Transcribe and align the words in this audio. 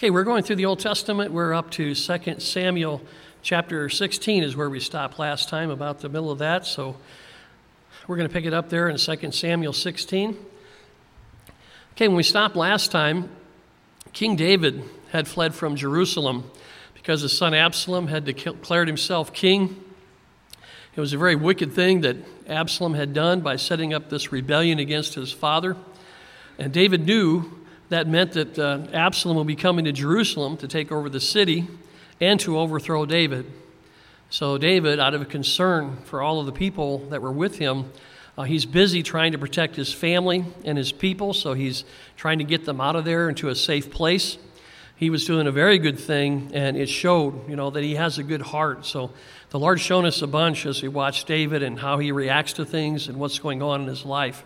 Okay, 0.00 0.08
we're 0.08 0.24
going 0.24 0.42
through 0.42 0.56
the 0.56 0.64
Old 0.64 0.78
Testament. 0.78 1.30
We're 1.30 1.52
up 1.52 1.70
to 1.72 1.94
2 1.94 2.40
Samuel 2.40 3.02
chapter 3.42 3.90
16 3.90 4.42
is 4.42 4.56
where 4.56 4.70
we 4.70 4.80
stopped 4.80 5.18
last 5.18 5.50
time, 5.50 5.68
about 5.68 6.00
the 6.00 6.08
middle 6.08 6.30
of 6.30 6.38
that. 6.38 6.64
So 6.64 6.96
we're 8.06 8.16
going 8.16 8.26
to 8.26 8.32
pick 8.32 8.46
it 8.46 8.54
up 8.54 8.70
there 8.70 8.88
in 8.88 8.96
2 8.96 9.30
Samuel 9.30 9.74
16. 9.74 10.38
Okay, 11.92 12.08
when 12.08 12.16
we 12.16 12.22
stopped 12.22 12.56
last 12.56 12.90
time, 12.90 13.28
King 14.14 14.36
David 14.36 14.84
had 15.10 15.28
fled 15.28 15.54
from 15.54 15.76
Jerusalem 15.76 16.50
because 16.94 17.20
his 17.20 17.36
son 17.36 17.52
Absalom 17.52 18.06
had 18.06 18.24
declared 18.24 18.88
himself 18.88 19.34
king. 19.34 19.84
It 20.96 21.00
was 21.02 21.12
a 21.12 21.18
very 21.18 21.36
wicked 21.36 21.74
thing 21.74 22.00
that 22.00 22.16
Absalom 22.48 22.94
had 22.94 23.12
done 23.12 23.42
by 23.42 23.56
setting 23.56 23.92
up 23.92 24.08
this 24.08 24.32
rebellion 24.32 24.78
against 24.78 25.12
his 25.12 25.30
father. 25.30 25.76
And 26.58 26.72
David 26.72 27.04
knew 27.04 27.59
that 27.90 28.08
meant 28.08 28.32
that 28.32 28.58
uh, 28.58 28.86
Absalom 28.92 29.36
would 29.36 29.46
be 29.46 29.56
coming 29.56 29.84
to 29.84 29.92
Jerusalem 29.92 30.56
to 30.58 30.68
take 30.68 30.90
over 30.90 31.10
the 31.10 31.20
city 31.20 31.68
and 32.20 32.40
to 32.40 32.58
overthrow 32.58 33.04
David. 33.04 33.46
So, 34.30 34.58
David, 34.58 35.00
out 35.00 35.12
of 35.12 35.28
concern 35.28 35.98
for 36.04 36.22
all 36.22 36.38
of 36.38 36.46
the 36.46 36.52
people 36.52 36.98
that 37.10 37.20
were 37.20 37.32
with 37.32 37.58
him, 37.58 37.92
uh, 38.38 38.44
he's 38.44 38.64
busy 38.64 39.02
trying 39.02 39.32
to 39.32 39.38
protect 39.38 39.74
his 39.74 39.92
family 39.92 40.44
and 40.64 40.78
his 40.78 40.92
people, 40.92 41.34
so 41.34 41.52
he's 41.52 41.84
trying 42.16 42.38
to 42.38 42.44
get 42.44 42.64
them 42.64 42.80
out 42.80 42.94
of 42.94 43.04
there 43.04 43.28
into 43.28 43.48
a 43.48 43.56
safe 43.56 43.90
place. 43.90 44.38
He 44.94 45.10
was 45.10 45.24
doing 45.24 45.48
a 45.48 45.52
very 45.52 45.78
good 45.78 45.98
thing, 45.98 46.52
and 46.54 46.76
it 46.76 46.88
showed, 46.88 47.48
you 47.48 47.56
know, 47.56 47.70
that 47.70 47.82
he 47.82 47.96
has 47.96 48.18
a 48.18 48.22
good 48.22 48.42
heart. 48.42 48.86
So 48.86 49.10
the 49.48 49.58
Lord's 49.58 49.80
shown 49.80 50.04
us 50.04 50.22
a 50.22 50.28
bunch 50.28 50.64
as 50.64 50.80
we 50.80 50.88
watched 50.88 51.26
David 51.26 51.64
and 51.64 51.80
how 51.80 51.98
he 51.98 52.12
reacts 52.12 52.52
to 52.54 52.64
things 52.64 53.08
and 53.08 53.18
what's 53.18 53.40
going 53.40 53.62
on 53.62 53.80
in 53.80 53.88
his 53.88 54.04
life. 54.04 54.44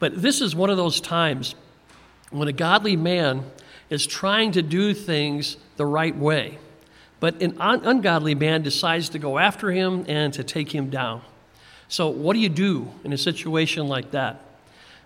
But 0.00 0.20
this 0.20 0.40
is 0.40 0.56
one 0.56 0.70
of 0.70 0.76
those 0.76 1.00
times 1.00 1.54
when 2.30 2.48
a 2.48 2.52
godly 2.52 2.96
man 2.96 3.44
is 3.90 4.06
trying 4.06 4.52
to 4.52 4.62
do 4.62 4.94
things 4.94 5.56
the 5.76 5.86
right 5.86 6.16
way, 6.16 6.58
but 7.20 7.40
an 7.40 7.56
un- 7.60 7.84
ungodly 7.84 8.34
man 8.34 8.62
decides 8.62 9.10
to 9.10 9.18
go 9.18 9.38
after 9.38 9.70
him 9.70 10.04
and 10.08 10.32
to 10.34 10.44
take 10.44 10.74
him 10.74 10.90
down. 10.90 11.22
So, 11.88 12.08
what 12.08 12.34
do 12.34 12.40
you 12.40 12.48
do 12.48 12.90
in 13.04 13.12
a 13.12 13.18
situation 13.18 13.86
like 13.86 14.10
that? 14.10 14.40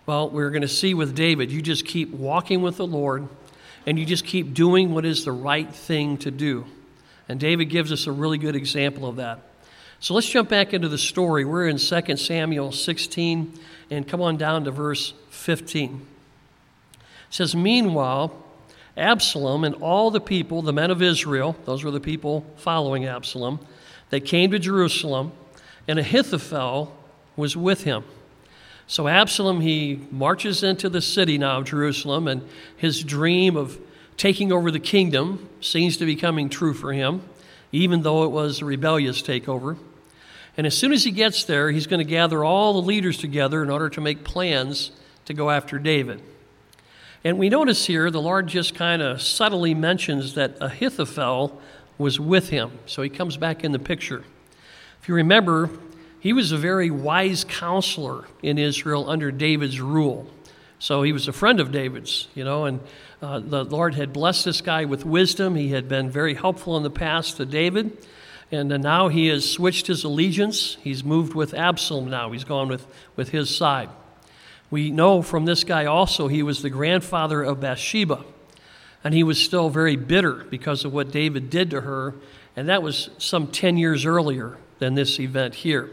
Well, 0.07 0.31
we're 0.31 0.51
going 0.51 0.63
to 0.63 0.69
see 0.69 0.95
with 0.95 1.15
David, 1.15 1.53
you 1.53 1.61
just 1.61 1.85
keep 1.85 2.11
walking 2.11 2.63
with 2.63 2.79
the 2.79 2.87
Lord 2.87 3.29
and 3.87 3.99
you 3.99 4.07
just 4.07 4.25
keep 4.25 4.55
doing 4.55 4.93
what 4.95 5.05
is 5.05 5.25
the 5.25 5.33
right 5.33 5.73
thing 5.73 6.17
to 6.19 6.31
do. 6.31 6.65
And 7.29 7.39
David 7.39 7.67
gives 7.67 7.93
us 7.93 8.07
a 8.07 8.13
really 8.13 8.39
good 8.39 8.57
example 8.57 9.07
of 9.07 9.17
that. 9.17 9.41
So 10.01 10.15
let's 10.15 10.29
jump 10.29 10.49
back 10.49 10.73
into 10.73 10.89
the 10.89 10.99
story. 10.99 11.45
We're 11.45 11.69
in 11.69 11.77
2 11.77 12.17
Samuel 12.17 12.73
16 12.73 13.59
and 13.91 14.09
come 14.09 14.23
on 14.23 14.39
down 14.39 14.65
to 14.65 14.71
verse 14.71 15.13
15 15.29 16.07
says, 17.31 17.55
Meanwhile, 17.55 18.37
Absalom 18.97 19.65
and 19.65 19.75
all 19.77 20.11
the 20.11 20.21
people, 20.21 20.63
the 20.63 20.73
men 20.73 20.91
of 20.91 21.01
Israel, 21.01 21.57
those 21.65 21.83
were 21.83 21.91
the 21.91 22.01
people 22.01 22.45
following 22.57 23.07
Absalom, 23.07 23.61
they 24.11 24.21
came 24.21 24.51
to 24.51 24.59
Jerusalem, 24.59 25.33
and 25.89 25.99
Ahithophel 25.99 26.95
was 27.37 27.57
with 27.57 27.85
him. 27.85 28.05
So 28.87 29.07
Absalom, 29.07 29.61
he 29.61 30.01
marches 30.11 30.65
into 30.65 30.89
the 30.89 31.01
city 31.01 31.39
now 31.39 31.59
of 31.59 31.65
Jerusalem, 31.65 32.27
and 32.27 32.47
his 32.77 33.03
dream 33.05 33.57
of 33.57 33.79
taking 34.17 34.53
over 34.53 34.71
the 34.71 34.81
kingdom 34.81 35.49
seems 35.61 35.97
to 35.99 36.05
be 36.05 36.17
coming 36.17 36.49
true 36.49 36.75
for 36.75 36.93
him, 36.93 37.23
even 37.71 38.03
though 38.03 38.25
it 38.25 38.31
was 38.31 38.61
a 38.61 38.65
rebellious 38.65 39.23
takeover. 39.23 39.79
And 40.57 40.67
as 40.67 40.77
soon 40.77 40.93
as 40.93 41.05
he 41.05 41.13
gets 41.13 41.45
there, 41.45 41.71
he's 41.71 41.87
going 41.87 42.05
to 42.05 42.11
gather 42.11 42.45
all 42.45 42.75
the 42.75 42.87
leaders 42.87 43.17
together 43.17 43.63
in 43.63 43.71
order 43.71 43.89
to 43.91 44.01
make 44.01 44.25
plans 44.25 44.91
to 45.27 45.33
go 45.33 45.51
after 45.51 45.79
David. 45.79 46.21
And 47.23 47.39
we 47.39 47.51
notice 47.51 47.87
here 47.87 48.11
the 48.11 48.21
Lord 48.21 48.47
just 48.47 48.75
kind 48.75 49.03
of 49.03 49.21
subtly 49.21 49.75
mentions 49.75 50.35
that 50.35 50.57
Ahithophel 50.61 51.61
was 51.99 52.19
with 52.19 52.49
him. 52.49 52.79
So 52.87 53.03
he 53.03 53.11
comes 53.11 53.37
back 53.37 53.63
in 53.63 53.73
the 53.73 53.79
picture. 53.79 54.25
If 55.03 55.09
you 55.09 55.15
remember, 55.15 55.69
he 56.19 56.33
was 56.33 56.51
a 56.51 56.57
very 56.57 56.91
wise 56.91 57.45
counselor 57.45 58.25
in 58.43 58.57
Israel 58.57 59.09
under 59.09 59.31
David's 59.31 59.81
rule. 59.81 60.31
So 60.79 61.03
he 61.03 61.13
was 61.13 61.29
a 61.29 61.33
friend 61.33 61.61
of 61.61 61.73
David's, 61.73 62.29
you 62.35 62.43
know, 62.43 62.65
and 62.65 62.81
uh, 63.21 63.39
the 63.41 63.65
Lord 63.65 63.95
had 63.97 64.15
blessed 64.15 64.47
this 64.47 64.63
guy 64.63 64.87
with 64.87 65.05
wisdom. 65.05 65.57
He 65.57 65.69
had 65.69 65.91
been 65.91 66.09
very 66.09 66.33
helpful 66.33 66.75
in 66.79 66.83
the 66.83 66.91
past 66.91 67.37
to 67.37 67.45
David. 67.45 67.99
And 68.51 68.73
uh, 68.73 68.79
now 68.79 69.09
he 69.09 69.27
has 69.27 69.49
switched 69.49 69.89
his 69.89 70.05
allegiance. 70.05 70.79
He's 70.81 71.05
moved 71.05 71.35
with 71.35 71.53
Absalom 71.53 72.09
now. 72.09 72.33
He's 72.33 72.45
gone 72.45 72.69
with, 72.69 72.87
with 73.15 73.29
his 73.29 73.55
side. 73.55 73.91
We 74.71 74.91
know 74.91 75.23
from 75.23 75.45
this 75.45 75.65
guy 75.65 75.85
also 75.85 76.29
he 76.29 76.43
was 76.43 76.63
the 76.63 76.71
grandfather 76.71 77.43
of 77.43 77.61
Bathsheba. 77.61 78.25
And 79.03 79.15
he 79.15 79.23
was 79.23 79.43
still 79.43 79.71
very 79.71 79.97
bitter 79.97 80.45
because 80.51 80.85
of 80.85 80.93
what 80.93 81.11
David 81.11 81.51
did 81.51 81.71
to 81.71 81.81
her. 81.81 82.15
And 82.55 82.69
that 82.69 82.83
was 82.83 83.11
some 83.19 83.47
10 83.47 83.77
years 83.77 84.05
earlier 84.05 84.59
than 84.79 84.95
this 84.95 85.19
event 85.19 85.55
here. 85.55 85.91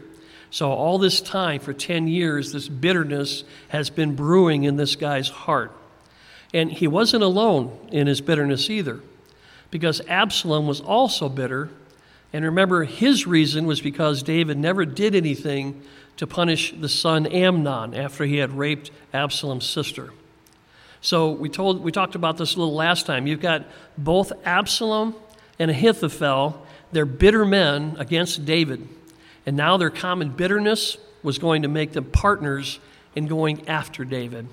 So, 0.50 0.70
all 0.70 0.98
this 0.98 1.20
time, 1.20 1.60
for 1.60 1.74
10 1.74 2.08
years, 2.08 2.52
this 2.52 2.68
bitterness 2.68 3.44
has 3.68 3.90
been 3.90 4.14
brewing 4.14 4.64
in 4.64 4.76
this 4.76 4.96
guy's 4.96 5.28
heart. 5.28 5.72
And 6.54 6.72
he 6.72 6.88
wasn't 6.88 7.22
alone 7.22 7.78
in 7.92 8.06
his 8.06 8.22
bitterness 8.22 8.70
either, 8.70 9.00
because 9.70 10.00
Absalom 10.08 10.66
was 10.66 10.80
also 10.80 11.28
bitter. 11.28 11.68
And 12.32 12.46
remember, 12.46 12.84
his 12.84 13.26
reason 13.26 13.66
was 13.66 13.82
because 13.82 14.22
David 14.22 14.56
never 14.56 14.86
did 14.86 15.14
anything 15.14 15.82
to 16.18 16.26
punish 16.26 16.72
the 16.72 16.88
son 16.88 17.26
Amnon 17.26 17.94
after 17.94 18.24
he 18.24 18.36
had 18.36 18.56
raped 18.56 18.90
Absalom's 19.12 19.66
sister. 19.66 20.12
So 21.00 21.30
we 21.30 21.48
told 21.48 21.82
we 21.82 21.92
talked 21.92 22.14
about 22.14 22.36
this 22.36 22.54
a 22.54 22.58
little 22.58 22.74
last 22.74 23.06
time. 23.06 23.26
You've 23.26 23.40
got 23.40 23.64
both 23.96 24.32
Absalom 24.44 25.14
and 25.58 25.70
Ahithophel, 25.70 26.64
they're 26.92 27.06
bitter 27.06 27.44
men 27.44 27.96
against 27.98 28.44
David. 28.44 28.86
And 29.46 29.56
now 29.56 29.76
their 29.76 29.90
common 29.90 30.30
bitterness 30.30 30.98
was 31.22 31.38
going 31.38 31.62
to 31.62 31.68
make 31.68 31.92
them 31.92 32.04
partners 32.04 32.78
in 33.14 33.26
going 33.26 33.68
after 33.68 34.04
David. 34.04 34.46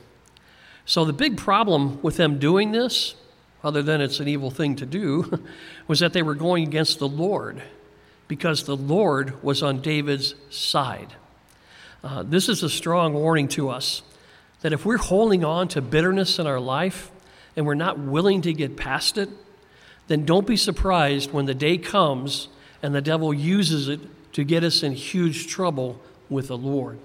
So 0.86 1.06
the 1.06 1.14
big 1.14 1.38
problem 1.38 2.02
with 2.02 2.18
them 2.18 2.40
doing 2.40 2.72
this, 2.72 3.16
other 3.64 3.82
than 3.82 4.02
it's 4.02 4.20
an 4.20 4.28
evil 4.28 4.52
thing 4.52 4.76
to 4.78 4.86
do, 4.86 5.44
was 5.88 6.00
that 6.00 6.14
they 6.14 6.22
were 6.22 6.36
going 6.36 6.68
against 6.68 7.00
the 7.00 7.08
Lord 7.08 7.62
because 8.28 8.64
the 8.64 8.78
Lord 8.78 9.44
was 9.44 9.62
on 9.62 9.82
David's 9.82 10.36
side. 10.50 11.14
Uh, 12.06 12.22
this 12.22 12.48
is 12.50 12.62
a 12.62 12.70
strong 12.70 13.16
warning 13.16 13.48
to 13.48 13.68
us 13.68 14.04
that 14.62 14.72
if 14.72 14.86
we're 14.86 14.96
holding 14.96 15.44
on 15.44 15.68
to 15.68 15.82
bitterness 15.82 16.38
in 16.38 16.46
our 16.46 16.60
life 16.60 17.10
and 17.56 17.66
we're 17.66 17.74
not 17.74 17.98
willing 17.98 18.44
to 18.44 18.54
get 18.54 18.78
past 18.78 19.18
it, 19.18 19.28
then 20.06 20.24
don't 20.24 20.46
be 20.46 20.56
surprised 20.56 21.34
when 21.34 21.48
the 21.48 21.56
day 21.56 21.80
comes 21.80 22.48
and 22.84 22.94
the 22.94 23.02
devil 23.02 23.34
uses 23.34 23.88
it 23.88 24.00
to 24.34 24.44
get 24.44 24.64
us 24.64 24.84
in 24.84 24.92
huge 24.92 25.48
trouble 25.48 26.00
with 26.30 26.48
the 26.50 26.58
Lord. 26.58 27.00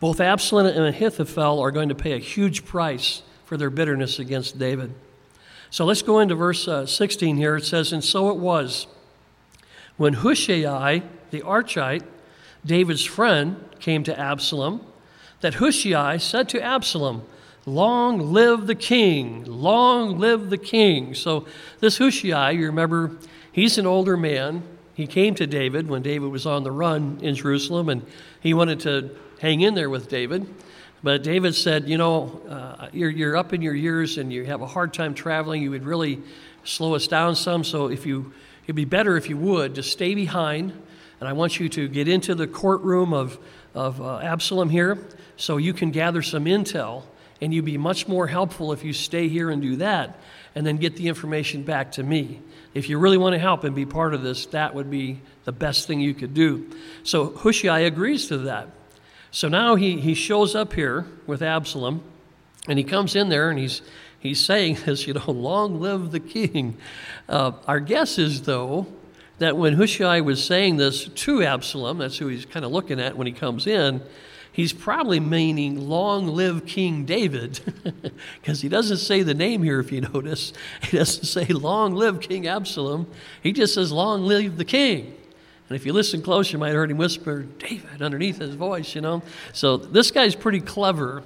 Both 0.00 0.20
Absalom 0.20 0.66
and 0.66 0.84
Ahithophel 0.84 1.58
are 1.60 1.70
going 1.70 1.88
to 1.88 1.94
pay 1.94 2.12
a 2.12 2.18
huge 2.18 2.66
price 2.66 3.22
for 3.46 3.56
their 3.56 3.70
bitterness 3.70 4.18
against 4.18 4.58
David. 4.58 4.92
So 5.70 5.86
let's 5.86 6.02
go 6.02 6.20
into 6.20 6.34
verse 6.34 6.68
uh, 6.68 6.84
16 6.84 7.38
here. 7.38 7.56
It 7.56 7.64
says, 7.64 7.90
And 7.90 8.04
so 8.04 8.28
it 8.28 8.36
was 8.36 8.86
when 9.96 10.12
Hushai, 10.12 11.02
the 11.30 11.40
Archite, 11.40 12.02
David's 12.64 13.04
friend, 13.04 13.56
came 13.80 14.02
to 14.04 14.18
Absalom, 14.18 14.80
that 15.40 15.54
Hushai 15.54 16.16
said 16.16 16.48
to 16.50 16.62
Absalom, 16.62 17.22
Long 17.66 18.32
live 18.32 18.66
the 18.66 18.74
king, 18.74 19.44
long 19.44 20.18
live 20.18 20.50
the 20.50 20.58
king. 20.58 21.14
So, 21.14 21.46
this 21.80 21.98
Hushai, 21.98 22.52
you 22.52 22.66
remember, 22.66 23.12
he's 23.52 23.78
an 23.78 23.86
older 23.86 24.16
man. 24.16 24.62
He 24.94 25.06
came 25.06 25.34
to 25.36 25.46
David 25.46 25.88
when 25.88 26.02
David 26.02 26.30
was 26.30 26.46
on 26.46 26.62
the 26.62 26.70
run 26.70 27.18
in 27.22 27.34
Jerusalem, 27.34 27.88
and 27.88 28.06
he 28.40 28.52
wanted 28.52 28.80
to 28.80 29.16
hang 29.40 29.62
in 29.62 29.74
there 29.74 29.88
with 29.88 30.08
David. 30.08 30.46
But 31.02 31.22
David 31.22 31.54
said, 31.54 31.88
You 31.88 31.98
know, 31.98 32.40
uh, 32.48 32.88
you're, 32.92 33.10
you're 33.10 33.36
up 33.36 33.52
in 33.52 33.62
your 33.62 33.74
years 33.74 34.18
and 34.18 34.32
you 34.32 34.44
have 34.44 34.60
a 34.60 34.66
hard 34.66 34.92
time 34.92 35.14
traveling. 35.14 35.62
You 35.62 35.70
would 35.70 35.84
really 35.84 36.22
slow 36.64 36.94
us 36.94 37.06
down 37.06 37.34
some. 37.34 37.64
So, 37.64 37.88
if 37.88 38.04
you, 38.04 38.32
it'd 38.64 38.76
be 38.76 38.84
better 38.84 39.16
if 39.16 39.28
you 39.28 39.38
would 39.38 39.74
just 39.74 39.90
stay 39.90 40.14
behind 40.14 40.72
and 41.24 41.30
I 41.30 41.32
want 41.32 41.58
you 41.58 41.70
to 41.70 41.88
get 41.88 42.06
into 42.06 42.34
the 42.34 42.46
courtroom 42.46 43.14
of, 43.14 43.38
of 43.74 43.98
uh, 43.98 44.18
Absalom 44.18 44.68
here 44.68 44.98
so 45.38 45.56
you 45.56 45.72
can 45.72 45.90
gather 45.90 46.20
some 46.20 46.44
intel. 46.44 47.04
And 47.40 47.54
you'd 47.54 47.64
be 47.64 47.78
much 47.78 48.06
more 48.06 48.26
helpful 48.26 48.74
if 48.74 48.84
you 48.84 48.92
stay 48.92 49.28
here 49.28 49.48
and 49.48 49.62
do 49.62 49.76
that 49.76 50.20
and 50.54 50.66
then 50.66 50.76
get 50.76 50.96
the 50.96 51.08
information 51.08 51.62
back 51.62 51.92
to 51.92 52.02
me. 52.02 52.42
If 52.74 52.90
you 52.90 52.98
really 52.98 53.16
want 53.16 53.32
to 53.32 53.38
help 53.38 53.64
and 53.64 53.74
be 53.74 53.86
part 53.86 54.12
of 54.12 54.22
this, 54.22 54.44
that 54.46 54.74
would 54.74 54.90
be 54.90 55.22
the 55.44 55.52
best 55.52 55.86
thing 55.86 55.98
you 55.98 56.12
could 56.12 56.34
do. 56.34 56.70
So 57.04 57.30
Hushai 57.30 57.80
agrees 57.80 58.28
to 58.28 58.36
that. 58.36 58.68
So 59.30 59.48
now 59.48 59.76
he, 59.76 59.98
he 59.98 60.12
shows 60.12 60.54
up 60.54 60.74
here 60.74 61.06
with 61.26 61.40
Absalom 61.40 62.02
and 62.68 62.78
he 62.78 62.84
comes 62.84 63.16
in 63.16 63.30
there 63.30 63.48
and 63.48 63.58
he's, 63.58 63.80
he's 64.20 64.44
saying 64.44 64.76
this, 64.84 65.06
you 65.06 65.14
know, 65.14 65.30
long 65.30 65.80
live 65.80 66.10
the 66.10 66.20
king. 66.20 66.76
Uh, 67.30 67.52
our 67.66 67.80
guess 67.80 68.18
is, 68.18 68.42
though, 68.42 68.88
that 69.38 69.56
when 69.56 69.74
Hushai 69.74 70.20
was 70.20 70.44
saying 70.44 70.76
this 70.76 71.06
to 71.06 71.42
Absalom, 71.42 71.98
that's 71.98 72.18
who 72.18 72.28
he's 72.28 72.46
kind 72.46 72.64
of 72.64 72.72
looking 72.72 73.00
at 73.00 73.16
when 73.16 73.26
he 73.26 73.32
comes 73.32 73.66
in, 73.66 74.02
he's 74.52 74.72
probably 74.72 75.20
meaning 75.20 75.88
long 75.88 76.28
live 76.28 76.66
King 76.66 77.04
David, 77.04 77.60
because 78.40 78.60
he 78.60 78.68
doesn't 78.68 78.98
say 78.98 79.22
the 79.22 79.34
name 79.34 79.62
here, 79.62 79.80
if 79.80 79.90
you 79.90 80.00
notice. 80.14 80.52
He 80.82 80.96
doesn't 80.96 81.24
say 81.24 81.46
long 81.46 81.94
live 81.94 82.20
King 82.20 82.46
Absalom, 82.46 83.06
he 83.42 83.52
just 83.52 83.74
says 83.74 83.90
long 83.90 84.24
live 84.24 84.56
the 84.56 84.64
king. 84.64 85.16
And 85.68 85.76
if 85.76 85.86
you 85.86 85.92
listen 85.92 86.20
close, 86.20 86.52
you 86.52 86.58
might 86.58 86.68
have 86.68 86.76
heard 86.76 86.90
him 86.90 86.98
whisper, 86.98 87.42
David, 87.42 88.02
underneath 88.02 88.38
his 88.38 88.54
voice, 88.54 88.94
you 88.94 89.00
know. 89.00 89.22
So 89.52 89.78
this 89.78 90.10
guy's 90.10 90.34
pretty 90.34 90.60
clever. 90.60 91.22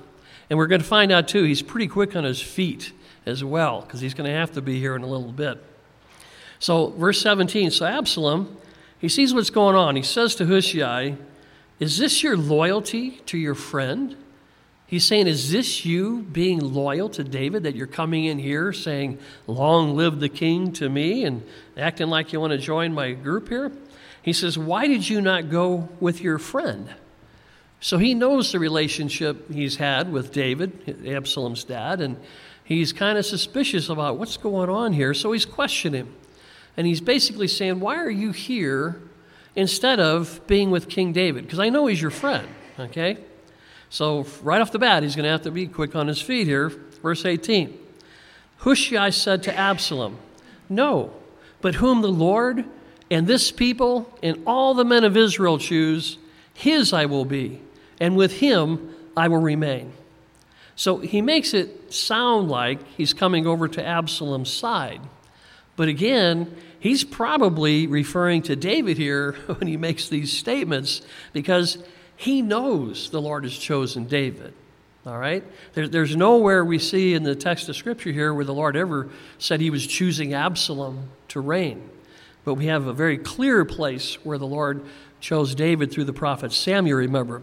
And 0.48 0.58
we're 0.58 0.68
going 0.68 0.80
to 0.80 0.86
find 0.86 1.12
out, 1.12 1.28
too, 1.28 1.42
he's 1.42 1.60
pretty 1.60 1.88
quick 1.88 2.16
on 2.16 2.24
his 2.24 2.40
feet 2.40 2.92
as 3.26 3.44
well, 3.44 3.82
because 3.82 4.00
he's 4.00 4.14
going 4.14 4.30
to 4.30 4.36
have 4.36 4.52
to 4.52 4.62
be 4.62 4.78
here 4.78 4.94
in 4.96 5.02
a 5.02 5.06
little 5.06 5.32
bit. 5.32 5.62
So, 6.58 6.88
verse 6.90 7.20
17 7.20 7.70
So 7.70 7.86
Absalom, 7.86 8.56
he 8.98 9.08
sees 9.08 9.32
what's 9.32 9.50
going 9.50 9.76
on. 9.76 9.96
He 9.96 10.02
says 10.02 10.34
to 10.36 10.46
Hushai, 10.46 11.16
Is 11.78 11.98
this 11.98 12.22
your 12.22 12.36
loyalty 12.36 13.20
to 13.26 13.38
your 13.38 13.54
friend? 13.54 14.16
He's 14.86 15.04
saying, 15.04 15.26
Is 15.26 15.52
this 15.52 15.84
you 15.84 16.20
being 16.22 16.60
loyal 16.60 17.08
to 17.10 17.22
David 17.22 17.62
that 17.64 17.76
you're 17.76 17.86
coming 17.86 18.24
in 18.24 18.38
here 18.38 18.72
saying, 18.72 19.18
Long 19.46 19.96
live 19.96 20.18
the 20.18 20.28
king 20.28 20.72
to 20.72 20.88
me, 20.88 21.24
and 21.24 21.42
acting 21.76 22.08
like 22.08 22.32
you 22.32 22.40
want 22.40 22.52
to 22.52 22.58
join 22.58 22.92
my 22.92 23.12
group 23.12 23.48
here? 23.48 23.70
He 24.22 24.32
says, 24.32 24.58
Why 24.58 24.86
did 24.86 25.08
you 25.08 25.20
not 25.20 25.50
go 25.50 25.88
with 26.00 26.20
your 26.20 26.38
friend? 26.38 26.88
So 27.80 27.98
he 27.98 28.14
knows 28.14 28.50
the 28.50 28.58
relationship 28.58 29.52
he's 29.52 29.76
had 29.76 30.10
with 30.10 30.32
David, 30.32 31.06
Absalom's 31.06 31.62
dad, 31.62 32.00
and 32.00 32.16
he's 32.64 32.92
kind 32.92 33.16
of 33.16 33.24
suspicious 33.24 33.88
about 33.88 34.18
what's 34.18 34.36
going 34.36 34.68
on 34.68 34.92
here. 34.92 35.14
So 35.14 35.30
he's 35.30 35.46
questioning 35.46 36.06
him. 36.06 36.14
And 36.78 36.86
he's 36.86 37.00
basically 37.00 37.48
saying, 37.48 37.80
Why 37.80 37.96
are 37.96 38.08
you 38.08 38.30
here 38.30 39.02
instead 39.56 39.98
of 39.98 40.40
being 40.46 40.70
with 40.70 40.88
King 40.88 41.12
David? 41.12 41.44
Because 41.44 41.58
I 41.58 41.68
know 41.68 41.88
he's 41.88 42.00
your 42.00 42.12
friend, 42.12 42.46
okay? 42.78 43.18
So 43.90 44.24
right 44.42 44.60
off 44.60 44.70
the 44.70 44.78
bat, 44.78 45.02
he's 45.02 45.16
going 45.16 45.24
to 45.24 45.30
have 45.30 45.42
to 45.42 45.50
be 45.50 45.66
quick 45.66 45.96
on 45.96 46.06
his 46.06 46.22
feet 46.22 46.46
here. 46.46 46.68
Verse 47.02 47.24
18 47.24 47.76
Hushai 48.58 49.10
said 49.10 49.42
to 49.42 49.54
Absalom, 49.54 50.18
No, 50.68 51.12
but 51.60 51.74
whom 51.74 52.00
the 52.00 52.08
Lord 52.12 52.64
and 53.10 53.26
this 53.26 53.50
people 53.50 54.16
and 54.22 54.40
all 54.46 54.72
the 54.72 54.84
men 54.84 55.02
of 55.02 55.16
Israel 55.16 55.58
choose, 55.58 56.16
his 56.54 56.92
I 56.92 57.06
will 57.06 57.24
be, 57.24 57.60
and 58.00 58.16
with 58.16 58.38
him 58.38 58.94
I 59.16 59.26
will 59.26 59.38
remain. 59.38 59.94
So 60.76 60.98
he 60.98 61.22
makes 61.22 61.54
it 61.54 61.92
sound 61.92 62.48
like 62.48 62.86
he's 62.96 63.12
coming 63.12 63.48
over 63.48 63.66
to 63.66 63.84
Absalom's 63.84 64.52
side. 64.52 65.00
But 65.78 65.86
again, 65.86 66.56
he's 66.80 67.04
probably 67.04 67.86
referring 67.86 68.42
to 68.42 68.56
David 68.56 68.98
here 68.98 69.32
when 69.46 69.66
he 69.66 69.76
makes 69.76 70.08
these 70.08 70.32
statements 70.36 71.02
because 71.32 71.78
he 72.16 72.42
knows 72.42 73.10
the 73.10 73.20
Lord 73.20 73.44
has 73.44 73.56
chosen 73.56 74.06
David. 74.06 74.54
All 75.06 75.18
right? 75.18 75.44
There, 75.74 75.88
there's 75.88 76.16
nowhere 76.16 76.64
we 76.64 76.78
see 76.78 77.14
in 77.14 77.22
the 77.22 77.34
text 77.34 77.68
of 77.68 77.76
Scripture 77.76 78.12
here 78.12 78.34
where 78.34 78.44
the 78.44 78.54
Lord 78.54 78.76
ever 78.76 79.08
said 79.38 79.60
he 79.60 79.70
was 79.70 79.86
choosing 79.86 80.34
Absalom 80.34 81.08
to 81.28 81.40
reign. 81.40 81.88
But 82.44 82.54
we 82.54 82.66
have 82.66 82.86
a 82.86 82.92
very 82.92 83.18
clear 83.18 83.64
place 83.64 84.14
where 84.24 84.38
the 84.38 84.46
Lord 84.46 84.84
chose 85.20 85.54
David 85.54 85.90
through 85.90 86.04
the 86.04 86.12
prophet 86.12 86.52
Samuel, 86.52 86.98
remember. 86.98 87.42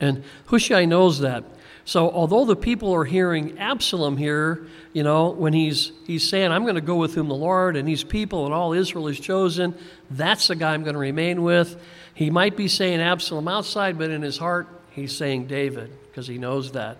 And 0.00 0.24
Hushai 0.46 0.84
knows 0.84 1.20
that. 1.20 1.44
So, 1.86 2.10
although 2.10 2.46
the 2.46 2.56
people 2.56 2.94
are 2.94 3.04
hearing 3.04 3.58
Absalom 3.58 4.16
here, 4.16 4.66
you 4.94 5.02
know, 5.02 5.28
when 5.28 5.52
he's, 5.52 5.92
he's 6.06 6.26
saying, 6.26 6.50
I'm 6.50 6.62
going 6.62 6.76
to 6.76 6.80
go 6.80 6.96
with 6.96 7.14
whom 7.14 7.28
the 7.28 7.34
Lord 7.34 7.76
and 7.76 7.86
these 7.86 8.02
people 8.02 8.46
and 8.46 8.54
all 8.54 8.72
Israel 8.72 9.08
is 9.08 9.20
chosen, 9.20 9.74
that's 10.10 10.48
the 10.48 10.56
guy 10.56 10.72
I'm 10.72 10.82
going 10.82 10.94
to 10.94 11.00
remain 11.00 11.42
with. 11.42 11.78
He 12.14 12.30
might 12.30 12.56
be 12.56 12.68
saying 12.68 13.00
Absalom 13.00 13.48
outside, 13.48 13.98
but 13.98 14.10
in 14.10 14.22
his 14.22 14.38
heart, 14.38 14.66
he's 14.92 15.14
saying 15.14 15.46
David 15.46 15.90
because 16.06 16.26
he 16.26 16.38
knows 16.38 16.72
that. 16.72 16.96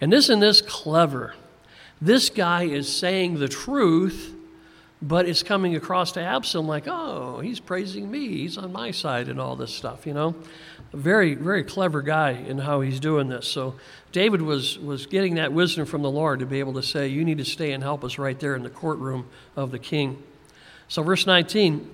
And 0.00 0.14
isn't 0.14 0.40
this 0.40 0.62
clever? 0.62 1.34
This 2.00 2.30
guy 2.30 2.64
is 2.64 2.90
saying 2.90 3.38
the 3.38 3.48
truth, 3.48 4.34
but 5.02 5.28
it's 5.28 5.42
coming 5.42 5.74
across 5.74 6.12
to 6.12 6.20
Absalom 6.20 6.68
like, 6.68 6.84
oh, 6.86 7.40
he's 7.40 7.58
praising 7.58 8.08
me. 8.08 8.28
He's 8.28 8.56
on 8.56 8.72
my 8.72 8.92
side 8.92 9.28
and 9.28 9.40
all 9.40 9.56
this 9.56 9.74
stuff, 9.74 10.06
you 10.06 10.14
know? 10.14 10.36
Very, 10.92 11.34
very 11.34 11.64
clever 11.64 12.02
guy 12.02 12.30
in 12.30 12.58
how 12.58 12.82
he's 12.82 13.00
doing 13.00 13.28
this. 13.28 13.48
So 13.48 13.74
David 14.12 14.42
was, 14.42 14.78
was 14.78 15.06
getting 15.06 15.34
that 15.34 15.52
wisdom 15.52 15.86
from 15.86 16.02
the 16.02 16.10
Lord 16.10 16.38
to 16.38 16.46
be 16.46 16.60
able 16.60 16.74
to 16.74 16.82
say, 16.82 17.08
You 17.08 17.24
need 17.24 17.38
to 17.38 17.44
stay 17.44 17.72
and 17.72 17.82
help 17.82 18.04
us 18.04 18.16
right 18.16 18.38
there 18.38 18.54
in 18.54 18.62
the 18.62 18.70
courtroom 18.70 19.26
of 19.56 19.72
the 19.72 19.78
king. 19.78 20.22
So, 20.86 21.02
verse 21.02 21.26
19, 21.26 21.90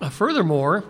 uh, 0.00 0.10
furthermore, 0.10 0.84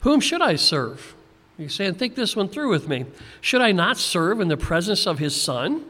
whom 0.00 0.20
should 0.20 0.42
I 0.42 0.56
serve? 0.56 1.14
He's 1.56 1.74
saying, 1.74 1.94
Think 1.94 2.14
this 2.14 2.36
one 2.36 2.48
through 2.48 2.70
with 2.70 2.86
me. 2.86 3.06
Should 3.40 3.62
I 3.62 3.72
not 3.72 3.96
serve 3.96 4.40
in 4.40 4.48
the 4.48 4.56
presence 4.56 5.06
of 5.06 5.18
his 5.18 5.40
son? 5.40 5.84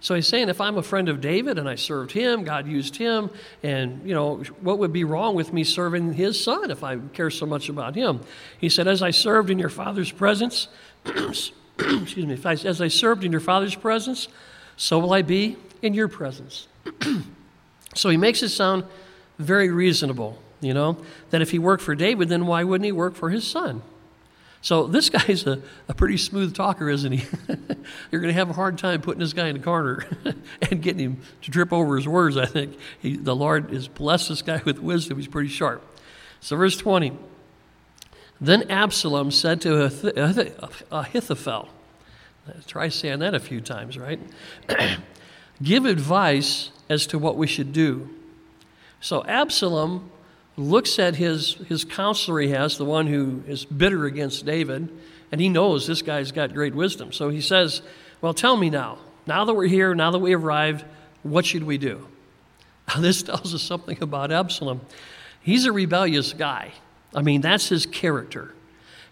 So 0.00 0.14
he's 0.14 0.26
saying, 0.26 0.48
if 0.48 0.62
I'm 0.62 0.78
a 0.78 0.82
friend 0.82 1.10
of 1.10 1.20
David 1.20 1.58
and 1.58 1.68
I 1.68 1.74
served 1.74 2.12
him, 2.12 2.42
God 2.42 2.66
used 2.66 2.96
him, 2.96 3.28
and, 3.62 4.00
you 4.02 4.14
know, 4.14 4.38
what 4.62 4.78
would 4.78 4.94
be 4.94 5.04
wrong 5.04 5.34
with 5.34 5.52
me 5.52 5.62
serving 5.62 6.14
his 6.14 6.42
son 6.42 6.70
if 6.70 6.82
I 6.82 6.96
care 7.12 7.30
so 7.30 7.44
much 7.44 7.68
about 7.68 7.94
him? 7.94 8.20
He 8.58 8.70
said, 8.70 8.88
as 8.88 9.02
I 9.02 9.10
served 9.10 9.50
in 9.50 9.58
your 9.58 9.68
father's 9.68 10.10
presence, 10.10 10.68
excuse 11.04 12.16
me, 12.16 12.38
I, 12.42 12.52
as 12.52 12.80
I 12.80 12.88
served 12.88 13.24
in 13.24 13.30
your 13.30 13.42
father's 13.42 13.74
presence, 13.74 14.28
so 14.78 14.98
will 14.98 15.12
I 15.12 15.20
be 15.20 15.58
in 15.82 15.92
your 15.92 16.08
presence. 16.08 16.66
so 17.94 18.08
he 18.08 18.16
makes 18.16 18.42
it 18.42 18.48
sound 18.48 18.84
very 19.38 19.68
reasonable, 19.68 20.38
you 20.62 20.72
know, 20.72 20.96
that 21.28 21.42
if 21.42 21.50
he 21.50 21.58
worked 21.58 21.82
for 21.82 21.94
David, 21.94 22.30
then 22.30 22.46
why 22.46 22.64
wouldn't 22.64 22.86
he 22.86 22.92
work 22.92 23.14
for 23.14 23.28
his 23.28 23.46
son? 23.46 23.82
So 24.62 24.86
this 24.86 25.08
guy's 25.08 25.46
a, 25.46 25.62
a 25.88 25.94
pretty 25.94 26.18
smooth 26.18 26.54
talker, 26.54 26.88
isn't 26.90 27.12
he? 27.12 27.24
You're 28.10 28.20
going 28.20 28.32
to 28.32 28.38
have 28.38 28.50
a 28.50 28.54
hard 28.54 28.76
time 28.76 29.00
putting 29.00 29.20
this 29.20 29.32
guy 29.32 29.48
in 29.48 29.56
the 29.56 29.62
corner 29.62 30.06
and 30.70 30.82
getting 30.82 31.00
him 31.00 31.22
to 31.42 31.50
trip 31.50 31.72
over 31.72 31.96
his 31.96 32.06
words, 32.06 32.36
I 32.36 32.46
think. 32.46 32.76
He, 33.00 33.16
the 33.16 33.34
Lord 33.34 33.70
has 33.70 33.88
blessed 33.88 34.28
this 34.28 34.42
guy 34.42 34.60
with 34.64 34.78
wisdom. 34.78 35.16
He's 35.16 35.28
pretty 35.28 35.48
sharp. 35.48 35.82
So, 36.40 36.56
verse 36.56 36.76
20 36.76 37.12
then 38.40 38.70
Absalom 38.70 39.30
said 39.30 39.60
to 39.62 39.84
Ahithophel, 40.90 41.68
try 42.66 42.88
saying 42.88 43.18
that 43.18 43.34
a 43.34 43.40
few 43.40 43.60
times, 43.60 43.98
right? 43.98 44.18
Give 45.62 45.84
advice 45.84 46.70
as 46.88 47.06
to 47.08 47.18
what 47.18 47.36
we 47.36 47.46
should 47.46 47.72
do. 47.72 48.08
So 49.00 49.24
Absalom 49.24 50.10
looks 50.60 50.98
at 50.98 51.16
his, 51.16 51.54
his 51.68 51.84
counselor 51.84 52.40
he 52.40 52.50
has, 52.50 52.76
the 52.76 52.84
one 52.84 53.06
who 53.06 53.42
is 53.46 53.64
bitter 53.64 54.04
against 54.04 54.44
David, 54.44 54.88
and 55.32 55.40
he 55.40 55.48
knows 55.48 55.86
this 55.86 56.02
guy's 56.02 56.32
got 56.32 56.52
great 56.52 56.74
wisdom. 56.74 57.12
So 57.12 57.30
he 57.30 57.40
says, 57.40 57.82
Well, 58.20 58.34
tell 58.34 58.56
me 58.56 58.70
now, 58.70 58.98
now 59.26 59.44
that 59.44 59.54
we're 59.54 59.66
here, 59.66 59.94
now 59.94 60.10
that 60.10 60.18
we 60.18 60.34
arrived, 60.34 60.84
what 61.22 61.46
should 61.46 61.64
we 61.64 61.78
do? 61.78 62.06
Now, 62.88 63.00
this 63.00 63.22
tells 63.22 63.54
us 63.54 63.62
something 63.62 64.02
about 64.02 64.32
Absalom. 64.32 64.80
He's 65.40 65.64
a 65.64 65.70
rebellious 65.70 66.32
guy. 66.32 66.72
I 67.14 67.22
mean, 67.22 67.40
that's 67.40 67.68
his 67.68 67.86
character. 67.86 68.52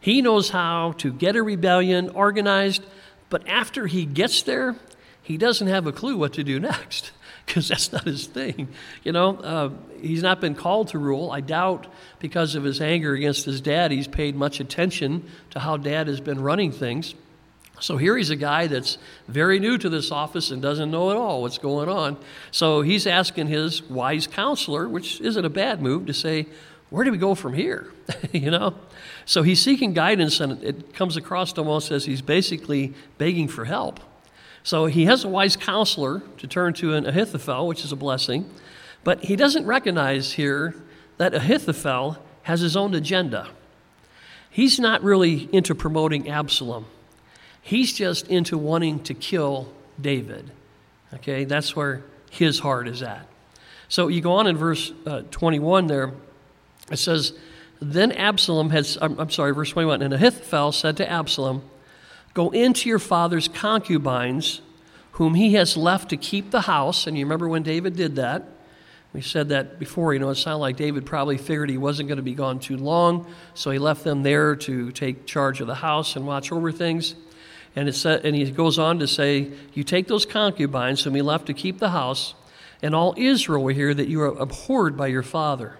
He 0.01 0.21
knows 0.21 0.51
how 0.51 0.95
to 0.99 1.13
get 1.13 1.37
a 1.37 1.45
rebellion 1.45 2.09
organized, 2.09 2.83
but 3.31 3.47
after 3.47 3.87
he 3.87 4.05
gets 4.05 4.43
there, 4.43 4.75
he 5.23 5.37
doesn't 5.37 5.69
have 5.69 5.87
a 5.87 5.93
clue 5.93 6.17
what 6.17 6.33
to 6.33 6.43
do 6.43 6.59
next 6.73 7.13
because 7.49 7.69
that's 7.69 7.91
not 7.91 8.05
his 8.05 8.27
thing. 8.27 8.69
You 9.03 9.13
know, 9.13 9.37
uh, 9.39 9.71
he's 10.01 10.23
not 10.23 10.41
been 10.41 10.55
called 10.55 10.89
to 10.89 10.99
rule. 10.99 11.31
I 11.31 11.41
doubt 11.41 11.87
because 12.21 12.55
of 12.55 12.63
his 12.63 12.81
anger 12.81 13.15
against 13.15 13.47
his 13.47 13.61
dad, 13.61 13.91
he's 13.91 14.07
paid 14.07 14.37
much 14.37 14.61
attention 14.61 15.29
to 15.51 15.59
how 15.59 15.79
dad 15.79 16.07
has 16.07 16.21
been 16.21 16.41
running 16.41 16.71
things. 16.71 17.15
So 17.81 17.97
here 17.97 18.17
he's 18.17 18.31
a 18.31 18.37
guy 18.37 18.67
that's 18.67 18.99
very 19.29 19.59
new 19.61 19.79
to 19.79 19.89
this 19.89 20.11
office 20.11 20.51
and 20.51 20.61
doesn't 20.61 20.91
know 20.91 21.11
at 21.11 21.17
all 21.17 21.43
what's 21.43 21.59
going 21.59 21.89
on. 21.89 22.19
So 22.51 22.83
he's 22.83 23.07
asking 23.07 23.47
his 23.47 23.83
wise 23.83 24.27
counselor, 24.27 24.89
which 24.89 25.21
isn't 25.21 25.45
a 25.45 25.51
bad 25.51 25.81
move, 25.81 26.07
to 26.07 26.15
say, 26.15 26.47
where 26.91 27.05
do 27.05 27.13
we 27.13 27.19
go 27.19 27.35
from 27.35 27.55
here? 27.55 27.93
you 28.33 28.51
know? 28.51 28.75
So 29.25 29.43
he's 29.43 29.63
seeking 29.63 29.95
guidance, 29.95 30.41
and 30.41 30.63
it 30.63 30.93
comes 30.93 31.17
across 31.17 31.53
to 31.55 31.61
almost 31.61 31.91
as 31.93 32.05
he's 32.05 32.23
basically 32.23 32.95
begging 33.17 33.49
for 33.49 33.65
help. 33.65 34.01
So 34.63 34.87
he 34.87 35.07
has 35.07 35.25
a 35.25 35.29
wise 35.29 35.57
counselor 35.57 36.21
to 36.39 36.47
turn 36.47 36.75
to 36.75 36.95
an 36.95 37.07
Ahithophel, 37.07 37.67
which 37.67 37.85
is 37.85 37.93
a 37.93 37.97
blessing, 37.97 38.51
but 39.05 39.25
he 39.25 39.37
doesn't 39.37 39.67
recognize 39.67 40.33
here 40.33 40.75
that 41.17 41.35
Ahithophel 41.35 42.19
has 42.43 42.61
his 42.61 42.77
own 42.77 42.95
agenda. 42.95 43.49
He's 44.51 44.81
not 44.81 45.03
really 45.03 45.49
into 45.53 45.75
promoting 45.75 46.29
Absalom. 46.29 46.87
He's 47.61 47.93
just 47.93 48.29
into 48.29 48.57
wanting 48.57 49.03
to 49.05 49.15
kill 49.15 49.73
David. 50.01 50.51
Okay, 51.15 51.45
that's 51.45 51.77
where 51.77 52.03
his 52.31 52.59
heart 52.61 52.89
is 52.89 53.03
at. 53.03 53.27
So 53.89 54.09
you 54.09 54.21
go 54.21 54.33
on 54.33 54.47
in 54.47 54.57
verse 54.57 54.93
uh, 55.07 55.23
21 55.31 55.87
there. 55.87 56.13
It 56.91 56.99
says, 56.99 57.33
Then 57.81 58.13
Absalom 58.13 58.71
had, 58.71 58.87
I'm, 59.01 59.19
I'm 59.19 59.31
sorry, 59.31 59.53
verse 59.53 59.71
21, 59.71 60.03
and 60.03 60.15
Ahithophel 60.15 60.73
said 60.73 60.97
to 60.99 61.11
Absalom, 61.11 61.63
Go 62.39 62.51
into 62.51 62.89
your 62.89 63.01
father's 63.01 63.49
concubines, 63.49 64.61
whom 65.11 65.35
he 65.35 65.55
has 65.55 65.77
left 65.77 66.11
to 66.11 66.17
keep 66.17 66.53
the 66.53 66.61
house. 66.61 67.09
And 67.09 67.19
you 67.19 67.25
remember 67.25 67.49
when 67.49 67.65
David 67.65 67.97
did 67.97 68.15
that? 68.15 68.45
We 69.13 69.23
said 69.23 69.49
that 69.49 69.81
before, 69.81 70.15
you 70.15 70.21
know, 70.21 70.31
it 70.31 70.37
sounded 70.37 70.59
like 70.59 70.77
David 70.77 71.05
probably 71.05 71.37
figured 71.37 71.69
he 71.69 71.79
wasn't 71.79 72.09
going 72.09 72.19
to 72.19 72.23
be 72.23 72.35
gone 72.35 72.61
too 72.61 72.77
long, 72.77 73.27
so 73.55 73.73
he 73.73 73.81
left 73.81 74.05
them 74.05 74.23
there 74.23 74.55
to 74.55 74.93
take 74.93 75.27
charge 75.27 75.61
of 75.61 75.67
the 75.67 75.75
house 75.75 76.15
and 76.15 76.29
watch 76.29 76.53
over 76.53 76.71
things. 76.71 77.17
And, 77.75 77.89
it 77.89 78.05
and 78.07 78.37
he 78.37 78.49
goes 78.53 78.79
on 78.79 79.01
to 79.01 79.09
say, 79.09 79.51
You 79.73 79.83
take 79.83 80.07
those 80.07 80.25
concubines 80.25 81.03
whom 81.03 81.17
he 81.17 81.23
left 81.23 81.47
to 81.47 81.55
keep 81.55 81.81
the 81.81 81.91
house, 81.91 82.37
and 82.81 82.95
all 82.95 83.15
Israel 83.17 83.65
will 83.65 83.75
hear 83.75 83.93
that 83.95 84.07
you 84.07 84.23
are 84.23 84.39
abhorred 84.39 84.97
by 84.97 85.09
your 85.09 85.25
father. 85.25 85.77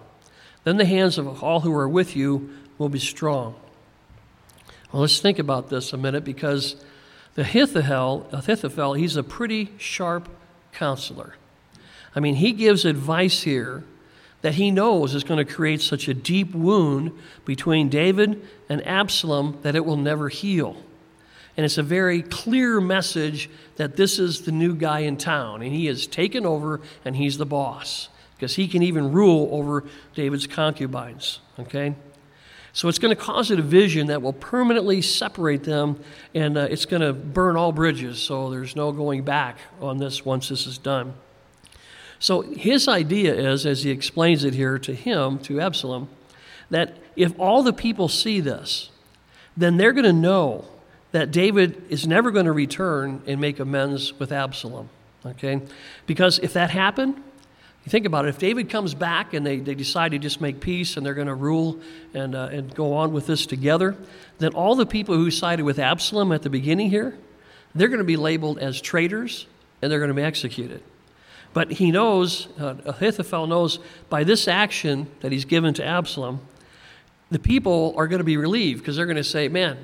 Then 0.65 0.75
the 0.75 0.83
hands 0.83 1.17
of 1.17 1.41
all 1.41 1.61
who 1.61 1.73
are 1.73 1.87
with 1.87 2.17
you 2.17 2.49
will 2.77 2.89
be 2.89 2.99
strong. 2.99 3.55
Well, 4.91 5.01
let's 5.01 5.19
think 5.19 5.37
about 5.37 5.69
this 5.69 5.93
a 5.93 5.97
minute 5.97 6.23
because 6.23 6.75
the 7.35 7.41
Ahithophel, 7.43 8.27
Ahithophel, 8.31 8.93
he's 8.93 9.15
a 9.15 9.23
pretty 9.23 9.69
sharp 9.77 10.27
counselor. 10.71 11.35
I 12.15 12.19
mean, 12.19 12.35
he 12.35 12.53
gives 12.53 12.85
advice 12.85 13.43
here 13.43 13.83
that 14.41 14.55
he 14.55 14.71
knows 14.71 15.13
is 15.13 15.23
going 15.23 15.45
to 15.45 15.53
create 15.53 15.81
such 15.81 16.07
a 16.07 16.13
deep 16.13 16.55
wound 16.55 17.11
between 17.45 17.89
David 17.89 18.45
and 18.67 18.85
Absalom 18.87 19.59
that 19.61 19.75
it 19.75 19.85
will 19.85 19.97
never 19.97 20.29
heal. 20.29 20.77
And 21.55 21.65
it's 21.65 21.77
a 21.77 21.83
very 21.83 22.21
clear 22.21 22.79
message 22.79 23.49
that 23.75 23.95
this 23.95 24.17
is 24.17 24.41
the 24.41 24.51
new 24.51 24.73
guy 24.73 24.99
in 24.99 25.17
town, 25.17 25.61
and 25.61 25.73
he 25.73 25.87
has 25.87 26.07
taken 26.07 26.45
over 26.45 26.79
and 27.03 27.15
he's 27.15 27.37
the 27.37 27.45
boss 27.45 28.07
because 28.35 28.55
he 28.55 28.67
can 28.67 28.81
even 28.81 29.11
rule 29.11 29.49
over 29.51 29.83
David's 30.15 30.47
concubines. 30.47 31.41
Okay? 31.59 31.95
So 32.73 32.87
it's 32.87 32.99
going 32.99 33.15
to 33.15 33.21
cause 33.21 33.49
a 33.51 33.55
division 33.55 34.07
that 34.07 34.21
will 34.21 34.33
permanently 34.33 35.01
separate 35.01 35.63
them, 35.63 35.99
and 36.35 36.57
uh, 36.57 36.67
it's 36.69 36.85
going 36.85 37.01
to 37.01 37.13
burn 37.13 37.55
all 37.55 37.71
bridges. 37.71 38.19
So 38.19 38.49
there's 38.49 38.75
no 38.75 38.91
going 38.91 39.23
back 39.23 39.57
on 39.81 39.97
this 39.97 40.23
once 40.23 40.49
this 40.49 40.67
is 40.67 40.77
done. 40.77 41.13
So 42.19 42.41
his 42.41 42.87
idea 42.87 43.33
is, 43.33 43.65
as 43.65 43.83
he 43.83 43.91
explains 43.91 44.43
it 44.43 44.53
here 44.53 44.77
to 44.79 44.93
him, 44.93 45.39
to 45.39 45.59
Absalom, 45.59 46.09
that 46.69 46.97
if 47.15 47.37
all 47.39 47.63
the 47.63 47.73
people 47.73 48.07
see 48.07 48.39
this, 48.39 48.89
then 49.57 49.77
they're 49.77 49.93
going 49.93 50.05
to 50.05 50.13
know 50.13 50.65
that 51.11 51.31
David 51.31 51.81
is 51.89 52.05
never 52.05 52.29
going 52.29 52.45
to 52.45 52.51
return 52.51 53.21
and 53.25 53.41
make 53.41 53.59
amends 53.59 54.17
with 54.19 54.31
Absalom. 54.31 54.89
Okay? 55.25 55.61
Because 56.05 56.39
if 56.39 56.53
that 56.53 56.69
happened, 56.69 57.21
you 57.85 57.89
think 57.89 58.05
about 58.05 58.25
it, 58.25 58.29
if 58.29 58.37
David 58.37 58.69
comes 58.69 58.93
back 58.93 59.33
and 59.33 59.45
they, 59.45 59.57
they 59.57 59.75
decide 59.75 60.11
to 60.11 60.19
just 60.19 60.41
make 60.41 60.59
peace 60.59 60.97
and 60.97 61.05
they're 61.05 61.13
going 61.13 61.27
to 61.27 61.35
rule 61.35 61.79
and, 62.13 62.35
uh, 62.35 62.49
and 62.51 62.73
go 62.75 62.93
on 62.93 63.13
with 63.13 63.25
this 63.25 63.45
together, 63.45 63.95
then 64.37 64.53
all 64.53 64.75
the 64.75 64.85
people 64.85 65.15
who 65.15 65.31
sided 65.31 65.63
with 65.63 65.79
Absalom 65.79 66.31
at 66.31 66.41
the 66.41 66.49
beginning 66.49 66.89
here, 66.89 67.17
they're 67.73 67.87
going 67.87 67.99
to 67.99 68.03
be 68.03 68.17
labeled 68.17 68.59
as 68.59 68.81
traitors 68.81 69.47
and 69.81 69.91
they're 69.91 69.99
going 69.99 70.09
to 70.09 70.15
be 70.15 70.21
executed. 70.21 70.83
But 71.53 71.71
he 71.71 71.91
knows, 71.91 72.47
uh, 72.59 72.75
Ahithophel 72.85 73.47
knows 73.47 73.79
by 74.09 74.23
this 74.23 74.47
action 74.47 75.07
that 75.21 75.31
he's 75.31 75.45
given 75.45 75.73
to 75.75 75.85
Absalom, 75.85 76.41
the 77.31 77.39
people 77.39 77.93
are 77.97 78.07
going 78.07 78.19
to 78.19 78.25
be 78.25 78.37
relieved 78.37 78.81
because 78.81 78.95
they're 78.95 79.05
going 79.05 79.15
to 79.15 79.23
say, 79.23 79.47
man, 79.47 79.77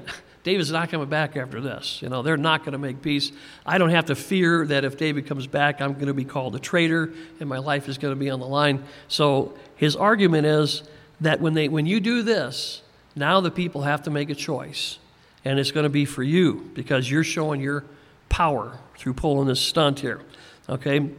David's 0.45 0.71
not 0.71 0.91
coming 0.91 1.09
back 1.09 1.35
after 1.37 1.59
this. 1.59 2.03
You 2.03 2.09
know, 2.09 2.21
they're 2.21 2.37
not 2.37 2.59
going 2.59 2.73
to 2.73 2.77
make 2.77 3.01
peace. 3.01 3.31
I 3.65 3.79
don't 3.79 3.89
have 3.89 4.05
to 4.05 4.15
fear 4.15 4.63
that 4.67 4.85
if 4.85 4.95
David 4.95 5.25
comes 5.25 5.47
back, 5.47 5.81
I'm 5.81 5.95
going 5.95 6.05
to 6.05 6.13
be 6.13 6.23
called 6.23 6.55
a 6.55 6.59
traitor 6.59 7.11
and 7.39 7.49
my 7.49 7.57
life 7.57 7.89
is 7.89 7.97
going 7.97 8.13
to 8.13 8.19
be 8.19 8.29
on 8.29 8.39
the 8.39 8.45
line. 8.45 8.83
So 9.07 9.57
his 9.75 9.95
argument 9.95 10.45
is 10.45 10.83
that 11.19 11.41
when, 11.41 11.55
they, 11.55 11.67
when 11.67 11.87
you 11.87 11.99
do 11.99 12.21
this, 12.21 12.83
now 13.15 13.41
the 13.41 13.49
people 13.49 13.81
have 13.81 14.03
to 14.03 14.11
make 14.11 14.29
a 14.29 14.35
choice. 14.35 14.99
And 15.43 15.57
it's 15.57 15.71
going 15.71 15.85
to 15.85 15.89
be 15.89 16.05
for 16.05 16.21
you 16.21 16.69
because 16.75 17.09
you're 17.09 17.23
showing 17.23 17.59
your 17.59 17.83
power 18.29 18.77
through 18.99 19.15
pulling 19.15 19.47
this 19.47 19.59
stunt 19.59 19.99
here. 19.99 20.21
Okay? 20.69 21.09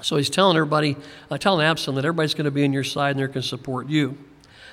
So 0.00 0.16
he's 0.16 0.30
telling 0.30 0.56
everybody, 0.56 0.96
uh, 1.30 1.36
telling 1.36 1.66
Absalom 1.66 1.96
that 1.96 2.06
everybody's 2.06 2.32
going 2.32 2.46
to 2.46 2.50
be 2.50 2.64
on 2.64 2.72
your 2.72 2.84
side 2.84 3.10
and 3.10 3.18
they're 3.18 3.28
going 3.28 3.42
to 3.42 3.48
support 3.48 3.88
you. 3.88 4.16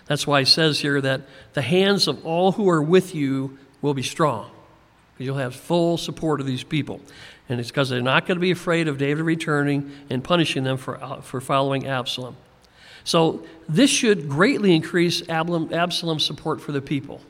That's 0.06 0.26
why 0.26 0.40
he 0.40 0.46
says 0.46 0.80
here 0.80 1.02
that 1.02 1.24
the 1.52 1.62
hands 1.62 2.08
of 2.08 2.26
all 2.26 2.54
who 2.54 2.70
are 2.70 2.82
with 2.82 3.14
you 3.14 3.58
will 3.82 3.94
be 3.94 4.04
strong. 4.04 4.52
Because 5.14 5.26
you'll 5.26 5.38
have 5.38 5.56
full 5.56 5.98
support 5.98 6.40
of 6.40 6.46
these 6.46 6.64
people. 6.64 7.02
And 7.50 7.60
it's 7.60 7.70
because 7.70 7.90
they're 7.90 8.02
not 8.02 8.26
going 8.26 8.38
to 8.38 8.42
be 8.42 8.52
afraid 8.52 8.88
of 8.88 8.98
David 8.98 9.24
returning 9.24 9.92
and 10.10 10.24
punishing 10.24 10.64
them 10.64 10.78
for, 10.78 11.02
uh, 11.04 11.22
for 11.22 11.42
following 11.42 11.88
Absalom. 11.88 12.36
So 13.04 13.46
this 13.70 13.90
should 13.90 14.28
greatly 14.28 14.76
increase 14.76 15.28
Absalom's 15.30 16.26
support 16.26 16.60
for 16.60 16.74
the 16.74 16.82
people. 16.82 17.22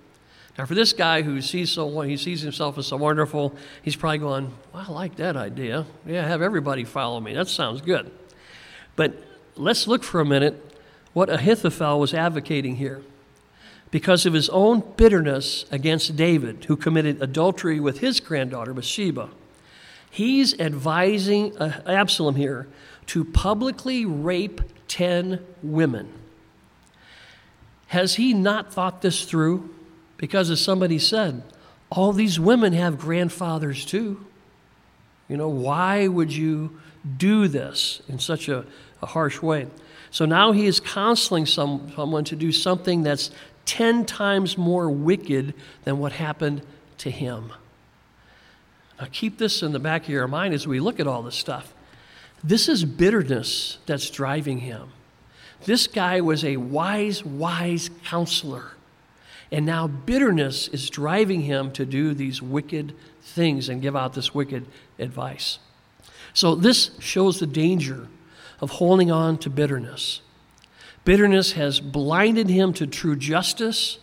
Now, 0.58 0.66
for 0.66 0.74
this 0.74 0.92
guy 0.92 1.22
who 1.22 1.40
sees 1.40 1.72
so 1.72 2.02
he 2.02 2.18
sees 2.18 2.42
himself 2.42 2.80
as 2.80 2.88
so 2.88 2.98
wonderful, 2.98 3.56
he's 3.84 3.96
probably 3.96 4.18
going, 4.18 4.52
well, 4.74 4.86
"I 4.90 4.92
like 4.92 5.18
that 5.18 5.38
idea. 5.38 5.86
Yeah, 6.04 6.28
have 6.28 6.42
everybody 6.42 6.84
follow 6.84 7.20
me. 7.20 7.36
That 7.36 7.48
sounds 7.48 7.82
good." 7.82 8.10
But 8.96 9.14
let's 9.56 9.88
look 9.88 10.04
for 10.04 10.20
a 10.20 10.26
minute 10.26 10.64
what 11.14 11.30
Ahithophel 11.30 12.00
was 12.00 12.12
advocating 12.16 12.78
here 12.78 13.04
because 13.92 14.26
of 14.26 14.34
his 14.34 14.50
own 14.50 14.84
bitterness 14.98 15.66
against 15.72 16.16
David, 16.16 16.66
who 16.66 16.76
committed 16.76 17.22
adultery 17.22 17.80
with 17.80 18.00
his 18.00 18.20
granddaughter, 18.20 18.74
Bathsheba. 18.74 19.30
He's 20.10 20.60
advising 20.60 21.58
uh, 21.58 21.82
Absalom 21.86 22.36
here 22.36 22.68
to 23.08 23.24
publicly 23.24 24.06
rape 24.06 24.62
10 24.88 25.46
women. 25.64 26.12
Has 27.88 28.16
he 28.16 28.34
not 28.34 28.74
thought 28.74 29.02
this 29.02 29.24
through? 29.24 29.74
Because, 30.18 30.50
as 30.50 30.60
somebody 30.60 31.00
said, 31.00 31.44
all 31.90 32.12
these 32.12 32.40
women 32.40 32.74
have 32.74 33.00
grandfathers 33.00 33.86
too. 33.86 34.26
You 35.30 35.38
know, 35.38 35.50
why 35.50 36.08
would 36.08 36.34
you 36.34 36.80
do 37.18 37.48
this 37.48 38.02
in 38.08 38.20
such 38.20 38.50
a, 38.50 38.66
a 39.02 39.06
harsh 39.06 39.42
way? 39.42 39.68
So 40.10 40.26
now 40.26 40.52
he 40.52 40.66
is 40.66 40.80
counseling 40.80 41.46
some, 41.46 41.92
someone 41.96 42.24
to 42.26 42.36
do 42.36 42.52
something 42.52 43.04
that's 43.04 43.32
10 43.68 44.06
times 44.06 44.58
more 44.58 44.90
wicked 44.90 45.54
than 45.84 46.00
what 46.00 46.14
happened 46.14 46.64
to 46.98 47.12
him. 47.12 47.54
Now, 49.00 49.08
keep 49.12 49.38
this 49.38 49.62
in 49.62 49.74
the 49.74 49.80
back 49.80 50.04
of 50.04 50.10
your 50.10 50.28
mind 50.28 50.56
as 50.56 50.66
we 50.66 50.80
look 50.80 51.00
at 51.00 51.06
all 51.06 51.22
this 51.22 51.36
stuff. 51.36 51.74
This 52.44 52.68
is 52.68 52.84
bitterness 52.84 53.78
that's 53.86 54.10
driving 54.10 54.60
him. 54.60 54.90
This 55.66 55.86
guy 55.86 56.22
was 56.22 56.44
a 56.44 56.58
wise, 56.58 57.24
wise 57.24 57.90
counselor. 58.06 58.72
And 59.52 59.66
now 59.66 59.88
bitterness 59.88 60.68
is 60.68 60.90
driving 60.90 61.42
him 61.42 61.72
to 61.74 61.86
do 61.86 62.14
these 62.14 62.42
wicked 62.42 62.96
things 63.22 63.70
and 63.70 63.82
give 63.82 63.96
out 63.96 64.14
this 64.14 64.34
wicked 64.34 64.66
advice. 64.98 65.60
So, 66.34 66.56
this 66.56 66.92
shows 67.00 67.40
the 67.40 67.48
danger 67.48 68.08
of 68.60 68.72
holding 68.72 69.12
on 69.12 69.38
to 69.40 69.50
bitterness. 69.50 70.22
Bitterness 71.08 71.54
has 71.54 71.80
blinded 71.80 72.50
him 72.50 72.74
to 72.74 72.86
true 72.86 73.16
justice, 73.16 73.98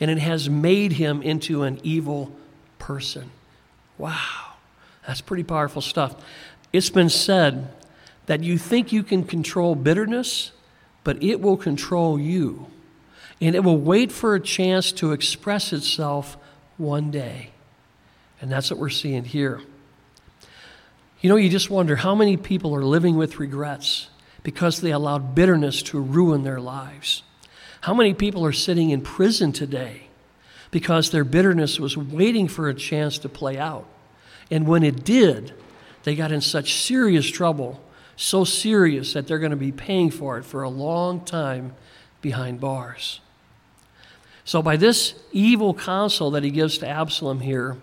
and 0.00 0.10
it 0.10 0.18
has 0.18 0.50
made 0.50 0.90
him 0.90 1.22
into 1.22 1.62
an 1.62 1.78
evil 1.84 2.32
person. 2.80 3.30
Wow, 3.96 4.54
that's 5.06 5.20
pretty 5.20 5.44
powerful 5.44 5.80
stuff. 5.80 6.16
It's 6.72 6.90
been 6.90 7.10
said 7.10 7.72
that 8.26 8.42
you 8.42 8.58
think 8.58 8.90
you 8.90 9.04
can 9.04 9.22
control 9.22 9.76
bitterness, 9.76 10.50
but 11.04 11.22
it 11.22 11.40
will 11.40 11.56
control 11.56 12.18
you. 12.18 12.66
And 13.40 13.54
it 13.54 13.62
will 13.62 13.78
wait 13.78 14.10
for 14.10 14.34
a 14.34 14.40
chance 14.40 14.90
to 14.94 15.12
express 15.12 15.72
itself 15.72 16.36
one 16.76 17.12
day. 17.12 17.50
And 18.40 18.50
that's 18.50 18.68
what 18.68 18.80
we're 18.80 18.88
seeing 18.88 19.24
here. 19.24 19.60
You 21.20 21.30
know, 21.30 21.36
you 21.36 21.50
just 21.50 21.70
wonder 21.70 21.94
how 21.94 22.16
many 22.16 22.36
people 22.36 22.74
are 22.74 22.84
living 22.84 23.16
with 23.16 23.38
regrets 23.38 24.08
because 24.42 24.80
they 24.80 24.92
allowed 24.92 25.34
bitterness 25.34 25.82
to 25.84 26.00
ruin 26.00 26.42
their 26.42 26.60
lives. 26.60 27.22
How 27.82 27.94
many 27.94 28.14
people 28.14 28.44
are 28.44 28.52
sitting 28.52 28.90
in 28.90 29.02
prison 29.02 29.52
today 29.52 30.08
because 30.70 31.10
their 31.10 31.24
bitterness 31.24 31.78
was 31.78 31.96
waiting 31.96 32.48
for 32.48 32.68
a 32.68 32.74
chance 32.74 33.18
to 33.18 33.28
play 33.28 33.58
out? 33.58 33.86
And 34.50 34.66
when 34.66 34.82
it 34.82 35.04
did, 35.04 35.52
they 36.04 36.14
got 36.14 36.32
in 36.32 36.40
such 36.40 36.74
serious 36.74 37.26
trouble, 37.26 37.82
so 38.16 38.44
serious 38.44 39.12
that 39.12 39.26
they're 39.26 39.38
going 39.38 39.50
to 39.50 39.56
be 39.56 39.72
paying 39.72 40.10
for 40.10 40.38
it 40.38 40.44
for 40.44 40.62
a 40.62 40.68
long 40.68 41.24
time 41.24 41.74
behind 42.20 42.60
bars. 42.60 43.20
So, 44.44 44.62
by 44.62 44.76
this 44.76 45.14
evil 45.30 45.74
counsel 45.74 46.30
that 46.30 46.42
he 46.42 46.50
gives 46.50 46.78
to 46.78 46.88
Absalom 46.88 47.40
here, 47.40 47.76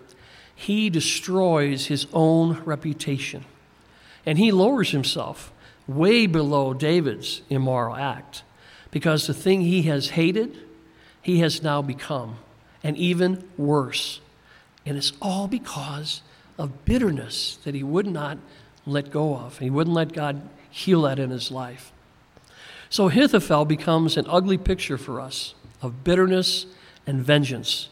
he 0.56 0.90
destroys 0.90 1.86
his 1.86 2.08
own 2.12 2.62
reputation. 2.64 3.44
And 4.24 4.38
he 4.38 4.50
lowers 4.50 4.90
himself 4.90 5.52
way 5.86 6.26
below 6.26 6.74
David's 6.74 7.42
immoral 7.48 7.96
act 7.96 8.42
because 8.90 9.26
the 9.26 9.34
thing 9.34 9.60
he 9.60 9.82
has 9.82 10.10
hated, 10.10 10.58
he 11.22 11.40
has 11.40 11.62
now 11.62 11.82
become, 11.82 12.36
and 12.82 12.96
even 12.96 13.48
worse. 13.56 14.20
And 14.84 14.96
it's 14.96 15.12
all 15.20 15.48
because 15.48 16.22
of 16.58 16.84
bitterness 16.84 17.58
that 17.64 17.74
he 17.74 17.82
would 17.82 18.06
not 18.06 18.38
let 18.86 19.10
go 19.10 19.36
of. 19.36 19.58
He 19.58 19.70
wouldn't 19.70 19.94
let 19.94 20.12
God 20.12 20.48
heal 20.70 21.02
that 21.02 21.18
in 21.18 21.30
his 21.30 21.50
life. 21.50 21.92
So 22.88 23.08
Ahithophel 23.08 23.64
becomes 23.64 24.16
an 24.16 24.26
ugly 24.28 24.58
picture 24.58 24.96
for 24.96 25.20
us 25.20 25.54
of 25.82 26.04
bitterness 26.04 26.66
and 27.06 27.20
vengeance 27.20 27.88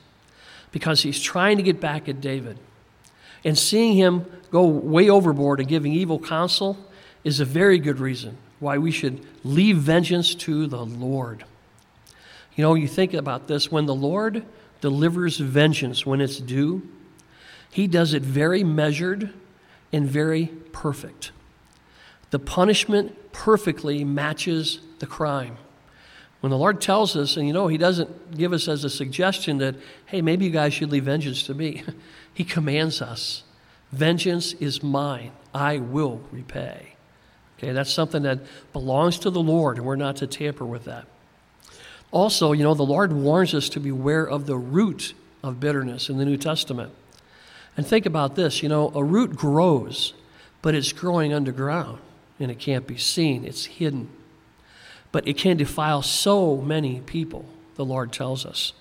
because 0.70 1.02
he's 1.02 1.20
trying 1.20 1.56
to 1.56 1.62
get 1.62 1.80
back 1.80 2.08
at 2.08 2.20
David. 2.20 2.58
And 3.44 3.58
seeing 3.58 3.96
him 3.96 4.24
go 4.50 4.64
way 4.64 5.10
overboard 5.10 5.60
and 5.60 5.68
giving 5.68 5.92
evil 5.92 6.18
counsel 6.18 6.78
is 7.24 7.40
a 7.40 7.44
very 7.44 7.78
good 7.78 7.98
reason 7.98 8.36
why 8.60 8.78
we 8.78 8.90
should 8.90 9.26
leave 9.42 9.78
vengeance 9.78 10.34
to 10.34 10.66
the 10.66 10.84
Lord. 10.84 11.44
You 12.54 12.62
know, 12.62 12.74
you 12.74 12.86
think 12.86 13.14
about 13.14 13.48
this 13.48 13.72
when 13.72 13.86
the 13.86 13.94
Lord 13.94 14.44
delivers 14.80 15.38
vengeance 15.38 16.06
when 16.06 16.20
it's 16.20 16.38
due, 16.38 16.88
He 17.70 17.86
does 17.86 18.14
it 18.14 18.22
very 18.22 18.62
measured 18.62 19.32
and 19.92 20.06
very 20.06 20.46
perfect. 20.72 21.32
The 22.30 22.38
punishment 22.38 23.32
perfectly 23.32 24.04
matches 24.04 24.80
the 24.98 25.06
crime. 25.06 25.56
When 26.40 26.50
the 26.50 26.58
Lord 26.58 26.80
tells 26.80 27.16
us, 27.16 27.36
and 27.36 27.46
you 27.46 27.52
know, 27.52 27.68
He 27.68 27.78
doesn't 27.78 28.36
give 28.36 28.52
us 28.52 28.68
as 28.68 28.84
a 28.84 28.90
suggestion 28.90 29.58
that, 29.58 29.76
hey, 30.06 30.20
maybe 30.20 30.44
you 30.44 30.50
guys 30.50 30.74
should 30.74 30.90
leave 30.90 31.04
vengeance 31.04 31.42
to 31.44 31.54
me. 31.54 31.82
he 32.34 32.44
commands 32.44 33.00
us 33.00 33.44
Vengeance 33.92 34.54
is 34.54 34.82
mine, 34.82 35.30
I 35.54 35.78
will 35.78 36.20
repay. 36.32 36.93
Okay, 37.58 37.72
that's 37.72 37.92
something 37.92 38.22
that 38.22 38.40
belongs 38.72 39.18
to 39.20 39.30
the 39.30 39.40
Lord, 39.40 39.76
and 39.76 39.86
we're 39.86 39.96
not 39.96 40.16
to 40.16 40.26
tamper 40.26 40.64
with 40.64 40.84
that. 40.84 41.06
Also, 42.10 42.52
you 42.52 42.62
know, 42.62 42.74
the 42.74 42.82
Lord 42.82 43.12
warns 43.12 43.54
us 43.54 43.68
to 43.70 43.80
beware 43.80 44.28
of 44.28 44.46
the 44.46 44.56
root 44.56 45.14
of 45.42 45.60
bitterness 45.60 46.08
in 46.08 46.18
the 46.18 46.24
New 46.24 46.36
Testament. 46.36 46.92
And 47.76 47.86
think 47.86 48.06
about 48.06 48.36
this 48.36 48.62
you 48.62 48.68
know, 48.68 48.92
a 48.94 49.02
root 49.02 49.36
grows, 49.36 50.14
but 50.62 50.74
it's 50.74 50.92
growing 50.92 51.32
underground 51.32 51.98
and 52.40 52.50
it 52.50 52.58
can't 52.58 52.86
be 52.86 52.96
seen, 52.96 53.44
it's 53.44 53.66
hidden 53.66 54.08
but 55.14 55.28
it 55.28 55.38
can 55.38 55.56
defile 55.56 56.02
so 56.02 56.56
many 56.56 57.00
people, 57.02 57.44
the 57.76 57.84
Lord 57.84 58.12
tells 58.12 58.44
us. 58.44 58.72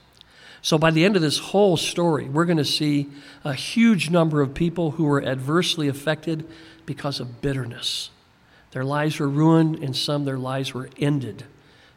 So, 0.63 0.79
by 0.79 0.89
the 0.89 1.05
end 1.05 1.15
of 1.15 1.21
this 1.21 1.37
whole 1.37 1.77
story, 1.77 2.27
we're 2.27 2.45
going 2.45 2.57
to 2.57 2.65
see 2.65 3.11
a 3.43 3.53
huge 3.53 4.09
number 4.09 4.41
of 4.41 4.55
people 4.55 4.91
who 4.91 5.03
were 5.03 5.23
adversely 5.23 5.87
affected 5.87 6.43
because 6.87 7.19
of 7.19 7.39
bitterness. 7.39 8.09
Their 8.73 8.83
lives 8.83 9.19
were 9.19 9.29
ruined, 9.29 9.83
and 9.83 9.95
some 9.95 10.25
their 10.25 10.37
lives 10.37 10.73
were 10.73 10.89
ended 10.99 11.45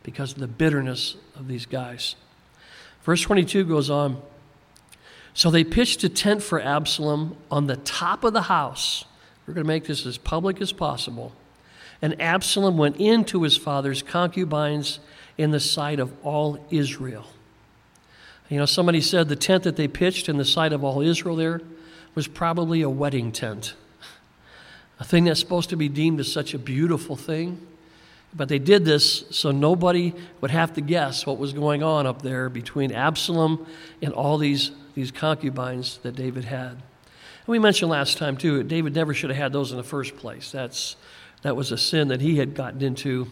because 0.03 0.33
of 0.33 0.39
the 0.39 0.47
bitterness 0.47 1.17
of 1.35 1.49
these 1.49 1.67
guys. 1.67 2.15
Verse 3.03 3.21
22 3.23 3.65
goes 3.65 3.91
on 3.91 4.23
So 5.35 5.51
they 5.51 5.65
pitched 5.65 6.05
a 6.05 6.09
tent 6.09 6.43
for 6.43 6.61
Absalom 6.61 7.37
on 7.51 7.67
the 7.67 7.77
top 7.77 8.25
of 8.25 8.33
the 8.33 8.43
house. 8.43 9.05
We're 9.47 9.55
going 9.55 9.65
to 9.65 9.69
make 9.69 9.85
this 9.85 10.07
as 10.07 10.19
public 10.19 10.61
as 10.61 10.73
possible 10.73 11.33
and 12.03 12.21
Absalom 12.21 12.77
went 12.77 12.97
into 12.97 13.43
his 13.43 13.57
father's 13.57 14.03
concubines 14.03 15.01
in 15.39 15.51
the 15.51 15.61
sight 15.61 15.99
of 15.99 16.13
all 16.23 16.65
Israel. 16.71 17.27
You 18.49 18.59
know, 18.59 18.67
somebody 18.67 19.01
said 19.01 19.29
the 19.29 19.37
tent 19.37 19.65
that 19.65 19.77
they 19.77 19.89
pitched 19.89 20.29
in 20.29 20.37
the 20.37 20.45
sight 20.45 20.73
of 20.73 20.85
all 20.85 21.01
Israel 21.01 21.37
there 21.37 21.61
was 22.15 22.29
probably 22.29 22.83
a 22.83 22.91
wedding 22.91 23.33
tent. 23.33 23.75
A 24.99 25.05
thing 25.05 25.25
that's 25.25 25.41
supposed 25.41 25.71
to 25.71 25.77
be 25.77 25.89
deemed 25.89 26.21
as 26.21 26.33
such 26.33 26.55
a 26.55 26.59
beautiful 26.59 27.17
thing. 27.17 27.67
But 28.35 28.49
they 28.49 28.59
did 28.59 28.85
this 28.85 29.25
so 29.31 29.51
nobody 29.51 30.13
would 30.41 30.51
have 30.51 30.75
to 30.75 30.81
guess 30.81 31.27
what 31.27 31.39
was 31.39 31.53
going 31.53 31.83
on 31.83 32.07
up 32.07 32.23
there 32.23 32.49
between 32.51 32.93
Absalom 32.93 33.67
and 34.03 34.13
all 34.13 34.37
these, 34.37 34.73
these 34.95 35.11
concubines 35.11 35.99
that 36.03 36.17
David 36.17 36.45
had. 36.45 36.73
And 36.73 36.83
we 37.47 37.59
mentioned 37.59 37.91
last 37.91 38.19
time, 38.19 38.37
too, 38.37 38.63
David 38.63 38.95
never 38.95 39.15
should 39.15 39.31
have 39.31 39.39
had 39.39 39.53
those 39.53 39.71
in 39.71 39.79
the 39.79 39.85
first 39.85 40.17
place. 40.17 40.51
That's, 40.51 40.97
that 41.43 41.57
was 41.57 41.73
a 41.73 41.79
sin 41.79 42.09
that 42.09 42.21
he 42.21 42.37
had 42.37 42.55
gotten 42.55 42.83
into. 42.83 43.31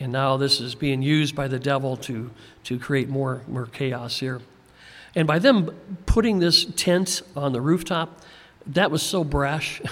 And 0.00 0.10
now 0.12 0.36
this 0.36 0.60
is 0.60 0.74
being 0.74 1.02
used 1.02 1.36
by 1.36 1.46
the 1.46 1.58
devil 1.58 1.96
to, 1.98 2.30
to 2.64 2.78
create 2.78 3.08
more, 3.08 3.42
more 3.46 3.66
chaos 3.66 4.18
here. 4.18 4.40
And 5.14 5.28
by 5.28 5.38
them 5.38 5.76
putting 6.06 6.38
this 6.38 6.64
tent 6.64 7.22
on 7.36 7.52
the 7.52 7.60
rooftop, 7.60 8.22
that 8.66 8.90
was 8.90 9.02
so 9.02 9.24
brash. 9.24 9.80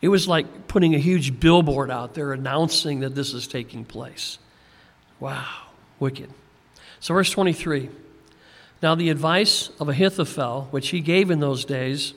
It 0.00 0.08
was 0.08 0.28
like 0.28 0.68
putting 0.68 0.94
a 0.94 0.98
huge 0.98 1.40
billboard 1.40 1.90
out 1.90 2.14
there 2.14 2.32
announcing 2.32 3.00
that 3.00 3.14
this 3.14 3.34
is 3.34 3.48
taking 3.48 3.84
place. 3.84 4.38
Wow, 5.18 5.46
wicked. 5.98 6.30
So, 7.00 7.14
verse 7.14 7.30
23 7.30 7.90
Now, 8.82 8.94
the 8.94 9.10
advice 9.10 9.70
of 9.80 9.88
Ahithophel, 9.88 10.68
which 10.70 10.90
he 10.90 11.00
gave 11.00 11.30
in 11.30 11.40
those 11.40 11.64
days, 11.64 12.14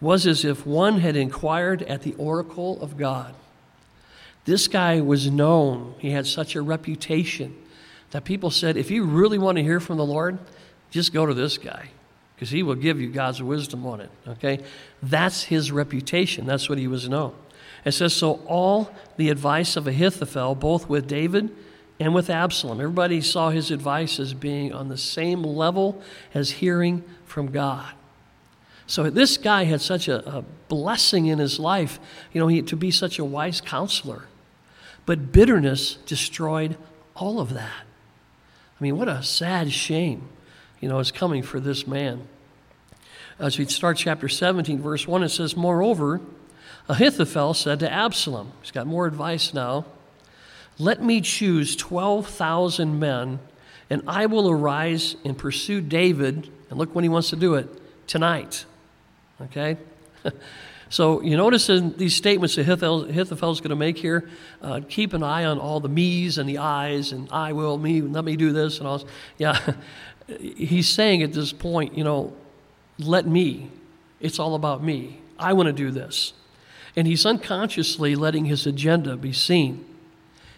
was 0.00 0.26
as 0.26 0.44
if 0.44 0.66
one 0.66 0.98
had 0.98 1.14
inquired 1.14 1.82
at 1.82 2.02
the 2.02 2.14
oracle 2.14 2.80
of 2.82 2.96
God. 2.96 3.34
This 4.44 4.66
guy 4.66 5.00
was 5.00 5.30
known, 5.30 5.94
he 5.98 6.10
had 6.10 6.26
such 6.26 6.56
a 6.56 6.62
reputation 6.62 7.56
that 8.10 8.24
people 8.24 8.50
said, 8.50 8.76
if 8.76 8.90
you 8.90 9.04
really 9.04 9.38
want 9.38 9.56
to 9.56 9.62
hear 9.62 9.78
from 9.78 9.96
the 9.96 10.04
Lord, 10.04 10.38
just 10.90 11.12
go 11.12 11.24
to 11.24 11.32
this 11.32 11.56
guy 11.56 11.90
because 12.42 12.50
he 12.50 12.64
will 12.64 12.74
give 12.74 13.00
you 13.00 13.08
God's 13.08 13.40
wisdom 13.40 13.86
on 13.86 14.00
it. 14.00 14.10
Okay? 14.26 14.58
That's 15.00 15.44
his 15.44 15.70
reputation. 15.70 16.44
That's 16.44 16.68
what 16.68 16.76
he 16.76 16.88
was 16.88 17.08
known. 17.08 17.36
It 17.84 17.92
says, 17.92 18.12
So 18.12 18.40
all 18.48 18.90
the 19.16 19.30
advice 19.30 19.76
of 19.76 19.86
Ahithophel, 19.86 20.56
both 20.56 20.88
with 20.88 21.06
David 21.06 21.54
and 22.00 22.12
with 22.16 22.28
Absalom, 22.28 22.80
everybody 22.80 23.20
saw 23.20 23.50
his 23.50 23.70
advice 23.70 24.18
as 24.18 24.34
being 24.34 24.72
on 24.72 24.88
the 24.88 24.96
same 24.96 25.44
level 25.44 26.02
as 26.34 26.50
hearing 26.50 27.04
from 27.26 27.52
God. 27.52 27.94
So 28.88 29.08
this 29.08 29.36
guy 29.36 29.62
had 29.62 29.80
such 29.80 30.08
a, 30.08 30.38
a 30.38 30.42
blessing 30.66 31.26
in 31.26 31.38
his 31.38 31.60
life, 31.60 32.00
you 32.32 32.40
know, 32.40 32.48
he, 32.48 32.60
to 32.62 32.74
be 32.74 32.90
such 32.90 33.20
a 33.20 33.24
wise 33.24 33.60
counselor. 33.60 34.24
But 35.06 35.30
bitterness 35.30 35.94
destroyed 36.06 36.76
all 37.14 37.38
of 37.38 37.54
that. 37.54 37.84
I 38.80 38.82
mean, 38.82 38.98
what 38.98 39.06
a 39.06 39.22
sad 39.22 39.70
shame, 39.70 40.28
you 40.82 40.88
know, 40.88 40.98
is 40.98 41.12
coming 41.12 41.42
for 41.44 41.60
this 41.60 41.86
man. 41.86 42.26
As 43.38 43.56
we 43.56 43.64
start 43.66 43.96
chapter 43.96 44.28
17, 44.28 44.82
verse 44.82 45.06
1, 45.06 45.22
it 45.22 45.28
says, 45.28 45.56
Moreover, 45.56 46.20
Ahithophel 46.88 47.54
said 47.54 47.78
to 47.80 47.90
Absalom, 47.90 48.52
he's 48.60 48.72
got 48.72 48.86
more 48.86 49.06
advice 49.06 49.54
now, 49.54 49.86
Let 50.78 51.00
me 51.00 51.20
choose 51.20 51.76
12,000 51.76 52.98
men, 52.98 53.38
and 53.88 54.02
I 54.08 54.26
will 54.26 54.50
arise 54.50 55.14
and 55.24 55.38
pursue 55.38 55.80
David. 55.80 56.50
And 56.68 56.78
look 56.78 56.94
when 56.94 57.04
he 57.04 57.08
wants 57.08 57.30
to 57.30 57.36
do 57.36 57.54
it 57.54 57.68
tonight. 58.08 58.64
Okay? 59.40 59.76
So 60.92 61.22
you 61.22 61.38
notice 61.38 61.70
in 61.70 61.96
these 61.96 62.14
statements 62.14 62.56
that 62.56 62.68
Ahithophel 62.68 63.50
is 63.50 63.60
going 63.60 63.70
to 63.70 63.76
make 63.76 63.96
here, 63.96 64.28
uh, 64.60 64.82
keep 64.86 65.14
an 65.14 65.22
eye 65.22 65.46
on 65.46 65.58
all 65.58 65.80
the 65.80 65.88
me's 65.88 66.36
and 66.36 66.46
the 66.46 66.58
I's 66.58 67.12
and 67.12 67.28
I 67.32 67.54
will, 67.54 67.78
me, 67.78 68.02
let 68.02 68.26
me 68.26 68.36
do 68.36 68.52
this 68.52 68.76
and 68.76 68.86
all. 68.86 69.02
Yeah, 69.38 69.58
he's 70.28 70.88
saying 70.88 71.22
at 71.22 71.32
this 71.32 71.52
point, 71.52 71.96
you 71.96 72.04
know, 72.04 72.32
let 72.98 73.26
me. 73.26 73.70
It's 74.20 74.38
all 74.38 74.54
about 74.54 74.82
me. 74.82 75.20
I 75.38 75.52
want 75.52 75.66
to 75.66 75.72
do 75.72 75.90
this. 75.90 76.32
And 76.94 77.06
he's 77.06 77.26
unconsciously 77.26 78.14
letting 78.14 78.44
his 78.44 78.66
agenda 78.66 79.16
be 79.16 79.32
seen. 79.32 79.84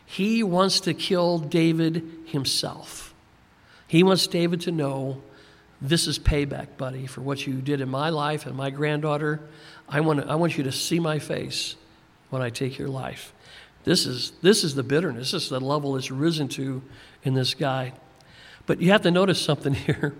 He 0.04 0.42
wants 0.42 0.80
to 0.80 0.94
kill 0.94 1.38
David 1.38 2.04
himself. 2.26 3.14
He 3.86 4.02
wants 4.02 4.26
David 4.26 4.60
to 4.62 4.72
know 4.72 5.22
this 5.80 6.06
is 6.06 6.18
payback, 6.18 6.76
buddy, 6.76 7.06
for 7.06 7.20
what 7.20 7.46
you 7.46 7.54
did 7.54 7.80
in 7.80 7.88
my 7.88 8.10
life 8.10 8.46
and 8.46 8.56
my 8.56 8.70
granddaughter. 8.70 9.40
I 9.88 10.00
want, 10.00 10.20
to, 10.20 10.28
I 10.28 10.34
want 10.34 10.56
you 10.58 10.64
to 10.64 10.72
see 10.72 10.98
my 10.98 11.18
face 11.18 11.76
when 12.30 12.42
I 12.42 12.50
take 12.50 12.78
your 12.78 12.88
life. 12.88 13.32
This 13.84 14.06
is, 14.06 14.32
this 14.42 14.64
is 14.64 14.74
the 14.74 14.82
bitterness. 14.82 15.32
This 15.32 15.44
is 15.44 15.48
the 15.50 15.60
level 15.60 15.96
it's 15.96 16.10
risen 16.10 16.48
to 16.48 16.82
in 17.22 17.34
this 17.34 17.54
guy. 17.54 17.92
But 18.66 18.80
you 18.80 18.92
have 18.92 19.02
to 19.02 19.10
notice 19.10 19.40
something 19.40 19.74
here. 19.74 20.14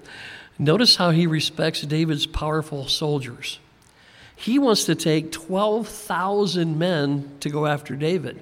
Notice 0.58 0.96
how 0.96 1.10
he 1.10 1.26
respects 1.26 1.82
David's 1.82 2.26
powerful 2.26 2.86
soldiers. 2.86 3.58
He 4.36 4.58
wants 4.58 4.84
to 4.84 4.94
take 4.94 5.32
12,000 5.32 6.78
men 6.78 7.36
to 7.40 7.50
go 7.50 7.66
after 7.66 7.96
David. 7.96 8.40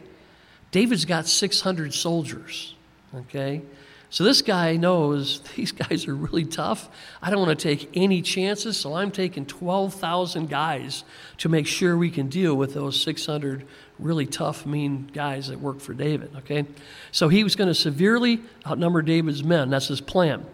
David's 0.70 1.04
got 1.04 1.26
600 1.26 1.92
soldiers, 1.92 2.74
okay? 3.14 3.62
So 4.08 4.24
this 4.24 4.42
guy 4.42 4.76
knows 4.76 5.40
these 5.56 5.72
guys 5.72 6.06
are 6.06 6.14
really 6.14 6.44
tough. 6.44 6.88
I 7.22 7.30
don't 7.30 7.46
want 7.46 7.58
to 7.58 7.62
take 7.62 7.90
any 7.94 8.20
chances, 8.20 8.76
so 8.76 8.94
I'm 8.94 9.10
taking 9.10 9.46
12,000 9.46 10.48
guys 10.48 11.04
to 11.38 11.48
make 11.48 11.66
sure 11.66 11.96
we 11.96 12.10
can 12.10 12.28
deal 12.28 12.54
with 12.54 12.74
those 12.74 13.00
600 13.00 13.66
really 14.02 14.26
tough, 14.26 14.66
mean 14.66 15.10
guys 15.12 15.48
that 15.48 15.60
work 15.60 15.80
for 15.80 15.94
David, 15.94 16.34
okay? 16.38 16.66
So 17.10 17.28
he 17.28 17.44
was 17.44 17.56
going 17.56 17.68
to 17.68 17.74
severely 17.74 18.40
outnumber 18.66 19.02
David's 19.02 19.44
men. 19.44 19.70
That's 19.70 19.88
his 19.88 20.00
plan. 20.00 20.44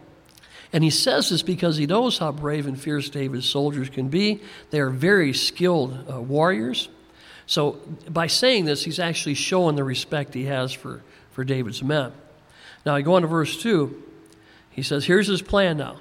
And 0.73 0.85
he 0.85 0.91
says 0.91 1.31
this 1.31 1.43
because 1.43 1.77
he 1.77 1.87
knows 1.87 2.19
how 2.19 2.31
brave 2.33 2.67
and 2.67 2.79
fierce 2.79 3.09
David's 3.09 3.49
soldiers 3.49 3.89
can 3.89 4.09
be. 4.09 4.41
They 4.71 4.81
are 4.81 4.91
very 4.91 5.33
skilled 5.33 6.05
uh, 6.11 6.21
warriors. 6.21 6.89
So 7.47 7.81
by 8.11 8.27
saying 8.27 8.67
this, 8.67 8.85
he's 8.85 8.99
actually 8.99 9.35
showing 9.35 9.77
the 9.77 9.85
respect 9.85 10.35
he 10.35 10.45
has 10.45 10.73
for, 10.73 11.03
for 11.31 11.45
David's 11.45 11.83
men. 11.83 12.13
Now, 12.85 12.95
I 12.95 13.01
go 13.01 13.15
on 13.15 13.23
to 13.23 13.29
verse 13.29 13.61
2. 13.63 14.03
He 14.71 14.83
says, 14.83 15.07
Here's 15.07 15.27
his 15.27 15.43
plan 15.43 15.79
now. 15.79 15.97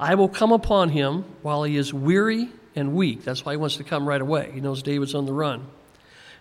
I 0.00 0.16
will 0.16 0.28
come 0.28 0.50
upon 0.50 0.88
him 0.88 1.24
while 1.42 1.62
he 1.62 1.76
is 1.76 1.94
weary 1.94 2.48
and 2.74 2.94
weak. 2.94 3.22
That's 3.22 3.44
why 3.44 3.52
he 3.52 3.56
wants 3.56 3.76
to 3.76 3.84
come 3.84 4.08
right 4.08 4.20
away. 4.20 4.50
He 4.52 4.60
knows 4.60 4.82
David's 4.82 5.14
on 5.14 5.26
the 5.26 5.32
run. 5.32 5.66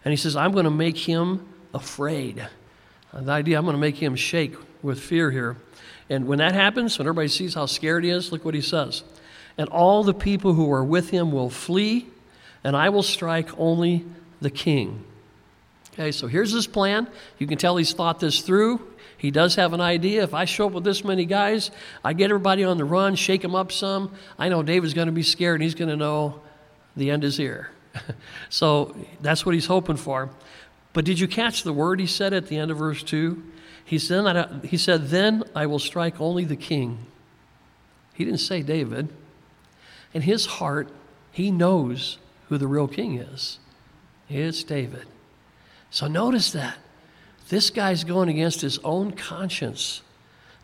And 0.03 0.11
he 0.11 0.17
says, 0.17 0.35
I'm 0.35 0.51
going 0.51 0.65
to 0.65 0.71
make 0.71 0.97
him 0.97 1.47
afraid. 1.73 2.47
Uh, 3.13 3.21
the 3.21 3.31
idea, 3.31 3.57
I'm 3.57 3.65
going 3.65 3.75
to 3.75 3.81
make 3.81 3.97
him 3.97 4.15
shake 4.15 4.55
with 4.81 4.99
fear 4.99 5.31
here. 5.31 5.57
And 6.09 6.27
when 6.27 6.39
that 6.39 6.53
happens, 6.53 6.97
when 6.97 7.07
everybody 7.07 7.27
sees 7.27 7.53
how 7.53 7.65
scared 7.65 8.03
he 8.03 8.09
is, 8.09 8.31
look 8.31 8.43
what 8.43 8.53
he 8.53 8.61
says. 8.61 9.03
And 9.57 9.69
all 9.69 10.03
the 10.03 10.13
people 10.13 10.53
who 10.53 10.71
are 10.71 10.83
with 10.83 11.09
him 11.09 11.31
will 11.31 11.49
flee, 11.49 12.07
and 12.63 12.75
I 12.75 12.89
will 12.89 13.03
strike 13.03 13.49
only 13.57 14.05
the 14.39 14.49
king. 14.49 15.03
Okay, 15.93 16.11
so 16.11 16.27
here's 16.27 16.51
his 16.51 16.67
plan. 16.67 17.07
You 17.37 17.47
can 17.47 17.57
tell 17.57 17.77
he's 17.77 17.93
thought 17.93 18.19
this 18.19 18.41
through. 18.41 18.81
He 19.17 19.29
does 19.29 19.55
have 19.55 19.73
an 19.73 19.81
idea. 19.81 20.23
If 20.23 20.33
I 20.33 20.45
show 20.45 20.67
up 20.67 20.71
with 20.71 20.83
this 20.83 21.03
many 21.03 21.25
guys, 21.25 21.69
I 22.03 22.13
get 22.13 22.31
everybody 22.31 22.63
on 22.63 22.77
the 22.77 22.85
run, 22.85 23.15
shake 23.15 23.41
them 23.41 23.55
up 23.55 23.71
some. 23.71 24.11
I 24.39 24.49
know 24.49 24.63
David's 24.63 24.93
going 24.93 25.07
to 25.07 25.11
be 25.11 25.21
scared, 25.21 25.55
and 25.55 25.63
he's 25.63 25.75
going 25.75 25.89
to 25.89 25.97
know 25.97 26.41
The 26.95 27.11
end 27.11 27.23
is 27.23 27.37
here. 27.37 27.69
so 28.49 28.95
that's 29.21 29.45
what 29.45 29.55
he's 29.55 29.65
hoping 29.65 29.97
for. 29.97 30.29
But 30.93 31.05
did 31.05 31.19
you 31.19 31.27
catch 31.27 31.63
the 31.63 31.73
word 31.73 31.99
he 31.99 32.07
said 32.07 32.33
at 32.33 32.47
the 32.47 32.57
end 32.57 32.71
of 32.71 32.77
verse 32.77 33.03
2? 33.03 33.41
He 33.83 33.97
said, 33.97 34.65
he 34.65 34.77
said, 34.77 35.07
Then 35.07 35.43
I 35.55 35.65
will 35.65 35.79
strike 35.79 36.19
only 36.21 36.45
the 36.45 36.55
king. 36.55 37.05
He 38.13 38.25
didn't 38.25 38.39
say 38.39 38.61
David. 38.61 39.09
In 40.13 40.21
his 40.21 40.45
heart, 40.45 40.89
he 41.31 41.51
knows 41.51 42.17
who 42.49 42.57
the 42.57 42.67
real 42.67 42.87
king 42.87 43.17
is. 43.17 43.59
It's 44.29 44.63
David. 44.63 45.05
So 45.89 46.07
notice 46.07 46.51
that. 46.51 46.77
This 47.49 47.69
guy's 47.69 48.03
going 48.03 48.29
against 48.29 48.61
his 48.61 48.79
own 48.79 49.11
conscience, 49.11 50.01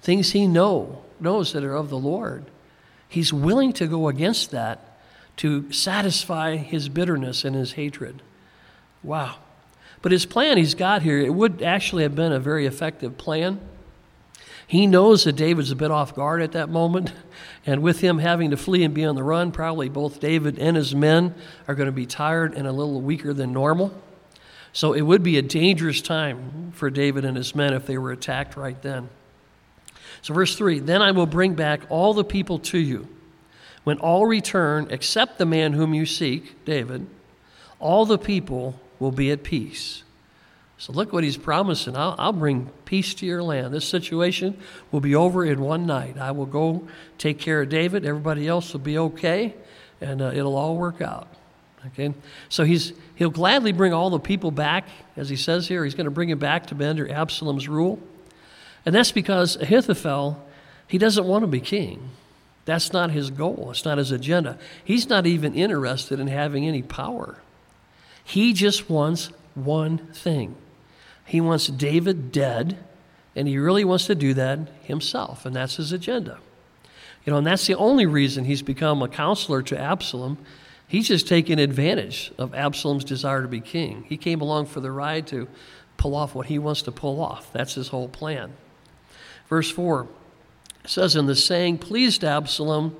things 0.01 0.31
he 0.31 0.47
know, 0.47 1.03
knows 1.19 1.51
that 1.51 1.65
are 1.65 1.75
of 1.75 1.89
the 1.89 1.97
Lord. 1.97 2.45
He's 3.09 3.33
willing 3.33 3.73
to 3.73 3.87
go 3.87 4.07
against 4.07 4.51
that 4.51 4.86
to 5.37 5.71
satisfy 5.71 6.57
his 6.57 6.89
bitterness 6.89 7.45
and 7.45 7.55
his 7.55 7.73
hatred. 7.73 8.21
Wow. 9.03 9.35
But 10.01 10.11
his 10.11 10.25
plan 10.25 10.57
he's 10.57 10.75
got 10.75 11.01
here, 11.01 11.19
it 11.19 11.33
would 11.33 11.61
actually 11.61 12.03
have 12.03 12.15
been 12.15 12.31
a 12.31 12.39
very 12.39 12.65
effective 12.65 13.17
plan. 13.17 13.59
He 14.67 14.85
knows 14.85 15.23
that 15.23 15.37
David's 15.37 15.71
a 15.71 15.75
bit 15.75 15.91
off 15.91 16.13
guard 16.13 16.41
at 16.41 16.51
that 16.51 16.69
moment, 16.69 17.13
and 17.65 17.81
with 17.81 18.01
him 18.01 18.19
having 18.19 18.51
to 18.51 18.57
flee 18.57 18.83
and 18.83 18.93
be 18.93 19.05
on 19.05 19.15
the 19.15 19.23
run, 19.23 19.51
probably 19.51 19.87
both 19.87 20.19
David 20.19 20.59
and 20.59 20.75
his 20.75 20.93
men 20.93 21.33
are 21.67 21.75
going 21.75 21.85
to 21.87 21.93
be 21.93 22.05
tired 22.05 22.53
and 22.53 22.67
a 22.67 22.71
little 22.71 22.99
weaker 22.99 23.33
than 23.33 23.53
normal. 23.53 23.93
So 24.73 24.93
it 24.93 25.01
would 25.01 25.23
be 25.23 25.37
a 25.37 25.41
dangerous 25.41 26.01
time 26.01 26.71
for 26.75 26.89
David 26.89 27.25
and 27.25 27.37
his 27.37 27.55
men 27.55 27.73
if 27.73 27.87
they 27.87 27.97
were 27.97 28.11
attacked 28.11 28.57
right 28.57 28.79
then. 28.81 29.09
So, 30.21 30.33
verse 30.33 30.55
3 30.55 30.79
Then 30.79 31.01
I 31.01 31.11
will 31.11 31.25
bring 31.25 31.55
back 31.55 31.81
all 31.89 32.13
the 32.13 32.25
people 32.25 32.59
to 32.59 32.77
you. 32.77 33.07
When 33.87 33.99
all 33.99 34.25
return, 34.25 34.87
except 34.89 35.37
the 35.37 35.45
man 35.45 35.71
whom 35.71 35.93
you 35.93 36.05
seek, 36.05 36.65
David, 36.65 37.07
all 37.79 38.05
the 38.05 38.17
people 38.17 38.77
will 38.99 39.13
be 39.13 39.31
at 39.31 39.43
peace. 39.43 40.03
So 40.77 40.91
look 40.91 41.13
what 41.13 41.23
he's 41.23 41.37
promising. 41.37 41.95
I'll, 41.95 42.13
I'll, 42.17 42.33
bring 42.33 42.69
peace 42.83 43.13
to 43.13 43.25
your 43.25 43.41
land. 43.41 43.73
This 43.73 43.87
situation 43.87 44.59
will 44.91 44.99
be 44.99 45.15
over 45.15 45.45
in 45.45 45.61
one 45.61 45.85
night. 45.85 46.17
I 46.17 46.31
will 46.31 46.45
go 46.45 46.85
take 47.17 47.39
care 47.39 47.61
of 47.61 47.69
David. 47.69 48.05
Everybody 48.05 48.45
else 48.45 48.73
will 48.73 48.81
be 48.81 48.97
okay, 48.97 49.55
and 50.01 50.21
uh, 50.21 50.31
it'll 50.35 50.57
all 50.57 50.75
work 50.75 50.99
out. 50.99 51.29
Okay? 51.85 52.13
So 52.49 52.65
he's, 52.65 52.91
he'll 53.15 53.29
gladly 53.29 53.71
bring 53.71 53.93
all 53.93 54.09
the 54.09 54.19
people 54.19 54.51
back, 54.51 54.85
as 55.15 55.29
he 55.29 55.37
says 55.37 55.65
here. 55.65 55.85
He's 55.85 55.95
going 55.95 56.03
to 56.03 56.11
bring 56.11 56.27
them 56.27 56.39
back 56.39 56.65
to 56.67 56.75
be 56.75 56.83
under 56.83 57.09
Absalom's 57.09 57.69
rule. 57.69 58.01
And 58.85 58.93
that's 58.93 59.13
because 59.13 59.55
Ahithophel, 59.55 60.45
he 60.89 60.97
doesn't 60.97 61.25
want 61.25 61.43
to 61.43 61.47
be 61.47 61.61
king. 61.61 62.09
That's 62.67 62.91
not 62.91 63.11
his 63.11 63.31
goal, 63.31 63.69
it's 63.71 63.85
not 63.85 63.97
his 63.97 64.11
agenda. 64.11 64.59
He's 64.83 65.07
not 65.07 65.25
even 65.25 65.55
interested 65.55 66.19
in 66.19 66.27
having 66.27 66.67
any 66.67 66.81
power. 66.81 67.37
He 68.25 68.51
just 68.51 68.89
wants 68.89 69.31
one 69.55 69.99
thing 70.13 70.55
he 71.25 71.41
wants 71.41 71.67
David 71.67 72.31
dead, 72.31 72.77
and 73.35 73.47
he 73.47 73.57
really 73.57 73.83
wants 73.83 74.07
to 74.07 74.15
do 74.15 74.33
that 74.33 74.59
himself, 74.83 75.45
and 75.45 75.55
that's 75.55 75.75
his 75.75 75.91
agenda. 75.91 76.39
You 77.25 77.31
know, 77.31 77.37
and 77.37 77.47
that's 77.47 77.67
the 77.67 77.75
only 77.75 78.05
reason 78.05 78.45
he's 78.45 78.61
become 78.61 79.01
a 79.01 79.09
counselor 79.09 79.61
to 79.63 79.77
Absalom. 79.77 80.37
He's 80.87 81.09
just 81.09 81.27
taking 81.27 81.59
advantage 81.59 82.31
of 82.37 82.55
Absalom's 82.55 83.03
desire 83.03 83.41
to 83.41 83.47
be 83.49 83.59
king. 83.59 84.05
He 84.07 84.15
came 84.15 84.39
along 84.39 84.67
for 84.67 84.79
the 84.79 84.91
ride 84.91 85.27
to 85.27 85.49
pull 85.97 86.15
off 86.15 86.33
what 86.33 86.45
he 86.47 86.59
wants 86.59 86.83
to 86.83 86.91
pull 86.93 87.21
off. 87.21 87.51
That's 87.51 87.73
his 87.73 87.89
whole 87.89 88.07
plan. 88.07 88.53
Verse 89.49 89.69
4 89.69 90.07
says, 90.89 91.15
And 91.15 91.27
the 91.27 91.35
saying 91.35 91.79
pleased 91.79 92.23
Absalom 92.23 92.97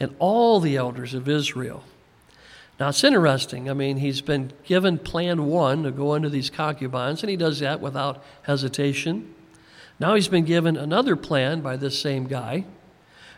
and 0.00 0.14
all 0.18 0.60
the 0.60 0.76
elders 0.76 1.14
of 1.14 1.28
Israel. 1.28 1.84
Now, 2.78 2.90
it's 2.90 3.02
interesting. 3.02 3.68
I 3.68 3.74
mean, 3.74 3.96
he's 3.96 4.20
been 4.20 4.52
given 4.64 4.98
plan 4.98 5.46
one 5.46 5.82
to 5.82 5.90
go 5.90 6.14
into 6.14 6.28
these 6.28 6.48
concubines, 6.48 7.22
and 7.22 7.30
he 7.30 7.36
does 7.36 7.58
that 7.58 7.80
without 7.80 8.22
hesitation. 8.42 9.34
Now 9.98 10.14
he's 10.14 10.28
been 10.28 10.44
given 10.44 10.76
another 10.76 11.16
plan 11.16 11.60
by 11.60 11.76
this 11.76 12.00
same 12.00 12.28
guy, 12.28 12.64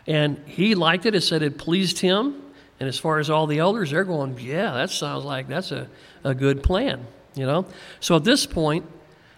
and 0.05 0.37
he 0.45 0.75
liked 0.75 1.07
it. 1.07 1.15
It 1.15 1.21
said 1.21 1.41
it 1.41 1.57
pleased 1.57 1.99
him. 1.99 2.39
And 2.79 2.87
as 2.87 2.97
far 2.97 3.19
as 3.19 3.29
all 3.29 3.45
the 3.45 3.59
elders, 3.59 3.91
they're 3.91 4.03
going, 4.03 4.39
yeah, 4.39 4.71
that 4.73 4.89
sounds 4.89 5.23
like 5.23 5.47
that's 5.47 5.71
a, 5.71 5.87
a 6.23 6.33
good 6.33 6.63
plan, 6.63 7.05
you 7.35 7.45
know? 7.45 7.67
So 7.99 8.15
at 8.15 8.23
this 8.23 8.47
point, 8.47 8.85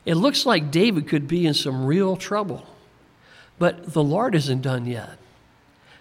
it 0.05 0.15
looks 0.15 0.45
like 0.45 0.71
David 0.71 1.07
could 1.07 1.27
be 1.27 1.45
in 1.45 1.53
some 1.53 1.85
real 1.85 2.15
trouble. 2.15 2.65
But 3.63 3.93
the 3.93 4.03
Lord 4.03 4.35
isn't 4.35 4.61
done 4.61 4.85
yet. 4.85 5.17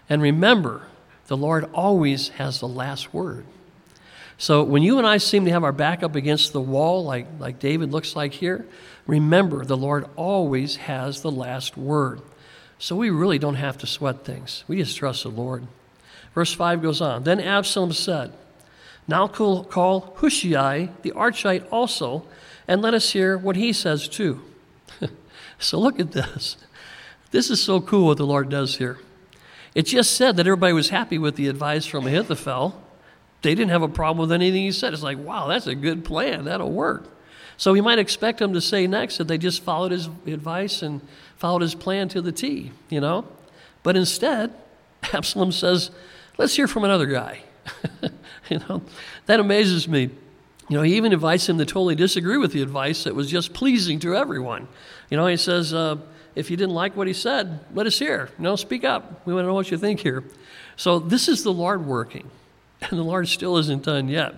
And 0.09 0.21
remember, 0.21 0.89
the 1.29 1.37
Lord 1.37 1.71
always 1.73 2.31
has 2.31 2.59
the 2.59 2.67
last 2.67 3.15
word. 3.15 3.45
So 4.37 4.65
when 4.65 4.83
you 4.83 4.99
and 4.99 5.07
I 5.07 5.19
seem 5.19 5.45
to 5.45 5.53
have 5.53 5.63
our 5.63 5.71
back 5.71 6.03
up 6.03 6.17
against 6.17 6.53
the 6.53 6.61
wall, 6.61 7.05
like, 7.05 7.29
like 7.39 7.61
David 7.61 7.93
looks 7.93 8.17
like 8.17 8.33
here, 8.33 8.67
remember 9.07 9.65
the 9.65 9.77
Lord 9.77 10.07
always 10.17 10.75
has 10.75 11.23
the 11.23 11.31
last 11.31 11.77
word. 11.77 12.21
So 12.81 12.97
we 12.97 13.11
really 13.11 13.39
don't 13.39 13.55
have 13.55 13.79
to 13.79 13.87
sweat 13.87 14.25
things. 14.25 14.65
We 14.67 14.79
just 14.79 14.97
trust 14.97 15.23
the 15.23 15.29
Lord. 15.29 15.69
Verse 16.35 16.53
5 16.53 16.83
goes 16.83 17.01
on 17.01 17.23
Then 17.23 17.39
Absalom 17.39 17.93
said, 17.93 18.33
Now 19.07 19.29
call, 19.29 20.17
Hushai 20.17 20.89
the 21.03 21.13
Archite 21.13 21.65
also, 21.71 22.27
and 22.67 22.83
let 22.83 22.93
us 22.93 23.11
hear 23.11 23.39
what 23.39 23.55
he 23.55 23.73
says 23.73 24.09
too. 24.09 24.43
so 25.61 25.79
look 25.79 26.01
at 26.01 26.11
this. 26.11 26.57
This 27.33 27.51
is 27.51 27.63
so 27.63 27.81
cool 27.81 28.07
what 28.07 28.19
the 28.19 28.27
Lord 28.27 28.49
does 28.49 28.77
here. 28.77 28.99
It 29.75 29.83
just 29.83 30.17
said 30.17 30.37
that 30.37 30.47
everybody 30.47 30.73
was 30.73 30.91
happy 30.91 31.19
with 31.19 31.35
the 31.35 31.49
advice 31.49 31.87
from 31.87 32.07
Ahithophel 32.07 32.81
they 33.43 33.57
didn't 33.57 33.71
have 33.71 33.83
a 33.83 33.89
problem 33.89 34.29
with 34.29 34.33
anything 34.33 34.63
he 34.63 34.73
said. 34.73 34.93
It's 34.93 35.03
like, 35.03 35.19
wow, 35.19 35.49
that's 35.49 35.67
a 35.67 35.75
good 35.75 36.05
plan. 36.05 36.45
That'll 36.45 36.71
work. 36.71 37.09
So 37.57 37.73
we 37.73 37.81
might 37.81 37.99
expect 37.99 38.41
him 38.41 38.55
to 38.55 38.61
say 38.61 38.87
next 38.87 39.19
that 39.19 39.29
they 39.29 39.37
just 39.37 39.63
followed 39.63 39.93
his 39.93 40.09
advice 40.27 40.81
and 40.83 41.01
followed 41.37 41.63
his 41.63 41.75
plan 41.75 42.09
to 42.11 42.23
the 42.23 42.33
T, 42.33 42.73
you 42.89 43.01
know? 43.01 43.27
But 43.83 43.97
instead, 43.97 44.55
Absalom 45.13 45.53
says, 45.53 45.91
let's 46.39 46.55
hear 46.55 46.69
from 46.69 46.85
another 46.85 47.07
guy. 47.07 47.41
you 48.49 48.61
know, 48.61 48.83
that 49.27 49.41
amazes 49.41 49.87
me. 49.87 50.11
You 50.69 50.77
know, 50.77 50.83
he 50.83 50.97
even 50.97 51.13
invites 51.13 51.49
him 51.49 51.59
to 51.59 51.67
totally 51.67 51.97
disagree 51.97 52.39
with 52.39 52.53
the 52.53 52.63
advice 52.63 53.05
that 53.05 53.15
was 53.15 53.29
just 53.29 53.53
pleasing 53.53 53.99
to 54.01 54.17
everyone. 54.17 54.69
You 55.11 55.17
know, 55.17 55.27
he 55.27 55.37
says, 55.37 55.75
uh, 55.75 55.97
if 56.35 56.51
you 56.51 56.57
didn't 56.57 56.75
like 56.75 56.97
what 56.97 57.07
he 57.07 57.13
said, 57.13 57.61
let 57.75 57.87
us 57.87 57.99
hear. 57.99 58.31
No, 58.39 58.57
speak 58.57 58.85
up. 58.85 59.27
We 59.27 59.35
want 59.35 59.45
to 59.45 59.49
know 59.49 59.55
what 59.55 59.71
you 59.71 59.79
think 59.79 60.01
here. 60.01 60.25
So 60.77 60.99
this 60.99 61.29
is 61.29 61.43
the 61.43 61.53
Lord 61.53 61.87
working. 61.87 62.31
and 62.91 62.99
the 62.99 63.05
Lord 63.05 63.29
still 63.29 63.57
isn't 63.59 63.85
done 63.85 64.09
yet. 64.09 64.35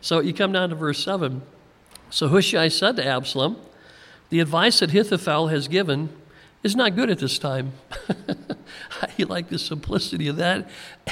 So 0.00 0.20
you 0.20 0.34
come 0.34 0.52
down 0.52 0.70
to 0.70 0.74
verse 0.74 1.02
7. 1.02 1.42
So 2.10 2.28
Hushai 2.28 2.68
said 2.68 2.96
to 2.96 3.06
Absalom, 3.06 3.56
The 4.30 4.40
advice 4.40 4.80
that 4.80 4.90
Ahithophel 4.90 5.48
has 5.48 5.68
given 5.68 6.10
is 6.62 6.76
not 6.76 6.96
good 6.96 7.10
at 7.10 7.18
this 7.18 7.38
time. 7.38 7.72
I 9.02 9.22
like 9.24 9.48
the 9.48 9.58
simplicity 9.58 10.28
of 10.28 10.36
that 10.36 10.68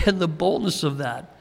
and 0.07 0.19
the 0.19 0.29
boldness 0.29 0.83
of 0.83 0.99
that. 0.99 1.37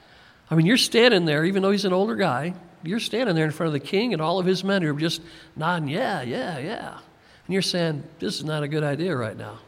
I 0.49 0.55
mean, 0.55 0.65
you're 0.65 0.77
standing 0.77 1.25
there, 1.25 1.43
even 1.43 1.63
though 1.63 1.71
he's 1.71 1.85
an 1.85 1.93
older 1.93 2.15
guy, 2.15 2.53
you're 2.83 2.99
standing 2.99 3.35
there 3.35 3.45
in 3.45 3.51
front 3.51 3.67
of 3.67 3.73
the 3.73 3.79
king 3.79 4.13
and 4.13 4.21
all 4.21 4.37
of 4.37 4.45
his 4.45 4.63
men 4.63 4.81
who 4.81 4.93
are 4.95 4.99
just 4.99 5.21
nodding, 5.55 5.89
yeah, 5.89 6.21
yeah, 6.21 6.59
yeah. 6.59 6.99
And 7.45 7.53
you're 7.53 7.61
saying, 7.61 8.03
this 8.19 8.35
is 8.35 8.43
not 8.43 8.63
a 8.63 8.67
good 8.67 8.83
idea 8.83 9.15
right 9.15 9.37
now. 9.37 9.59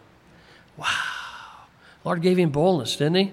Wow. 0.77 0.87
Lord 2.03 2.21
gave 2.21 2.37
him 2.37 2.49
boldness, 2.49 2.95
didn't 2.95 3.15
he? 3.15 3.31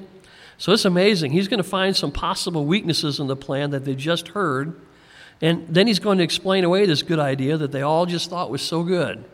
So 0.59 0.73
it's 0.73 0.85
amazing. 0.85 1.33
He's 1.33 1.49
going 1.49 1.59
to 1.59 1.69
find 1.69 1.97
some 1.97 2.13
possible 2.13 2.65
weaknesses 2.65 3.21
in 3.21 3.27
the 3.27 3.37
plan 3.37 3.71
that 3.71 3.85
they 3.85 3.95
just 3.95 4.29
heard, 4.29 4.81
and 5.41 5.67
then 5.69 5.87
he's 5.87 5.99
going 5.99 6.19
to 6.19 6.25
explain 6.25 6.65
away 6.65 6.87
this 6.87 7.03
good 7.03 7.19
idea 7.19 7.57
that 7.57 7.73
they 7.73 7.83
all 7.83 8.07
just 8.07 8.31
thought 8.31 8.51
was 8.51 8.63
so 8.63 8.83
good. 8.83 9.25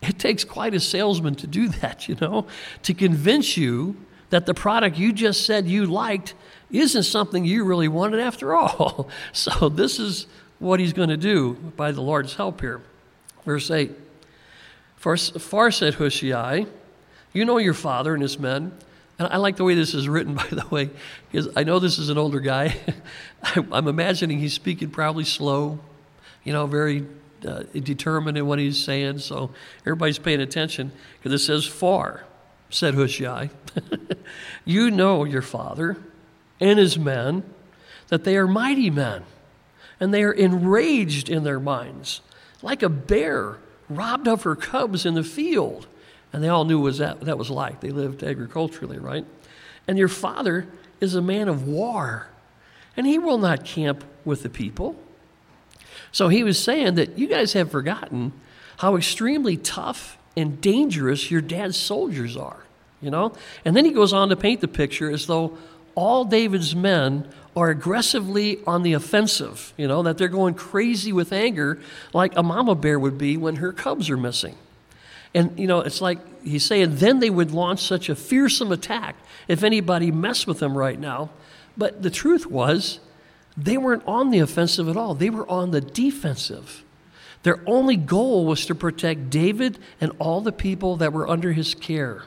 It 0.00 0.18
takes 0.18 0.44
quite 0.44 0.74
a 0.74 0.80
salesman 0.80 1.36
to 1.36 1.46
do 1.46 1.68
that, 1.68 2.08
you 2.08 2.16
know, 2.20 2.46
to 2.82 2.94
convince 2.94 3.56
you 3.56 3.96
that 4.30 4.46
the 4.46 4.54
product 4.54 4.96
you 4.96 5.12
just 5.12 5.46
said 5.46 5.66
you 5.66 5.86
liked 5.86 6.34
isn't 6.70 7.04
something 7.04 7.44
you 7.44 7.64
really 7.64 7.88
wanted 7.88 8.18
after 8.20 8.54
all. 8.54 9.08
So 9.32 9.68
this 9.68 9.98
is 9.98 10.26
what 10.58 10.80
he's 10.80 10.92
going 10.92 11.08
to 11.08 11.16
do 11.16 11.54
by 11.76 11.92
the 11.92 12.00
Lord's 12.00 12.34
help 12.34 12.60
here. 12.60 12.80
Verse 13.44 13.70
8 13.70 13.92
For 15.02 15.16
far 15.16 15.70
said 15.70 15.94
Hushai, 15.94 16.66
You 17.34 17.44
know 17.44 17.58
your 17.58 17.74
father 17.74 18.14
and 18.14 18.22
his 18.22 18.38
men 18.38 18.72
and 19.22 19.32
I 19.32 19.36
like 19.36 19.56
the 19.56 19.62
way 19.62 19.74
this 19.74 19.94
is 19.94 20.08
written, 20.08 20.34
by 20.36 20.48
the 20.50 20.66
way, 20.68 20.90
because 21.30 21.48
I 21.56 21.62
know 21.64 21.78
this 21.78 21.98
is 21.98 22.08
an 22.08 22.18
older 22.18 22.40
guy. 22.40 22.76
I'm 23.42 23.86
imagining 23.88 24.38
he's 24.38 24.52
speaking 24.52 24.90
probably 24.90 25.24
slow, 25.24 25.78
you 26.44 26.52
know, 26.52 26.66
very 26.66 27.06
uh, 27.46 27.62
determined 27.72 28.36
in 28.36 28.46
what 28.46 28.58
he's 28.58 28.82
saying. 28.82 29.18
So 29.18 29.50
everybody's 29.80 30.18
paying 30.18 30.40
attention 30.40 30.92
because 31.18 31.32
it 31.40 31.44
says, 31.44 31.66
Far, 31.66 32.24
said 32.70 32.94
Hushai. 32.94 33.50
you 34.64 34.90
know 34.90 35.24
your 35.24 35.42
father 35.42 35.96
and 36.60 36.78
his 36.78 36.98
men, 36.98 37.44
that 38.08 38.24
they 38.24 38.36
are 38.36 38.46
mighty 38.46 38.90
men, 38.90 39.24
and 40.00 40.12
they 40.12 40.22
are 40.22 40.32
enraged 40.32 41.28
in 41.28 41.44
their 41.44 41.60
minds, 41.60 42.20
like 42.60 42.82
a 42.82 42.88
bear 42.88 43.58
robbed 43.96 44.28
of 44.28 44.42
her 44.42 44.56
cubs 44.56 45.06
in 45.06 45.14
the 45.14 45.24
field. 45.24 45.86
And 46.32 46.42
they 46.42 46.48
all 46.48 46.64
knew 46.64 46.80
was 46.80 46.98
that, 46.98 47.20
that 47.22 47.36
was 47.36 47.50
like. 47.50 47.80
They 47.80 47.90
lived 47.90 48.22
agriculturally, 48.22 48.98
right? 48.98 49.24
And 49.86 49.98
your 49.98 50.08
father 50.08 50.66
is 51.00 51.14
a 51.14 51.22
man 51.22 51.48
of 51.48 51.66
war. 51.66 52.28
and 52.96 53.06
he 53.06 53.18
will 53.18 53.38
not 53.38 53.64
camp 53.64 54.04
with 54.24 54.42
the 54.42 54.50
people. 54.50 54.96
So 56.10 56.28
he 56.28 56.44
was 56.44 56.62
saying 56.62 56.94
that 56.96 57.18
you 57.18 57.26
guys 57.26 57.54
have 57.54 57.70
forgotten 57.70 58.32
how 58.78 58.96
extremely 58.96 59.56
tough 59.56 60.18
and 60.36 60.60
dangerous 60.60 61.30
your 61.30 61.40
dad's 61.40 61.76
soldiers 61.76 62.36
are, 62.36 62.64
you 63.00 63.10
know? 63.10 63.32
And 63.64 63.76
then 63.76 63.84
he 63.84 63.92
goes 63.92 64.12
on 64.12 64.28
to 64.28 64.36
paint 64.36 64.60
the 64.60 64.68
picture 64.68 65.10
as 65.10 65.26
though 65.26 65.56
all 65.94 66.24
David's 66.24 66.74
men 66.74 67.28
are 67.54 67.70
aggressively 67.70 68.58
on 68.66 68.82
the 68.82 68.94
offensive, 68.94 69.74
you 69.76 69.86
know, 69.86 70.02
that 70.02 70.18
they're 70.18 70.28
going 70.28 70.54
crazy 70.54 71.12
with 71.12 71.32
anger 71.32 71.78
like 72.12 72.36
a 72.36 72.42
mama 72.42 72.74
bear 72.74 72.98
would 72.98 73.18
be 73.18 73.36
when 73.36 73.56
her 73.56 73.72
cubs 73.72 74.08
are 74.08 74.16
missing. 74.16 74.56
And, 75.34 75.58
you 75.58 75.66
know, 75.66 75.80
it's 75.80 76.00
like 76.00 76.18
he's 76.42 76.64
saying, 76.64 76.96
then 76.96 77.20
they 77.20 77.30
would 77.30 77.52
launch 77.52 77.80
such 77.80 78.08
a 78.08 78.14
fearsome 78.14 78.72
attack 78.72 79.16
if 79.48 79.62
anybody 79.62 80.10
messed 80.10 80.46
with 80.46 80.58
them 80.58 80.76
right 80.76 80.98
now. 80.98 81.30
But 81.76 82.02
the 82.02 82.10
truth 82.10 82.46
was, 82.46 83.00
they 83.56 83.76
weren't 83.76 84.02
on 84.06 84.30
the 84.30 84.38
offensive 84.38 84.88
at 84.88 84.96
all, 84.96 85.14
they 85.14 85.30
were 85.30 85.48
on 85.48 85.70
the 85.70 85.80
defensive. 85.80 86.84
Their 87.42 87.60
only 87.66 87.96
goal 87.96 88.46
was 88.46 88.66
to 88.66 88.74
protect 88.74 89.28
David 89.28 89.78
and 90.00 90.12
all 90.18 90.40
the 90.40 90.52
people 90.52 90.96
that 90.98 91.12
were 91.12 91.28
under 91.28 91.52
his 91.52 91.74
care. 91.74 92.22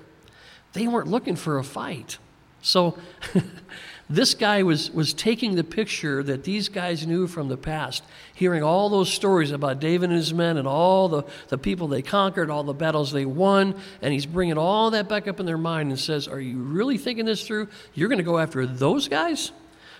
They 0.73 0.88
weren't 0.88 1.07
looking 1.07 1.38
for 1.38 1.57
a 1.57 1.63
fight. 1.63 2.17
So, 2.61 2.97
this 4.09 4.35
guy 4.35 4.61
was, 4.61 4.91
was 4.91 5.13
taking 5.13 5.55
the 5.55 5.63
picture 5.63 6.21
that 6.21 6.43
these 6.43 6.69
guys 6.69 7.07
knew 7.07 7.25
from 7.25 7.47
the 7.47 7.57
past, 7.57 8.03
hearing 8.35 8.61
all 8.61 8.87
those 8.89 9.11
stories 9.11 9.49
about 9.51 9.79
David 9.79 10.09
and 10.09 10.17
his 10.17 10.33
men 10.33 10.57
and 10.57 10.67
all 10.67 11.09
the, 11.09 11.23
the 11.47 11.57
people 11.57 11.87
they 11.87 12.03
conquered, 12.03 12.51
all 12.51 12.63
the 12.63 12.73
battles 12.73 13.11
they 13.11 13.25
won, 13.25 13.73
and 14.03 14.13
he's 14.13 14.27
bringing 14.27 14.59
all 14.59 14.91
that 14.91 15.09
back 15.09 15.27
up 15.27 15.39
in 15.39 15.47
their 15.47 15.57
mind 15.57 15.89
and 15.89 15.99
says, 15.99 16.27
Are 16.27 16.39
you 16.39 16.59
really 16.59 16.99
thinking 16.99 17.25
this 17.25 17.47
through? 17.47 17.67
You're 17.95 18.09
going 18.09 18.19
to 18.19 18.23
go 18.23 18.37
after 18.37 18.67
those 18.67 19.07
guys? 19.07 19.51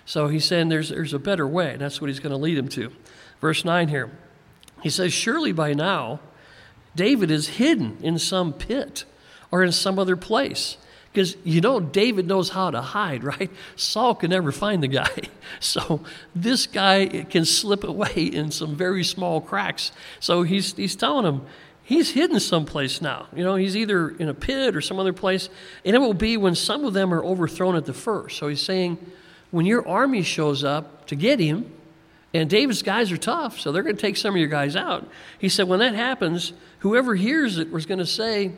So 0.05 0.27
he's 0.27 0.45
saying 0.45 0.69
there's, 0.69 0.89
there's 0.89 1.13
a 1.13 1.19
better 1.19 1.47
way, 1.47 1.71
and 1.71 1.81
that's 1.81 1.99
what 1.99 2.09
he's 2.09 2.19
going 2.19 2.31
to 2.31 2.37
lead 2.37 2.59
him 2.59 2.67
to. 2.69 2.91
Verse 3.41 3.65
9 3.65 3.87
here. 3.87 4.11
He 4.83 4.91
says, 4.91 5.13
Surely 5.13 5.51
by 5.51 5.73
now, 5.73 6.19
David 6.95 7.31
is 7.31 7.47
hidden 7.47 7.97
in 8.01 8.19
some 8.19 8.53
pit 8.53 9.05
or 9.51 9.63
in 9.63 9.71
some 9.71 9.97
other 9.97 10.15
place. 10.15 10.77
Because 11.15 11.38
you 11.45 11.62
know, 11.62 11.80
David 11.80 12.28
knows 12.28 12.49
how 12.49 12.71
to 12.71 12.82
hide, 12.82 13.23
right? 13.23 13.49
Saul 13.78 14.15
can 14.15 14.32
never 14.32 14.51
find 14.51 14.84
the 14.84 14.89
guy. 14.89 15.10
So 15.60 16.01
this 16.36 16.65
guy 16.65 17.06
can 17.30 17.45
slip 17.45 17.84
away 17.84 18.13
in 18.15 18.49
some 18.51 18.75
very 18.75 19.04
small 19.04 19.39
cracks. 19.39 19.91
So 20.19 20.41
he's, 20.41 20.73
he's 20.73 20.95
telling 20.95 21.25
him, 21.25 21.45
he's 21.84 22.12
hidden 22.12 22.39
someplace 22.39 22.99
now. 22.99 23.28
You 23.34 23.43
know, 23.43 23.56
he's 23.56 23.78
either 23.78 24.10
in 24.10 24.28
a 24.28 24.34
pit 24.34 24.75
or 24.75 24.82
some 24.82 24.99
other 24.99 25.13
place. 25.13 25.49
And 25.86 25.95
it 25.95 25.99
will 25.99 26.15
be 26.15 26.36
when 26.36 26.56
some 26.56 26.84
of 26.84 26.93
them 26.93 27.13
are 27.13 27.23
overthrown 27.23 27.75
at 27.75 27.86
the 27.86 27.93
first. 27.93 28.38
So 28.38 28.47
he's 28.47 28.62
saying, 28.62 28.97
when 29.51 29.67
your 29.67 29.88
army 29.88 30.23
shows 30.23 30.63
up 30.63 31.06
to 31.08 31.15
get 31.15 31.39
him, 31.39 31.71
and 32.34 32.49
David's 32.49 32.82
guys 32.82 33.12
are 33.12 33.17
tough, 33.17 33.60
so 33.60 33.71
they're 33.71 33.84
going 33.84 33.95
to 33.95 34.01
take 34.01 34.17
some 34.17 34.34
of 34.34 34.39
your 34.39 34.49
guys 34.49 34.75
out. 34.75 35.08
He 35.39 35.47
said, 35.47 35.67
when 35.67 35.80
that 35.80 35.93
happens, 35.93 36.54
whoever 36.80 37.15
hears 37.15 37.60
it 37.60 37.71
was 37.71 37.86
going 37.86 37.99
to 37.99 38.06
say, 38.06 38.51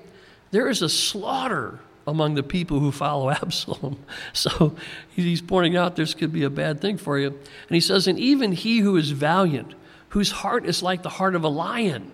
there 0.51 0.69
is 0.69 0.81
a 0.81 0.89
slaughter 0.89 1.79
among 2.07 2.35
the 2.35 2.43
people 2.43 2.79
who 2.79 2.91
follow 2.91 3.29
Absalom. 3.31 3.99
So 4.33 4.75
he's 5.09 5.41
pointing 5.41 5.75
out 5.75 5.97
this 5.97 6.13
could 6.13 6.31
be 6.31 6.43
a 6.43 6.49
bad 6.49 6.81
thing 6.81 6.97
for 6.97 7.19
you. 7.19 7.27
And 7.27 7.69
he 7.69 7.81
says, 7.81 8.07
And 8.07 8.17
even 8.17 8.53
he 8.53 8.79
who 8.79 8.95
is 8.95 9.11
valiant, 9.11 9.75
whose 10.09 10.31
heart 10.31 10.65
is 10.65 10.81
like 10.81 11.03
the 11.03 11.09
heart 11.09 11.35
of 11.35 11.43
a 11.43 11.49
lion, 11.49 12.11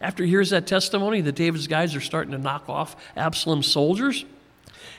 after 0.00 0.24
he 0.24 0.30
hears 0.30 0.50
that 0.50 0.66
testimony 0.66 1.20
that 1.20 1.34
David's 1.34 1.66
guys 1.66 1.94
are 1.94 2.00
starting 2.00 2.32
to 2.32 2.38
knock 2.38 2.68
off 2.68 2.96
Absalom's 3.16 3.66
soldiers, 3.66 4.24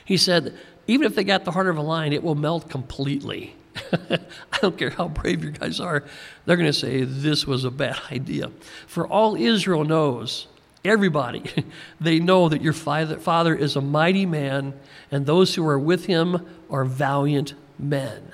he 0.04 0.16
said, 0.16 0.54
Even 0.86 1.06
if 1.06 1.14
they 1.14 1.24
got 1.24 1.44
the 1.44 1.50
heart 1.50 1.66
of 1.66 1.78
a 1.78 1.82
lion, 1.82 2.12
it 2.12 2.22
will 2.22 2.34
melt 2.34 2.68
completely. 2.68 3.56
I 3.92 4.58
don't 4.60 4.78
care 4.78 4.90
how 4.90 5.08
brave 5.08 5.42
your 5.42 5.52
guys 5.52 5.80
are, 5.80 6.04
they're 6.44 6.56
going 6.56 6.68
to 6.68 6.72
say, 6.72 7.02
This 7.02 7.46
was 7.46 7.64
a 7.64 7.70
bad 7.70 7.98
idea. 8.10 8.50
For 8.86 9.06
all 9.06 9.36
Israel 9.36 9.84
knows 9.84 10.46
everybody, 10.84 11.42
they 12.00 12.18
know 12.20 12.48
that 12.48 12.62
your 12.62 12.72
father 12.72 13.54
is 13.54 13.76
a 13.76 13.80
mighty 13.80 14.26
man, 14.26 14.74
and 15.10 15.26
those 15.26 15.54
who 15.54 15.66
are 15.66 15.78
with 15.78 16.06
him 16.06 16.46
are 16.70 16.84
valiant 16.84 17.54
men. 17.78 18.30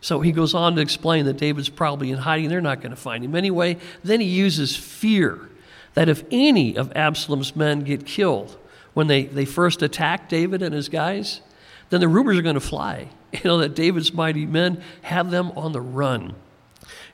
So 0.00 0.20
he 0.20 0.32
goes 0.32 0.52
on 0.52 0.76
to 0.76 0.82
explain 0.82 1.24
that 1.24 1.38
David's 1.38 1.70
probably 1.70 2.10
in 2.10 2.18
hiding. 2.18 2.50
They're 2.50 2.60
not 2.60 2.82
going 2.82 2.90
to 2.90 2.96
find 2.96 3.24
him 3.24 3.34
anyway. 3.34 3.78
Then 4.02 4.20
he 4.20 4.26
uses 4.26 4.76
fear 4.76 5.48
that 5.94 6.10
if 6.10 6.24
any 6.30 6.76
of 6.76 6.92
Absalom's 6.94 7.56
men 7.56 7.80
get 7.80 8.04
killed 8.04 8.58
when 8.92 9.06
they, 9.06 9.24
they 9.24 9.46
first 9.46 9.82
attack 9.82 10.28
David 10.28 10.60
and 10.60 10.74
his 10.74 10.90
guys, 10.90 11.40
then 11.88 12.00
the 12.00 12.08
rumors 12.08 12.36
are 12.38 12.42
going 12.42 12.54
to 12.54 12.60
fly. 12.60 13.08
You 13.34 13.40
know, 13.50 13.58
that 13.58 13.74
David's 13.74 14.14
mighty 14.14 14.46
men 14.46 14.80
have 15.02 15.32
them 15.32 15.50
on 15.56 15.72
the 15.72 15.80
run. 15.80 16.36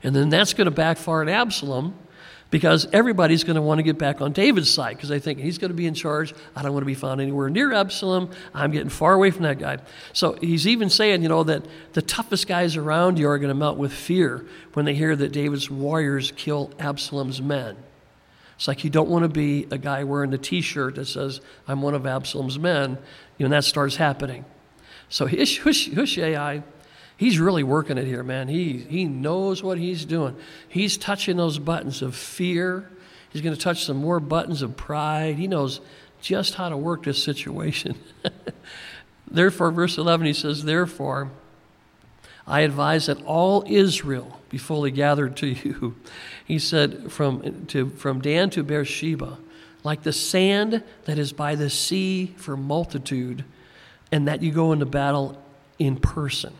And 0.03 0.15
then 0.15 0.29
that's 0.29 0.53
going 0.53 0.65
to 0.65 0.71
backfire 0.71 1.23
at 1.23 1.29
Absalom 1.29 1.95
because 2.51 2.85
everybody's 2.91 3.43
going 3.43 3.55
to 3.55 3.61
want 3.61 3.79
to 3.79 3.83
get 3.83 3.97
back 3.97 4.21
on 4.21 4.33
David's 4.33 4.69
side 4.69 4.97
because 4.97 5.09
they 5.09 5.19
think 5.19 5.39
he's 5.39 5.57
going 5.57 5.69
to 5.69 5.75
be 5.75 5.87
in 5.87 5.93
charge. 5.93 6.35
I 6.55 6.61
don't 6.61 6.73
want 6.73 6.83
to 6.83 6.87
be 6.87 6.93
found 6.93 7.21
anywhere 7.21 7.49
near 7.49 7.73
Absalom. 7.73 8.29
I'm 8.53 8.71
getting 8.71 8.89
far 8.89 9.13
away 9.13 9.31
from 9.31 9.43
that 9.43 9.57
guy. 9.57 9.79
So 10.13 10.33
he's 10.33 10.67
even 10.67 10.89
saying, 10.89 11.23
you 11.23 11.29
know, 11.29 11.43
that 11.45 11.65
the 11.93 12.01
toughest 12.01 12.47
guys 12.47 12.75
around 12.75 13.17
you 13.17 13.29
are 13.29 13.39
going 13.39 13.49
to 13.49 13.55
melt 13.55 13.77
with 13.77 13.93
fear 13.93 14.45
when 14.73 14.85
they 14.85 14.93
hear 14.93 15.15
that 15.15 15.31
David's 15.31 15.71
warriors 15.71 16.33
kill 16.35 16.71
Absalom's 16.77 17.41
men. 17.41 17.77
It's 18.57 18.67
like 18.67 18.83
you 18.83 18.89
don't 18.89 19.09
want 19.09 19.23
to 19.23 19.29
be 19.29 19.65
a 19.71 19.77
guy 19.77 20.03
wearing 20.03 20.33
a 20.33 20.37
t 20.37 20.61
shirt 20.61 20.95
that 20.95 21.05
says, 21.05 21.39
I'm 21.67 21.81
one 21.81 21.95
of 21.95 22.05
Absalom's 22.05 22.59
men, 22.59 22.97
you 23.37 23.47
know, 23.47 23.55
that 23.55 23.63
starts 23.63 23.95
happening. 23.95 24.45
So 25.09 25.25
Hush, 25.25 25.59
Hush, 25.59 25.89
Hushai 25.89 26.61
he's 27.21 27.37
really 27.37 27.61
working 27.61 27.99
it 27.99 28.07
here, 28.07 28.23
man. 28.23 28.47
He, 28.47 28.79
he 28.79 29.05
knows 29.05 29.61
what 29.61 29.77
he's 29.77 30.05
doing. 30.05 30.35
He's 30.67 30.97
touching 30.97 31.37
those 31.37 31.59
buttons 31.59 32.01
of 32.01 32.15
fear. 32.15 32.89
He's 33.29 33.43
going 33.43 33.55
to 33.55 33.61
touch 33.61 33.85
some 33.85 33.97
more 33.97 34.19
buttons 34.19 34.63
of 34.63 34.75
pride. 34.75 35.35
He 35.35 35.47
knows 35.47 35.81
just 36.19 36.55
how 36.55 36.69
to 36.69 36.75
work 36.75 37.03
this 37.03 37.23
situation. 37.23 37.95
Therefore, 39.29 39.69
verse 39.69 39.99
11, 39.99 40.25
he 40.25 40.33
says, 40.33 40.63
Therefore, 40.63 41.29
I 42.47 42.61
advise 42.61 43.05
that 43.05 43.23
all 43.23 43.65
Israel 43.67 44.39
be 44.49 44.57
fully 44.57 44.89
gathered 44.89 45.37
to 45.37 45.47
you. 45.47 45.95
He 46.43 46.59
said, 46.59 47.13
from, 47.13 47.67
to, 47.67 47.91
from 47.91 48.19
Dan 48.19 48.49
to 48.49 48.63
Beersheba, 48.63 49.37
like 49.85 50.03
the 50.03 50.11
sand 50.11 50.83
that 51.05 51.17
is 51.17 51.31
by 51.31 51.55
the 51.55 51.69
sea 51.69 52.33
for 52.35 52.57
multitude, 52.57 53.45
and 54.11 54.27
that 54.27 54.41
you 54.41 54.51
go 54.51 54.73
into 54.73 54.85
battle 54.85 55.41
in 55.79 55.95
person. 55.95 56.53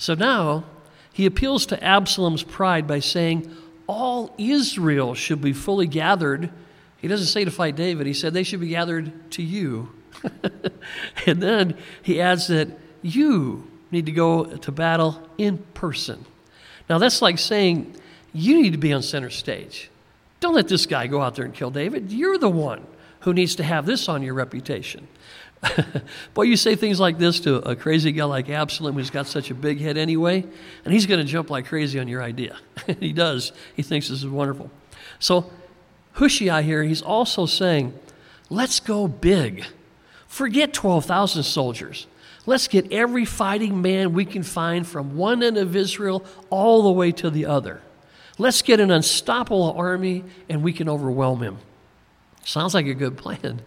So 0.00 0.14
now 0.14 0.64
he 1.12 1.26
appeals 1.26 1.66
to 1.66 1.84
Absalom's 1.84 2.42
pride 2.42 2.86
by 2.86 3.00
saying, 3.00 3.54
All 3.86 4.34
Israel 4.38 5.14
should 5.14 5.42
be 5.42 5.52
fully 5.52 5.86
gathered. 5.86 6.50
He 6.96 7.06
doesn't 7.06 7.26
say 7.26 7.44
to 7.44 7.50
fight 7.50 7.76
David, 7.76 8.06
he 8.06 8.14
said 8.14 8.32
they 8.32 8.42
should 8.42 8.60
be 8.60 8.68
gathered 8.68 9.30
to 9.32 9.42
you. 9.42 9.92
and 11.26 11.42
then 11.42 11.76
he 12.00 12.18
adds 12.18 12.46
that 12.46 12.68
you 13.02 13.70
need 13.90 14.06
to 14.06 14.12
go 14.12 14.44
to 14.44 14.72
battle 14.72 15.20
in 15.36 15.58
person. 15.74 16.24
Now 16.88 16.96
that's 16.96 17.20
like 17.20 17.38
saying 17.38 17.94
you 18.32 18.62
need 18.62 18.72
to 18.72 18.78
be 18.78 18.94
on 18.94 19.02
center 19.02 19.28
stage. 19.28 19.90
Don't 20.40 20.54
let 20.54 20.68
this 20.68 20.86
guy 20.86 21.08
go 21.08 21.20
out 21.20 21.34
there 21.34 21.44
and 21.44 21.52
kill 21.52 21.70
David. 21.70 22.10
You're 22.10 22.38
the 22.38 22.48
one 22.48 22.86
who 23.20 23.34
needs 23.34 23.56
to 23.56 23.64
have 23.64 23.84
this 23.84 24.08
on 24.08 24.22
your 24.22 24.32
reputation. 24.32 25.08
Boy, 26.34 26.42
you 26.42 26.56
say 26.56 26.74
things 26.74 26.98
like 26.98 27.18
this 27.18 27.40
to 27.40 27.56
a 27.56 27.76
crazy 27.76 28.12
guy 28.12 28.24
like 28.24 28.48
Absalom 28.48 28.94
who's 28.94 29.10
got 29.10 29.26
such 29.26 29.50
a 29.50 29.54
big 29.54 29.80
head 29.80 29.96
anyway, 29.96 30.44
and 30.84 30.94
he's 30.94 31.06
going 31.06 31.20
to 31.20 31.26
jump 31.26 31.50
like 31.50 31.66
crazy 31.66 31.98
on 31.98 32.08
your 32.08 32.22
idea. 32.22 32.56
And 32.88 32.96
he 33.00 33.12
does. 33.12 33.52
He 33.76 33.82
thinks 33.82 34.08
this 34.08 34.18
is 34.18 34.26
wonderful. 34.26 34.70
So, 35.18 35.50
Hushai 36.14 36.62
here, 36.62 36.82
he's 36.82 37.02
also 37.02 37.46
saying, 37.46 37.94
let's 38.48 38.80
go 38.80 39.06
big. 39.06 39.64
Forget 40.26 40.72
12,000 40.72 41.42
soldiers. 41.42 42.06
Let's 42.46 42.68
get 42.68 42.90
every 42.92 43.24
fighting 43.24 43.82
man 43.82 44.12
we 44.12 44.24
can 44.24 44.42
find 44.42 44.86
from 44.86 45.16
one 45.16 45.42
end 45.42 45.58
of 45.58 45.76
Israel 45.76 46.24
all 46.48 46.82
the 46.82 46.90
way 46.90 47.12
to 47.12 47.30
the 47.30 47.46
other. 47.46 47.82
Let's 48.38 48.62
get 48.62 48.80
an 48.80 48.90
unstoppable 48.90 49.74
army 49.76 50.24
and 50.48 50.62
we 50.62 50.72
can 50.72 50.88
overwhelm 50.88 51.42
him. 51.42 51.58
Sounds 52.44 52.72
like 52.72 52.86
a 52.86 52.94
good 52.94 53.18
plan. 53.18 53.60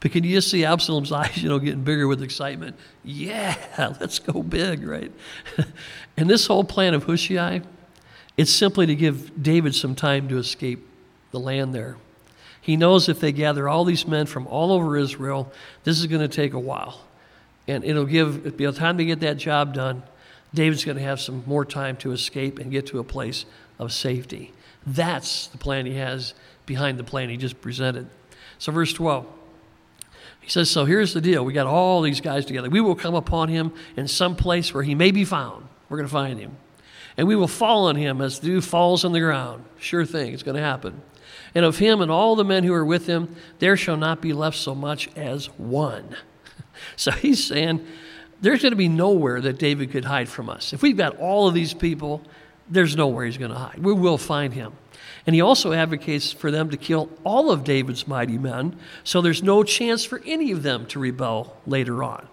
But 0.00 0.12
can 0.12 0.24
you 0.24 0.34
just 0.34 0.50
see 0.50 0.64
Absalom's 0.64 1.12
eyes, 1.12 1.42
you 1.42 1.48
know, 1.48 1.58
getting 1.58 1.84
bigger 1.84 2.08
with 2.08 2.22
excitement? 2.22 2.76
Yeah, 3.04 3.56
let's 4.00 4.18
go 4.18 4.42
big, 4.42 4.86
right? 4.86 5.12
and 6.16 6.28
this 6.28 6.46
whole 6.46 6.64
plan 6.64 6.94
of 6.94 7.04
Hushai, 7.04 7.62
it's 8.36 8.50
simply 8.50 8.86
to 8.86 8.94
give 8.94 9.42
David 9.42 9.74
some 9.74 9.94
time 9.94 10.28
to 10.28 10.38
escape 10.38 10.86
the 11.30 11.40
land 11.40 11.74
there. 11.74 11.96
He 12.60 12.76
knows 12.76 13.08
if 13.08 13.20
they 13.20 13.32
gather 13.32 13.68
all 13.68 13.84
these 13.84 14.06
men 14.06 14.26
from 14.26 14.46
all 14.46 14.72
over 14.72 14.96
Israel, 14.96 15.50
this 15.84 15.98
is 15.98 16.06
going 16.06 16.22
to 16.22 16.28
take 16.28 16.52
a 16.52 16.58
while. 16.58 17.00
And 17.66 17.84
it'll 17.84 18.04
give, 18.04 18.56
by 18.56 18.66
the 18.66 18.72
time 18.72 18.96
they 18.96 19.04
get 19.04 19.20
that 19.20 19.36
job 19.38 19.74
done, 19.74 20.02
David's 20.52 20.84
going 20.84 20.96
to 20.96 21.02
have 21.02 21.20
some 21.20 21.44
more 21.46 21.64
time 21.64 21.96
to 21.98 22.12
escape 22.12 22.58
and 22.58 22.70
get 22.70 22.86
to 22.88 22.98
a 22.98 23.04
place 23.04 23.44
of 23.78 23.92
safety. 23.92 24.52
That's 24.86 25.46
the 25.48 25.58
plan 25.58 25.86
he 25.86 25.94
has 25.94 26.34
behind 26.66 26.98
the 26.98 27.04
plan 27.04 27.28
he 27.28 27.36
just 27.36 27.60
presented. 27.60 28.08
So, 28.58 28.72
verse 28.72 28.92
12. 28.92 29.26
He 30.40 30.50
says, 30.50 30.70
So 30.70 30.84
here's 30.84 31.14
the 31.14 31.20
deal. 31.20 31.44
We 31.44 31.52
got 31.52 31.66
all 31.66 32.02
these 32.02 32.20
guys 32.20 32.44
together. 32.44 32.70
We 32.70 32.80
will 32.80 32.94
come 32.94 33.14
upon 33.14 33.48
him 33.48 33.72
in 33.96 34.08
some 34.08 34.36
place 34.36 34.72
where 34.74 34.82
he 34.82 34.94
may 34.94 35.10
be 35.10 35.24
found. 35.24 35.66
We're 35.88 35.98
going 35.98 36.08
to 36.08 36.12
find 36.12 36.38
him. 36.38 36.56
And 37.16 37.26
we 37.28 37.36
will 37.36 37.48
fall 37.48 37.86
on 37.86 37.96
him 37.96 38.20
as 38.20 38.38
the 38.38 38.46
dew 38.46 38.60
falls 38.60 39.04
on 39.04 39.12
the 39.12 39.20
ground. 39.20 39.64
Sure 39.78 40.06
thing, 40.06 40.32
it's 40.32 40.42
going 40.42 40.56
to 40.56 40.62
happen. 40.62 41.02
And 41.54 41.64
of 41.64 41.78
him 41.78 42.00
and 42.00 42.10
all 42.10 42.36
the 42.36 42.44
men 42.44 42.64
who 42.64 42.72
are 42.72 42.84
with 42.84 43.06
him, 43.06 43.34
there 43.58 43.76
shall 43.76 43.96
not 43.96 44.20
be 44.20 44.32
left 44.32 44.56
so 44.56 44.74
much 44.74 45.08
as 45.16 45.46
one. 45.58 46.16
So 46.96 47.10
he's 47.10 47.44
saying, 47.44 47.86
there's 48.40 48.62
going 48.62 48.72
to 48.72 48.76
be 48.76 48.88
nowhere 48.88 49.38
that 49.42 49.58
David 49.58 49.90
could 49.90 50.06
hide 50.06 50.30
from 50.30 50.48
us. 50.48 50.72
If 50.72 50.80
we've 50.80 50.96
got 50.96 51.18
all 51.18 51.46
of 51.46 51.52
these 51.52 51.74
people, 51.74 52.22
there's 52.70 52.96
nowhere 52.96 53.26
he's 53.26 53.36
going 53.36 53.50
to 53.50 53.58
hide. 53.58 53.78
We 53.78 53.92
will 53.92 54.16
find 54.16 54.54
him. 54.54 54.72
And 55.26 55.34
he 55.34 55.40
also 55.40 55.72
advocates 55.72 56.32
for 56.32 56.50
them 56.50 56.70
to 56.70 56.76
kill 56.76 57.10
all 57.24 57.50
of 57.50 57.64
David's 57.64 58.08
mighty 58.08 58.38
men, 58.38 58.76
so 59.04 59.20
there's 59.20 59.42
no 59.42 59.62
chance 59.62 60.04
for 60.04 60.22
any 60.24 60.50
of 60.50 60.62
them 60.62 60.86
to 60.86 60.98
rebel 60.98 61.56
later 61.66 62.02
on. 62.02 62.26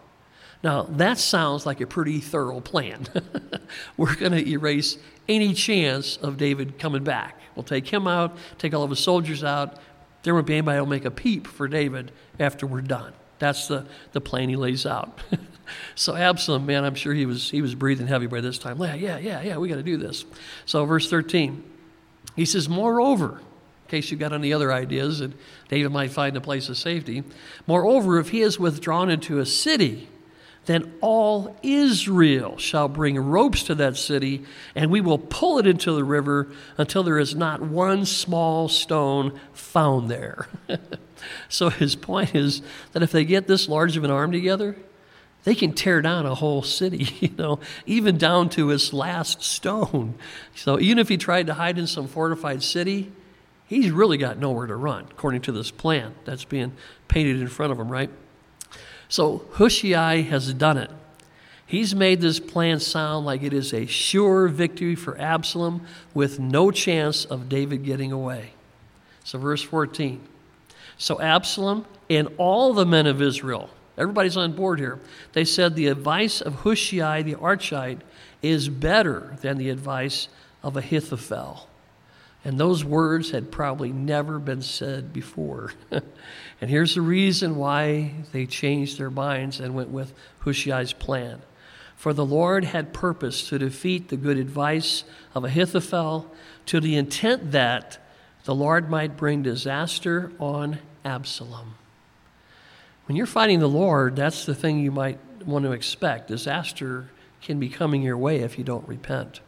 Now, 0.64 0.84
that 0.84 1.18
sounds 1.18 1.66
like 1.66 1.82
a 1.82 1.88
pretty 1.88 2.20
thorough 2.20 2.62
plan. 2.62 3.08
We're 3.98 4.16
going 4.16 4.32
to 4.32 4.50
erase 4.50 4.98
any 5.30 5.54
chance 5.54 6.18
of 6.18 6.38
David 6.38 6.80
coming 6.80 7.04
back. 7.04 7.40
We'll 7.56 7.64
take 7.64 7.88
him 7.88 8.08
out, 8.08 8.38
take 8.58 8.74
all 8.74 8.84
of 8.84 8.90
his 8.90 9.00
soldiers 9.00 9.44
out. 9.44 9.80
There 10.24 10.34
won't 10.34 10.48
be 10.48 10.54
anybody 10.54 10.78
who'll 10.78 10.88
make 10.88 11.06
a 11.06 11.12
peep 11.12 11.48
for 11.48 11.68
David 11.68 12.12
after 12.40 12.66
we're 12.66 12.82
done. 12.82 13.14
That's 13.40 13.68
the, 13.68 13.86
the 14.14 14.22
plan 14.22 14.50
he 14.50 14.56
lays 14.56 14.86
out. 14.86 15.22
so 15.96 16.16
Absalom, 16.16 16.66
man, 16.66 16.84
I'm 16.84 16.96
sure 16.96 17.14
he 17.14 17.26
was 17.26 17.50
he 17.50 17.62
was 17.62 17.76
breathing 17.76 18.08
heavy 18.08 18.28
by 18.28 18.42
this 18.42 18.58
time. 18.58 18.82
Yeah, 18.82 18.96
yeah, 18.96 19.18
yeah, 19.18 19.42
yeah, 19.42 19.58
we 19.58 19.70
got 19.70 19.76
to 19.76 19.84
do 19.84 19.98
this. 19.98 20.26
So 20.66 20.86
verse 20.86 21.10
13, 21.10 21.64
he 22.38 22.46
says, 22.46 22.70
Moreover, 22.70 23.40
in 23.40 23.90
case 23.90 24.10
you've 24.10 24.20
got 24.20 24.32
any 24.32 24.54
other 24.54 24.72
ideas 24.72 25.20
that 25.20 25.34
David 25.68 25.92
might 25.92 26.12
find 26.12 26.38
a 26.38 26.42
place 26.42 26.70
of 26.70 26.78
safety, 26.78 27.24
moreover, 27.66 28.20
if 28.20 28.30
he 28.30 28.42
is 28.42 28.60
withdrawn 28.60 29.10
into 29.10 29.40
a 29.40 29.46
city, 29.46 30.08
then 30.68 30.94
all 31.02 31.58
Israel 31.64 32.58
shall 32.58 32.88
bring 32.90 33.18
ropes 33.18 33.64
to 33.64 33.76
that 33.76 33.98
city, 33.98 34.46
and 34.76 34.92
we 34.92 35.02
will 35.02 35.18
pull 35.18 35.58
it 35.58 35.66
into 35.66 35.94
the 35.94 36.04
river 36.04 36.48
until 36.78 37.04
there 37.04 37.18
is 37.18 37.36
not 37.36 37.62
one 37.62 38.06
small 38.06 38.68
stone 38.68 39.40
found 39.54 40.12
there. 40.12 40.48
so 41.50 41.70
his 41.70 41.96
point 41.96 42.36
is 42.36 42.62
that 42.92 43.02
if 43.02 43.12
they 43.12 43.26
get 43.26 43.48
this 43.48 43.68
large 43.68 43.98
of 43.98 44.04
an 44.04 44.12
arm 44.12 44.32
together, 44.32 44.76
they 45.48 45.56
can 45.56 45.72
tear 45.72 46.02
down 46.02 46.26
a 46.26 46.36
whole 46.36 46.62
city, 46.62 47.08
you 47.22 47.30
know, 47.38 47.58
even 47.86 48.18
down 48.18 48.50
to 48.50 48.70
its 48.70 48.92
last 48.92 49.42
stone. 49.42 50.16
So 50.56 50.78
even 50.78 51.00
if 51.00 51.08
he 51.08 51.16
tried 51.16 51.48
to 51.48 51.54
hide 51.54 51.78
in 51.78 51.88
some 51.88 52.06
fortified 52.10 52.62
city, 52.62 53.14
he's 53.66 53.90
really 53.90 54.18
got 54.18 54.38
nowhere 54.38 54.68
to 54.68 54.76
run, 54.76 55.08
according 55.10 55.40
to 55.44 55.54
this 55.54 55.72
plan 55.72 56.14
that's 56.26 56.44
being 56.44 56.74
painted 57.08 57.40
in 57.40 57.48
front 57.48 57.72
of 57.72 57.80
him, 57.80 57.88
right? 57.88 58.10
So 59.08 59.46
Hushai 59.54 60.24
has 60.24 60.54
done 60.54 60.78
it. 60.78 60.92
He's 61.66 61.96
made 61.96 62.20
this 62.20 62.42
plan 62.42 62.82
sound 62.82 63.26
like 63.26 63.42
it 63.42 63.54
is 63.54 63.74
a 63.74 63.86
sure 63.86 64.50
victory 64.50 64.96
for 64.96 65.18
Absalom 65.18 65.88
with 66.14 66.42
no 66.42 66.72
chance 66.72 67.24
of 67.24 67.48
David 67.48 67.86
getting 67.86 68.12
away. 68.12 68.52
So, 69.24 69.40
verse 69.40 69.62
14. 69.62 70.20
So 70.98 71.22
Absalom 71.22 71.86
and 72.10 72.28
all 72.38 72.74
the 72.74 72.86
men 72.86 73.08
of 73.08 73.22
Israel, 73.22 73.70
everybody's 73.98 74.38
on 74.38 74.54
board 74.54 74.80
here, 74.80 75.00
they 75.34 75.46
said 75.46 75.76
the 75.76 75.88
advice 75.88 76.42
of 76.42 76.56
Hushai 76.62 77.22
the 77.22 77.36
Archite 77.36 78.02
is 78.42 78.70
better 78.70 79.38
than 79.42 79.58
the 79.58 79.70
advice 79.70 80.28
of 80.64 80.78
Ahithophel. 80.78 81.68
And 82.46 82.60
those 82.60 82.86
words 82.86 83.32
had 83.32 83.52
probably 83.52 83.92
never 83.92 84.40
been 84.40 84.62
said 84.62 85.12
before. 85.12 85.74
and 85.92 86.70
here's 86.70 86.96
the 86.96 87.02
reason 87.02 87.56
why 87.56 88.14
they 88.32 88.46
changed 88.46 88.98
their 88.98 89.10
minds 89.10 89.60
and 89.60 89.76
went 89.76 89.90
with 89.90 90.14
Hushai's 90.40 90.94
plan. 90.94 91.42
For 91.98 92.14
the 92.14 92.26
Lord 92.26 92.64
had 92.64 92.94
purposed 92.94 93.50
to 93.50 93.60
defeat 93.60 94.10
the 94.10 94.18
good 94.18 94.38
advice 94.38 95.04
of 95.34 95.44
Ahithophel 95.44 96.32
to 96.68 96.80
the 96.80 96.96
intent 96.96 97.52
that 97.52 97.98
the 98.46 98.56
Lord 98.56 98.90
might 98.90 99.18
bring 99.18 99.42
disaster 99.42 100.32
on 100.40 100.80
Absalom. 101.04 101.76
When 103.08 103.16
you're 103.16 103.26
fighting 103.26 103.60
the 103.60 103.70
Lord, 103.70 104.18
that's 104.18 104.46
the 104.46 104.54
thing 104.54 104.80
you 104.80 104.92
might 104.92 105.18
want 105.46 105.64
to 105.64 105.72
expect. 105.72 106.28
Disaster 106.28 107.10
can 107.42 107.60
be 107.60 107.70
coming 107.70 108.02
your 108.02 108.18
way 108.18 108.40
if 108.40 108.58
you 108.58 108.66
don't 108.66 108.88
repent. 108.88 109.40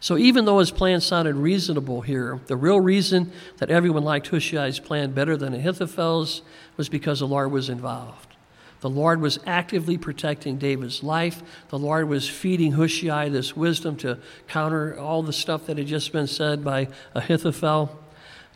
So 0.00 0.16
even 0.16 0.46
though 0.46 0.58
his 0.58 0.70
plan 0.70 1.00
sounded 1.00 1.36
reasonable 1.36 2.00
here, 2.00 2.40
the 2.46 2.56
real 2.56 2.80
reason 2.80 3.30
that 3.58 3.70
everyone 3.70 4.02
liked 4.02 4.28
Hushai's 4.28 4.80
plan 4.80 5.12
better 5.12 5.36
than 5.36 5.54
Ahithophel's 5.54 6.42
was 6.76 6.88
because 6.88 7.20
the 7.20 7.28
Lord 7.28 7.52
was 7.52 7.68
involved. 7.68 8.34
The 8.80 8.90
Lord 8.90 9.20
was 9.20 9.38
actively 9.46 9.98
protecting 9.98 10.56
David's 10.56 11.02
life. 11.02 11.42
The 11.68 11.78
Lord 11.78 12.08
was 12.08 12.28
feeding 12.28 12.72
Hushai 12.72 13.28
this 13.28 13.54
wisdom 13.54 13.94
to 13.98 14.18
counter 14.48 14.98
all 14.98 15.22
the 15.22 15.34
stuff 15.34 15.66
that 15.66 15.76
had 15.76 15.86
just 15.86 16.12
been 16.12 16.26
said 16.26 16.64
by 16.64 16.88
Ahithophel. 17.14 17.96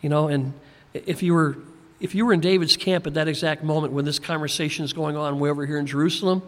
You 0.01 0.09
know, 0.09 0.29
and 0.29 0.55
if 0.95 1.23
you 1.23 1.35
were 1.35 1.59
if 2.05 2.15
you 2.15 2.27
were 2.27 2.35
in 2.35 2.41
David's 2.41 2.77
camp 2.77 3.07
at 3.07 3.15
that 3.15 3.29
exact 3.29 3.65
moment 3.65 3.95
when 3.95 4.05
this 4.05 4.19
conversation 4.19 4.85
is 4.85 4.93
going 4.93 5.17
on 5.17 5.39
way 5.39 5.49
over 5.49 5.65
here 5.65 5.79
in 5.79 5.87
Jerusalem, 5.87 6.43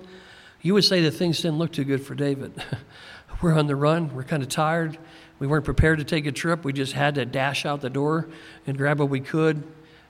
you 0.61 0.75
would 0.75 0.85
say 0.85 1.01
that 1.01 1.12
things 1.12 1.40
didn't 1.40 1.57
look 1.57 1.73
too 1.73 1.85
good 1.85 2.05
for 2.05 2.14
David. 2.14 2.53
we're 3.42 3.55
on 3.55 3.66
the 3.66 3.75
run. 3.75 4.14
We're 4.14 4.23
kind 4.23 4.42
of 4.42 4.51
tired. 4.51 4.99
We 5.38 5.47
weren't 5.47 5.64
prepared 5.64 5.97
to 6.01 6.05
take 6.05 6.27
a 6.27 6.33
trip. 6.33 6.62
We 6.62 6.75
just 6.75 6.92
had 6.92 7.14
to 7.14 7.25
dash 7.25 7.64
out 7.64 7.81
the 7.81 7.88
door 7.88 8.29
and 8.66 8.77
grab 8.77 8.99
what 8.99 9.09
we 9.09 9.21
could. 9.21 9.62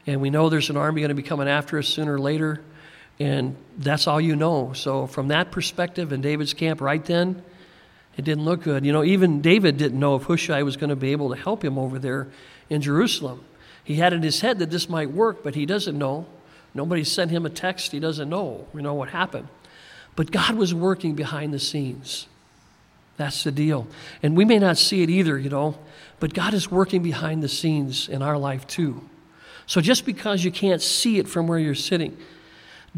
And 0.08 0.20
we 0.20 0.30
know 0.30 0.48
there's 0.48 0.68
an 0.68 0.76
army 0.76 1.02
going 1.02 1.10
to 1.10 1.14
be 1.14 1.22
coming 1.22 1.46
after 1.46 1.78
us 1.78 1.86
sooner 1.86 2.14
or 2.14 2.18
later. 2.18 2.60
And 3.20 3.54
that's 3.78 4.08
all 4.08 4.20
you 4.20 4.34
know. 4.34 4.72
So, 4.72 5.06
from 5.06 5.28
that 5.28 5.52
perspective, 5.52 6.12
in 6.12 6.22
David's 6.22 6.54
camp 6.54 6.80
right 6.80 7.04
then, 7.04 7.40
it 8.16 8.24
didn't 8.24 8.44
look 8.44 8.64
good. 8.64 8.84
You 8.84 8.92
know, 8.92 9.04
even 9.04 9.42
David 9.42 9.76
didn't 9.76 10.00
know 10.00 10.16
if 10.16 10.24
Hushai 10.24 10.64
was 10.64 10.76
going 10.76 10.90
to 10.90 10.96
be 10.96 11.12
able 11.12 11.28
to 11.30 11.40
help 11.40 11.64
him 11.64 11.78
over 11.78 12.00
there 12.00 12.26
in 12.68 12.82
Jerusalem. 12.82 13.44
He 13.86 13.94
had 13.94 14.12
in 14.12 14.20
his 14.24 14.40
head 14.40 14.58
that 14.58 14.70
this 14.70 14.88
might 14.88 15.12
work, 15.12 15.44
but 15.44 15.54
he 15.54 15.64
doesn't 15.64 15.96
know. 15.96 16.26
Nobody 16.74 17.04
sent 17.04 17.30
him 17.30 17.46
a 17.46 17.50
text. 17.50 17.92
He 17.92 18.00
doesn't 18.00 18.28
know, 18.28 18.66
you 18.74 18.82
know, 18.82 18.94
what 18.94 19.10
happened. 19.10 19.46
But 20.16 20.32
God 20.32 20.56
was 20.56 20.74
working 20.74 21.14
behind 21.14 21.54
the 21.54 21.60
scenes. 21.60 22.26
That's 23.16 23.44
the 23.44 23.52
deal. 23.52 23.86
And 24.24 24.36
we 24.36 24.44
may 24.44 24.58
not 24.58 24.76
see 24.76 25.04
it 25.04 25.08
either, 25.08 25.38
you 25.38 25.48
know, 25.50 25.78
but 26.18 26.34
God 26.34 26.52
is 26.52 26.68
working 26.68 27.00
behind 27.00 27.44
the 27.44 27.48
scenes 27.48 28.08
in 28.08 28.22
our 28.22 28.36
life 28.36 28.66
too. 28.66 29.08
So 29.66 29.80
just 29.80 30.04
because 30.04 30.42
you 30.42 30.50
can't 30.50 30.82
see 30.82 31.18
it 31.18 31.28
from 31.28 31.46
where 31.46 31.60
you're 31.60 31.76
sitting, 31.76 32.16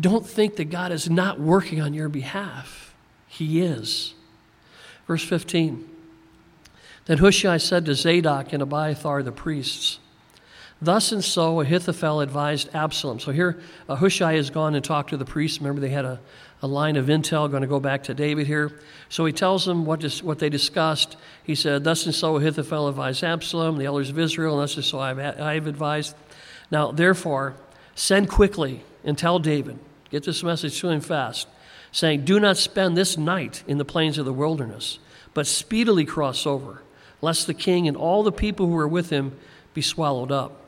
don't 0.01 0.27
think 0.27 0.57
that 0.57 0.71
God 0.71 0.91
is 0.91 1.11
not 1.11 1.39
working 1.39 1.83
on 1.83 1.93
your 1.93 2.09
behalf. 2.09 2.95
He 3.27 3.61
is. 3.61 4.15
Verse 5.07 5.23
15. 5.23 5.87
Then 7.05 7.19
Hushai 7.19 7.59
said 7.59 7.85
to 7.85 7.95
Zadok 7.95 8.55
and 8.55 8.63
Abiathar 8.63 9.23
the 9.23 9.33
priests, 9.33 9.99
Thus 10.81 11.11
and 11.11 11.25
so 11.25 11.61
Ahithophel 11.61 12.21
advised 12.21 12.69
Absalom. 12.73 13.19
So 13.19 13.33
here, 13.33 13.59
uh, 13.89 13.97
Hushai 13.97 14.35
has 14.35 14.49
gone 14.49 14.77
and 14.77 14.85
talked 14.85 15.11
to 15.11 15.17
the 15.17 15.25
priests. 15.25 15.59
Remember, 15.61 15.81
they 15.81 15.89
had 15.89 16.05
a, 16.05 16.21
a 16.63 16.69
line 16.69 16.97
of 16.97 17.07
intel 17.07 17.51
going 17.51 17.63
to 17.63 17.69
go 17.69 17.81
back 17.81 18.05
to 18.05 18.15
David 18.15 18.47
here. 18.47 18.79
So 19.09 19.25
he 19.25 19.33
tells 19.33 19.65
them 19.65 19.85
what, 19.85 19.99
dis- 19.99 20.23
what 20.23 20.39
they 20.39 20.49
discussed. 20.49 21.17
He 21.43 21.57
said, 21.57 21.83
Thus 21.83 22.07
and 22.07 22.15
so 22.15 22.37
Ahithophel 22.37 22.89
advised 22.89 23.25
Absalom, 23.25 23.77
the 23.77 23.87
elders 23.87 24.11
of 24.11 24.19
Israel, 24.21 24.55
and 24.55 24.63
thus 24.63 24.77
and 24.77 24.85
so 24.85 25.01
I've, 25.01 25.19
I've 25.19 25.67
advised. 25.67 26.15
Now, 26.71 26.93
therefore, 26.93 27.57
send 27.97 28.29
quickly 28.29 28.85
and 29.03 29.19
tell 29.19 29.41
David, 29.41 29.81
get 30.11 30.23
this 30.23 30.45
message 30.45 30.79
to 30.81 30.91
him 30.91 31.01
fast, 31.01 31.49
saying, 31.91 32.25
Do 32.25 32.39
not 32.39 32.57
spend 32.57 32.97
this 32.97 33.19
night 33.19 33.65
in 33.67 33.79
the 33.79 33.85
plains 33.85 34.17
of 34.17 34.27
the 34.27 34.33
wilderness, 34.33 35.01
but 35.35 35.49
speedily 35.49 36.05
cross 36.05 36.47
over, 36.47 36.83
lest 37.21 37.49
the 37.49 37.55
king 37.55 37.89
and 37.89 37.97
all 37.97 38.23
the 38.23 38.31
people 38.31 38.67
who 38.67 38.77
are 38.77 38.87
with 38.87 39.11
him 39.11 39.37
be 39.75 39.83
swallowed 39.83 40.31
up. 40.31 40.68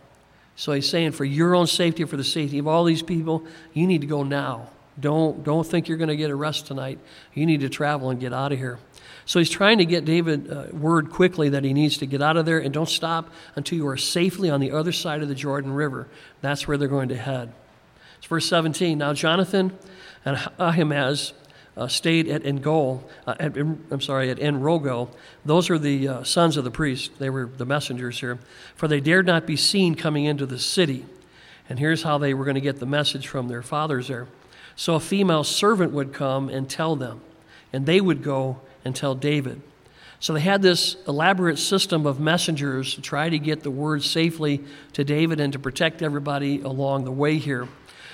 So 0.61 0.73
he's 0.73 0.91
saying, 0.91 1.13
for 1.13 1.25
your 1.25 1.55
own 1.55 1.67
safety, 1.67 2.05
for 2.05 2.19
the 2.19 2.23
safety 2.23 2.59
of 2.59 2.69
all 2.69 2.85
these 2.85 3.01
people, 3.01 3.47
you 3.73 3.87
need 3.87 4.03
to 4.03 4.07
go 4.07 4.25
now. 4.25 4.69
Don't, 5.01 5.43
don't 5.43 5.67
think 5.67 5.89
you're 5.89 5.97
going 5.97 6.11
to 6.11 6.19
get 6.19 6.29
a 6.29 6.35
rest 6.35 6.67
tonight. 6.67 6.99
You 7.33 7.47
need 7.47 7.61
to 7.61 7.71
travel 7.71 8.11
and 8.11 8.21
get 8.21 8.35
out 8.35 8.53
of 8.53 8.59
here. 8.59 8.79
So 9.25 9.39
he's 9.39 9.49
trying 9.49 9.79
to 9.79 9.87
get 9.87 10.05
David 10.05 10.53
uh, 10.53 10.67
word 10.71 11.09
quickly 11.09 11.49
that 11.49 11.65
he 11.65 11.73
needs 11.73 11.97
to 11.97 12.07
get 12.07 12.21
out 12.21 12.37
of 12.37 12.45
there 12.45 12.59
and 12.59 12.75
don't 12.75 12.91
stop 12.91 13.31
until 13.57 13.79
you 13.79 13.89
are 13.89 13.97
safely 13.97 14.51
on 14.51 14.61
the 14.61 14.73
other 14.73 14.93
side 14.93 15.23
of 15.23 15.29
the 15.29 15.35
Jordan 15.35 15.73
River. 15.73 16.09
That's 16.43 16.69
where 16.69 16.77
they're 16.77 16.89
going 16.89 17.09
to 17.09 17.17
head. 17.17 17.55
It's 18.19 18.27
verse 18.27 18.47
17. 18.47 18.99
Now 18.99 19.15
Jonathan 19.15 19.73
and 20.27 20.47
Ahimaaz 20.59 21.33
uh, 21.77 21.89
stayed 21.89 22.29
at 22.29 22.43
Engol, 22.43 23.03
uh, 23.27 23.35
at, 23.41 23.57
I'm 23.57 24.01
sorry, 24.01 24.31
at 24.31 24.41
En-rogel. 24.41 25.09
Those 25.45 25.71
are 25.71 25.79
the 25.79 26.09
uh, 26.09 26.23
sons 26.25 26.57
of 26.57 26.65
the 26.65 26.71
priest. 26.71 27.19
They 27.19 27.31
were 27.31 27.47
the 27.47 27.65
messengers 27.65 28.21
here. 28.21 28.39
For 28.75 28.89
they 28.89 29.01
dared 29.01 29.27
not 29.27 29.47
be 29.47 29.57
seen 29.57 29.95
coming 29.95 30.25
into 30.25 30.47
the 30.47 30.59
city. 30.59 31.07
And 31.69 31.79
here's 31.79 32.03
how 32.03 32.19
they 32.19 32.35
were 32.35 32.45
going 32.45 32.57
to 32.57 32.61
get 32.61 32.81
the 32.81 32.87
message 32.87 33.29
from 33.29 33.49
their 33.49 33.63
fathers 33.63 34.09
there. 34.09 34.27
So 34.77 34.95
a 34.95 35.01
female 35.01 35.45
servant 35.45 35.93
would 35.93 36.13
come 36.13 36.49
and 36.49 36.69
tell 36.69 36.97
them, 36.97 37.21
and 37.73 37.87
they 37.87 38.01
would 38.01 38.23
go 38.23 38.61
and 38.85 38.97
tell 38.97 39.15
David. 39.15 39.61
So 40.21 40.35
they 40.35 40.41
had 40.41 40.61
this 40.61 40.97
elaborate 41.09 41.59
system 41.59 42.07
of 42.07 42.21
messengers 42.21 42.95
to 42.95 43.01
try 43.01 43.31
to 43.31 43.39
get 43.39 43.63
the 43.63 43.71
word 43.71 44.03
safely 44.03 44.63
to 44.93 45.03
David 45.03 45.41
and 45.41 45.53
to 45.55 45.59
protect 45.59 46.03
everybody 46.03 46.61
along 46.61 47.05
the 47.05 47.13
way 47.13 47.39
here. 47.39 47.69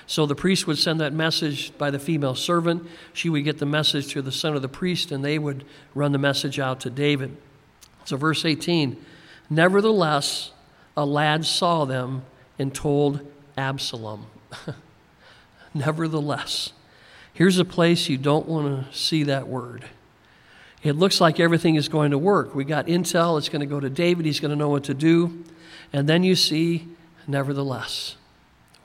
So 0.06 0.24
the 0.24 0.36
priest 0.36 0.66
would 0.66 0.78
send 0.78 1.00
that 1.00 1.12
message 1.12 1.76
by 1.76 1.90
the 1.90 1.98
female 1.98 2.36
servant. 2.36 2.86
She 3.12 3.28
would 3.28 3.44
get 3.44 3.58
the 3.58 3.66
message 3.66 4.12
to 4.12 4.22
the 4.22 4.30
son 4.30 4.54
of 4.54 4.62
the 4.62 4.68
priest, 4.68 5.10
and 5.10 5.24
they 5.24 5.38
would 5.38 5.64
run 5.94 6.12
the 6.12 6.18
message 6.18 6.60
out 6.60 6.80
to 6.80 6.90
David. 6.90 7.36
So, 8.04 8.16
verse 8.16 8.44
18 8.44 8.96
Nevertheless, 9.50 10.52
a 10.96 11.04
lad 11.04 11.44
saw 11.44 11.84
them 11.84 12.24
and 12.58 12.74
told 12.74 13.20
Absalom. 13.56 14.26
Nevertheless, 15.74 16.72
here's 17.32 17.58
a 17.58 17.64
place 17.64 18.08
you 18.08 18.16
don't 18.16 18.48
want 18.48 18.90
to 18.90 18.96
see 18.96 19.24
that 19.24 19.48
word. 19.48 19.84
It 20.82 20.94
looks 20.94 21.20
like 21.20 21.40
everything 21.40 21.74
is 21.74 21.88
going 21.88 22.12
to 22.12 22.18
work. 22.18 22.54
We 22.54 22.64
got 22.64 22.86
intel, 22.86 23.38
it's 23.38 23.48
going 23.48 23.60
to 23.60 23.66
go 23.66 23.80
to 23.80 23.90
David, 23.90 24.24
he's 24.24 24.40
going 24.40 24.50
to 24.50 24.56
know 24.56 24.68
what 24.68 24.84
to 24.84 24.94
do. 24.94 25.44
And 25.92 26.08
then 26.08 26.22
you 26.22 26.36
see, 26.36 26.88
nevertheless. 27.26 28.16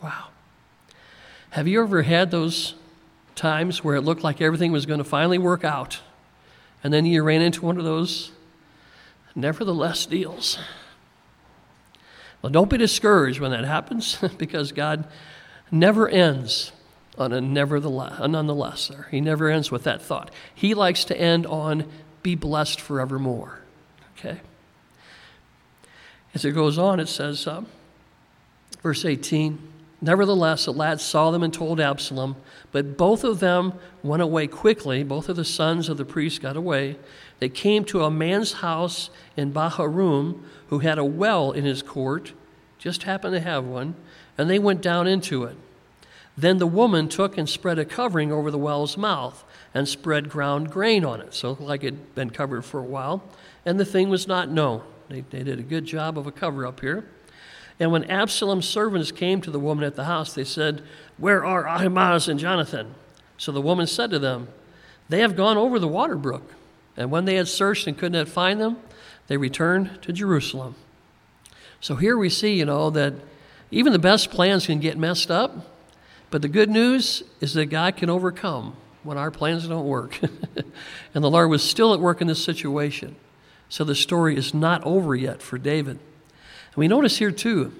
Wow. 0.01 0.30
Have 1.51 1.67
you 1.67 1.81
ever 1.81 2.01
had 2.01 2.31
those 2.31 2.75
times 3.35 3.83
where 3.83 3.95
it 3.95 4.01
looked 4.01 4.23
like 4.23 4.39
everything 4.39 4.71
was 4.71 4.85
going 4.85 4.99
to 4.99 5.03
finally 5.03 5.37
work 5.37 5.65
out? 5.65 5.99
And 6.81 6.93
then 6.93 7.05
you 7.05 7.21
ran 7.23 7.41
into 7.41 7.65
one 7.65 7.77
of 7.77 7.83
those 7.83 8.31
nevertheless 9.35 10.05
deals. 10.05 10.57
Well, 12.41 12.51
don't 12.51 12.69
be 12.69 12.77
discouraged 12.77 13.41
when 13.41 13.51
that 13.51 13.65
happens 13.65 14.17
because 14.37 14.71
God 14.71 15.05
never 15.69 16.07
ends 16.07 16.71
on 17.17 17.33
a 17.33 17.41
nevertheless, 17.41 18.13
a 18.17 18.29
nonetheless. 18.29 18.87
There. 18.87 19.09
He 19.11 19.19
never 19.19 19.49
ends 19.49 19.69
with 19.69 19.83
that 19.83 20.01
thought. 20.01 20.31
He 20.55 20.73
likes 20.73 21.03
to 21.05 21.19
end 21.19 21.45
on 21.45 21.85
be 22.23 22.33
blessed 22.35 22.79
forevermore. 22.79 23.59
Okay? 24.17 24.39
As 26.33 26.45
it 26.45 26.53
goes 26.53 26.77
on, 26.77 27.01
it 27.01 27.09
says, 27.09 27.45
uh, 27.45 27.63
verse 28.81 29.03
18 29.03 29.70
Nevertheless, 30.01 30.65
the 30.65 30.73
lad 30.73 30.99
saw 30.99 31.29
them 31.29 31.43
and 31.43 31.53
told 31.53 31.79
Absalom, 31.79 32.35
but 32.71 32.97
both 32.97 33.23
of 33.23 33.39
them 33.39 33.73
went 34.01 34.23
away 34.23 34.47
quickly. 34.47 35.03
Both 35.03 35.29
of 35.29 35.35
the 35.35 35.45
sons 35.45 35.89
of 35.89 35.97
the 35.97 36.05
priest 36.05 36.41
got 36.41 36.57
away. 36.57 36.97
They 37.37 37.49
came 37.49 37.85
to 37.85 38.03
a 38.03 38.09
man's 38.09 38.53
house 38.53 39.11
in 39.37 39.53
Bahurim 39.53 40.41
who 40.67 40.79
had 40.79 40.97
a 40.97 41.05
well 41.05 41.51
in 41.51 41.65
his 41.65 41.83
court, 41.83 42.33
just 42.79 43.03
happened 43.03 43.35
to 43.35 43.39
have 43.41 43.63
one, 43.63 43.93
and 44.39 44.49
they 44.49 44.57
went 44.57 44.81
down 44.81 45.05
into 45.05 45.43
it. 45.43 45.55
Then 46.35 46.57
the 46.57 46.65
woman 46.65 47.07
took 47.07 47.37
and 47.37 47.47
spread 47.47 47.77
a 47.77 47.85
covering 47.85 48.31
over 48.31 48.49
the 48.49 48.57
well's 48.57 48.97
mouth 48.97 49.43
and 49.73 49.87
spread 49.87 50.29
ground 50.29 50.71
grain 50.71 51.05
on 51.05 51.21
it, 51.21 51.35
so 51.35 51.57
like 51.59 51.83
it 51.83 51.93
had 51.93 52.15
been 52.15 52.29
covered 52.31 52.63
for 52.65 52.79
a 52.79 52.83
while, 52.83 53.23
and 53.65 53.79
the 53.79 53.85
thing 53.85 54.09
was 54.09 54.27
not 54.27 54.49
known. 54.49 54.81
They, 55.09 55.21
they 55.21 55.43
did 55.43 55.59
a 55.59 55.63
good 55.63 55.85
job 55.85 56.17
of 56.17 56.25
a 56.25 56.31
cover 56.31 56.65
up 56.65 56.79
here. 56.79 57.05
And 57.81 57.91
when 57.91 58.03
Absalom's 58.03 58.69
servants 58.69 59.11
came 59.11 59.41
to 59.41 59.49
the 59.49 59.59
woman 59.59 59.83
at 59.83 59.95
the 59.95 60.03
house, 60.03 60.33
they 60.33 60.43
said, 60.43 60.83
Where 61.17 61.43
are 61.43 61.67
Ahimaaz 61.67 62.27
and 62.27 62.39
Jonathan? 62.39 62.93
So 63.39 63.51
the 63.51 63.59
woman 63.59 63.87
said 63.87 64.11
to 64.11 64.19
them, 64.19 64.49
They 65.09 65.21
have 65.21 65.35
gone 65.35 65.57
over 65.57 65.79
the 65.79 65.87
water 65.87 66.15
brook. 66.15 66.53
And 66.95 67.09
when 67.09 67.25
they 67.25 67.37
had 67.37 67.47
searched 67.47 67.87
and 67.87 67.97
could 67.97 68.11
not 68.11 68.29
find 68.29 68.61
them, 68.61 68.77
they 69.25 69.35
returned 69.35 69.97
to 70.03 70.13
Jerusalem. 70.13 70.75
So 71.79 71.95
here 71.95 72.15
we 72.15 72.29
see, 72.29 72.53
you 72.53 72.65
know, 72.65 72.91
that 72.91 73.15
even 73.71 73.93
the 73.93 73.97
best 73.99 74.29
plans 74.29 74.67
can 74.67 74.79
get 74.79 74.95
messed 74.95 75.31
up, 75.31 75.65
but 76.29 76.43
the 76.43 76.49
good 76.49 76.69
news 76.69 77.23
is 77.39 77.55
that 77.55 77.65
God 77.65 77.97
can 77.97 78.11
overcome 78.11 78.75
when 79.01 79.17
our 79.17 79.31
plans 79.31 79.67
don't 79.67 79.87
work. 79.87 80.19
and 81.15 81.23
the 81.23 81.31
Lord 81.31 81.49
was 81.49 81.63
still 81.63 81.95
at 81.95 81.99
work 81.99 82.21
in 82.21 82.27
this 82.27 82.43
situation. 82.43 83.15
So 83.69 83.83
the 83.83 83.95
story 83.95 84.37
is 84.37 84.53
not 84.53 84.83
over 84.83 85.15
yet 85.15 85.41
for 85.41 85.57
David. 85.57 85.97
And 86.71 86.77
we 86.77 86.87
notice 86.87 87.17
here, 87.17 87.31
too, 87.31 87.73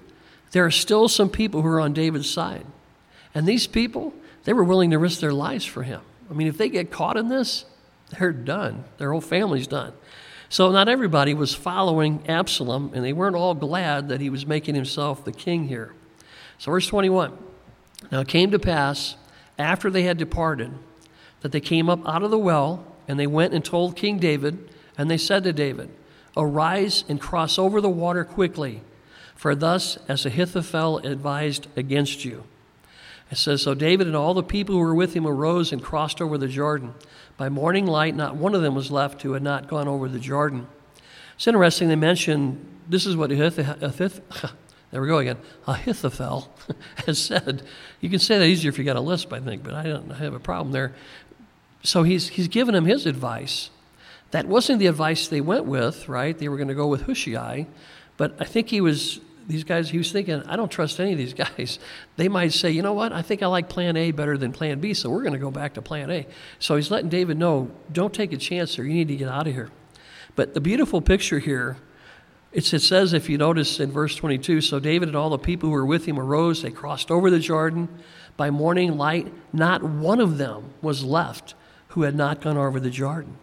there 0.52 0.66
are 0.66 0.72
still 0.72 1.08
some 1.08 1.30
people 1.30 1.62
who 1.62 1.68
are 1.68 1.80
on 1.80 1.94
David's 1.94 2.30
side. 2.30 2.66
And 3.34 3.48
these 3.48 3.68
people, 3.68 4.14
they 4.44 4.54
were 4.54 4.64
willing 4.64 4.92
to 4.92 5.00
risk 5.00 5.20
their 5.20 5.34
lives 5.34 5.66
for 5.66 5.84
him. 5.84 6.02
I 6.30 6.34
mean, 6.34 6.48
if 6.48 6.58
they 6.58 6.70
get 6.70 6.92
caught 6.92 7.18
in 7.18 7.30
this, 7.30 7.66
they're 8.18 8.34
done. 8.34 8.84
Their 8.98 9.12
whole 9.12 9.22
family's 9.22 9.68
done. 9.68 9.94
So 10.50 10.70
not 10.72 10.90
everybody 10.90 11.34
was 11.34 11.56
following 11.56 12.28
Absalom, 12.28 12.92
and 12.94 13.06
they 13.06 13.14
weren't 13.14 13.38
all 13.38 13.54
glad 13.54 14.10
that 14.10 14.20
he 14.20 14.30
was 14.30 14.46
making 14.46 14.76
himself 14.76 15.24
the 15.24 15.32
king 15.32 15.70
here. 15.70 15.94
So, 16.58 16.72
verse 16.72 16.88
21 16.88 17.38
Now 18.12 18.20
it 18.20 18.28
came 18.28 18.52
to 18.52 18.60
pass, 18.60 19.16
after 19.58 19.90
they 19.90 20.04
had 20.04 20.18
departed, 20.18 20.74
that 21.40 21.54
they 21.54 21.62
came 21.62 21.90
up 21.90 22.06
out 22.06 22.24
of 22.24 22.32
the 22.32 22.38
well, 22.38 22.86
and 23.08 23.18
they 23.18 23.28
went 23.28 23.54
and 23.54 23.64
told 23.64 23.96
King 23.96 24.20
David, 24.20 24.70
and 24.98 25.10
they 25.10 25.18
said 25.18 25.44
to 25.46 25.54
David, 25.54 25.90
Arise 26.38 27.04
and 27.10 27.20
cross 27.20 27.60
over 27.60 27.82
the 27.82 27.90
water 27.90 28.24
quickly, 28.24 28.82
for 29.36 29.56
thus 29.56 29.98
as 30.08 30.26
Ahithophel 30.26 31.00
advised 31.00 31.68
against 31.76 32.24
you. 32.24 32.44
It 33.32 33.38
says, 33.38 33.62
So 33.62 33.74
David 33.74 34.08
and 34.08 34.16
all 34.16 34.34
the 34.34 34.44
people 34.44 34.76
who 34.76 34.82
were 34.82 34.96
with 34.96 35.14
him 35.14 35.26
arose 35.26 35.72
and 35.72 35.82
crossed 35.82 36.22
over 36.22 36.38
the 36.38 36.48
Jordan. 36.48 36.94
By 37.38 37.50
morning 37.50 37.88
light, 37.88 38.16
not 38.16 38.36
one 38.36 38.54
of 38.54 38.62
them 38.62 38.76
was 38.76 38.92
left 38.92 39.22
who 39.22 39.34
had 39.34 39.42
not 39.42 39.68
gone 39.68 39.88
over 39.88 40.08
the 40.08 40.20
Jordan. 40.20 40.68
It's 41.36 41.48
interesting, 41.48 41.88
they 41.88 41.96
mention 41.96 42.64
this 42.88 43.06
is 43.06 43.16
what 43.16 43.32
Ahithophel, 43.32 44.22
there 44.92 45.02
we 45.02 45.08
go 45.08 45.18
again, 45.18 45.38
Ahithophel 45.66 46.54
has 47.08 47.18
said. 47.18 47.64
You 48.00 48.10
can 48.10 48.20
say 48.20 48.38
that 48.38 48.46
easier 48.46 48.70
if 48.70 48.78
you 48.78 48.84
got 48.84 48.98
a 48.98 49.02
lisp, 49.02 49.34
I 49.34 49.40
think, 49.40 49.64
but 49.64 49.74
I 49.74 49.84
don't 49.84 50.10
have 50.12 50.34
a 50.34 50.40
problem 50.40 50.72
there. 50.72 50.94
So 51.84 52.04
he's, 52.04 52.28
he's 52.28 52.48
given 52.48 52.76
him 52.76 52.86
his 52.86 53.06
advice. 53.06 53.70
That 54.32 54.48
wasn't 54.48 54.80
the 54.80 54.88
advice 54.88 55.28
they 55.28 55.42
went 55.42 55.66
with, 55.66 56.08
right? 56.10 56.38
They 56.38 56.48
were 56.50 56.58
going 56.58 56.70
to 56.70 56.76
go 56.76 56.88
with 56.88 57.04
Hushai. 57.04 57.68
But 58.18 58.36
I 58.40 58.46
think 58.46 58.70
he 58.70 58.82
was, 58.82 59.20
these 59.48 59.64
guys, 59.64 59.90
he 59.90 59.98
was 59.98 60.12
thinking, 60.12 60.42
I 60.44 60.56
don't 60.56 60.72
trust 60.72 61.00
any 61.00 61.12
of 61.12 61.18
these 61.18 61.34
guys. 61.58 61.80
They 62.16 62.30
might 62.30 62.54
say, 62.54 62.72
you 62.72 62.82
know 62.82 62.94
what, 62.94 63.12
I 63.12 63.22
think 63.22 63.44
I 63.44 63.48
like 63.48 63.70
plan 63.70 63.98
A 63.98 64.12
better 64.12 64.38
than 64.38 64.54
plan 64.54 64.80
B, 64.80 64.94
so 64.94 65.10
we're 65.10 65.24
going 65.24 65.34
to 65.34 65.40
go 65.40 65.52
back 65.52 65.74
to 65.74 65.82
plan 65.82 66.10
A. 66.10 66.28
So 66.60 66.76
he's 66.76 66.90
letting 66.90 67.10
David 67.10 67.38
know, 67.38 67.70
don't 67.92 68.14
take 68.14 68.32
a 68.32 68.38
chance 68.38 68.76
there. 68.76 68.86
You 68.86 68.94
need 68.94 69.10
to 69.10 69.16
get 69.16 69.28
out 69.28 69.48
of 69.48 69.54
here. 69.54 69.70
But 70.36 70.54
the 70.54 70.62
beautiful 70.62 71.02
picture 71.02 71.40
here, 71.40 71.78
it 72.54 72.64
says, 72.66 73.14
if 73.14 73.30
you 73.30 73.38
notice 73.38 73.80
in 73.80 73.92
verse 73.92 74.16
22, 74.16 74.62
so 74.62 74.80
David 74.80 75.10
and 75.10 75.16
all 75.16 75.30
the 75.30 75.38
people 75.38 75.70
who 75.70 75.74
were 75.74 75.86
with 75.86 76.06
him 76.06 76.20
arose, 76.20 76.62
they 76.62 76.72
crossed 76.72 77.12
over 77.12 77.30
the 77.30 77.40
Jordan. 77.40 77.90
By 78.38 78.50
morning 78.50 78.98
light, 78.98 79.32
not 79.54 79.84
one 79.84 80.20
of 80.20 80.38
them 80.38 80.74
was 80.82 81.04
left 81.04 81.54
who 81.90 82.04
had 82.04 82.16
not 82.16 82.42
gone 82.42 82.58
over 82.58 82.80
the 82.80 82.90
Jordan. 82.90 83.38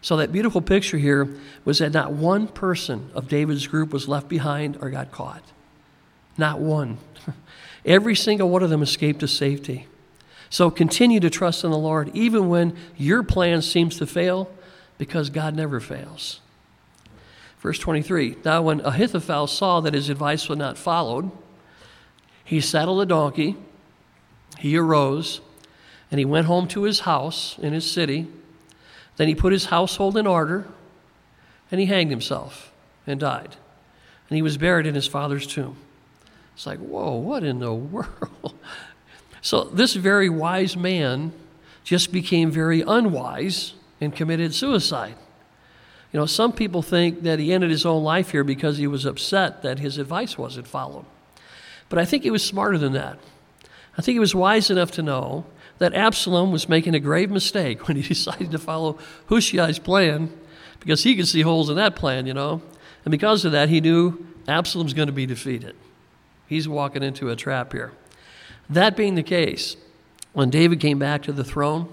So, 0.00 0.16
that 0.18 0.32
beautiful 0.32 0.60
picture 0.60 0.98
here 0.98 1.28
was 1.64 1.78
that 1.78 1.92
not 1.92 2.12
one 2.12 2.48
person 2.48 3.10
of 3.14 3.28
David's 3.28 3.66
group 3.66 3.92
was 3.92 4.08
left 4.08 4.28
behind 4.28 4.78
or 4.80 4.90
got 4.90 5.10
caught. 5.10 5.42
Not 6.38 6.60
one. 6.60 6.98
Every 7.84 8.14
single 8.14 8.50
one 8.50 8.62
of 8.62 8.70
them 8.70 8.82
escaped 8.82 9.20
to 9.20 9.28
safety. 9.28 9.86
So, 10.50 10.70
continue 10.70 11.20
to 11.20 11.30
trust 11.30 11.64
in 11.64 11.70
the 11.70 11.78
Lord, 11.78 12.10
even 12.14 12.48
when 12.48 12.76
your 12.96 13.22
plan 13.22 13.62
seems 13.62 13.98
to 13.98 14.06
fail, 14.06 14.50
because 14.98 15.30
God 15.30 15.54
never 15.54 15.80
fails. 15.80 16.40
Verse 17.58 17.78
23 17.78 18.36
Now, 18.44 18.62
when 18.62 18.80
Ahithophel 18.80 19.46
saw 19.46 19.80
that 19.80 19.94
his 19.94 20.08
advice 20.08 20.48
was 20.48 20.58
not 20.58 20.78
followed, 20.78 21.30
he 22.44 22.60
saddled 22.60 23.02
a 23.02 23.06
donkey, 23.06 23.56
he 24.58 24.76
arose, 24.76 25.40
and 26.10 26.18
he 26.18 26.24
went 26.24 26.46
home 26.46 26.68
to 26.68 26.84
his 26.84 27.00
house 27.00 27.58
in 27.58 27.72
his 27.72 27.90
city. 27.90 28.28
Then 29.16 29.28
he 29.28 29.34
put 29.34 29.52
his 29.52 29.66
household 29.66 30.16
in 30.16 30.26
order 30.26 30.66
and 31.70 31.80
he 31.80 31.86
hanged 31.86 32.10
himself 32.10 32.72
and 33.06 33.18
died. 33.18 33.56
And 34.28 34.36
he 34.36 34.42
was 34.42 34.56
buried 34.58 34.86
in 34.86 34.94
his 34.94 35.06
father's 35.06 35.46
tomb. 35.46 35.76
It's 36.54 36.66
like, 36.66 36.78
whoa, 36.78 37.16
what 37.16 37.44
in 37.44 37.58
the 37.58 37.74
world? 37.74 38.54
So 39.40 39.64
this 39.64 39.94
very 39.94 40.28
wise 40.28 40.76
man 40.76 41.32
just 41.84 42.12
became 42.12 42.50
very 42.50 42.82
unwise 42.82 43.74
and 44.00 44.14
committed 44.14 44.54
suicide. 44.54 45.14
You 46.12 46.20
know, 46.20 46.26
some 46.26 46.52
people 46.52 46.82
think 46.82 47.22
that 47.22 47.38
he 47.38 47.52
ended 47.52 47.70
his 47.70 47.86
own 47.86 48.02
life 48.02 48.30
here 48.30 48.44
because 48.44 48.78
he 48.78 48.86
was 48.86 49.04
upset 49.04 49.62
that 49.62 49.78
his 49.78 49.98
advice 49.98 50.36
wasn't 50.38 50.66
followed. 50.66 51.04
But 51.88 51.98
I 51.98 52.04
think 52.04 52.22
he 52.22 52.30
was 52.30 52.44
smarter 52.44 52.78
than 52.78 52.92
that. 52.94 53.18
I 53.96 54.02
think 54.02 54.14
he 54.14 54.20
was 54.20 54.34
wise 54.34 54.70
enough 54.70 54.90
to 54.92 55.02
know 55.02 55.46
that 55.78 55.94
Absalom 55.94 56.52
was 56.52 56.68
making 56.68 56.94
a 56.94 57.00
grave 57.00 57.30
mistake 57.30 57.86
when 57.88 57.96
he 57.96 58.02
decided 58.08 58.50
to 58.50 58.58
follow 58.58 58.98
Hushai's 59.28 59.78
plan 59.78 60.32
because 60.80 61.02
he 61.02 61.16
could 61.16 61.28
see 61.28 61.42
holes 61.42 61.68
in 61.70 61.76
that 61.76 61.96
plan, 61.96 62.26
you 62.26 62.34
know. 62.34 62.62
And 63.04 63.10
because 63.10 63.44
of 63.44 63.52
that, 63.52 63.68
he 63.68 63.80
knew 63.80 64.26
Absalom's 64.48 64.94
going 64.94 65.06
to 65.06 65.12
be 65.12 65.26
defeated. 65.26 65.74
He's 66.46 66.68
walking 66.68 67.02
into 67.02 67.30
a 67.30 67.36
trap 67.36 67.72
here. 67.72 67.92
That 68.70 68.96
being 68.96 69.14
the 69.14 69.22
case, 69.22 69.76
when 70.32 70.50
David 70.50 70.80
came 70.80 70.98
back 70.98 71.22
to 71.22 71.32
the 71.32 71.44
throne, 71.44 71.92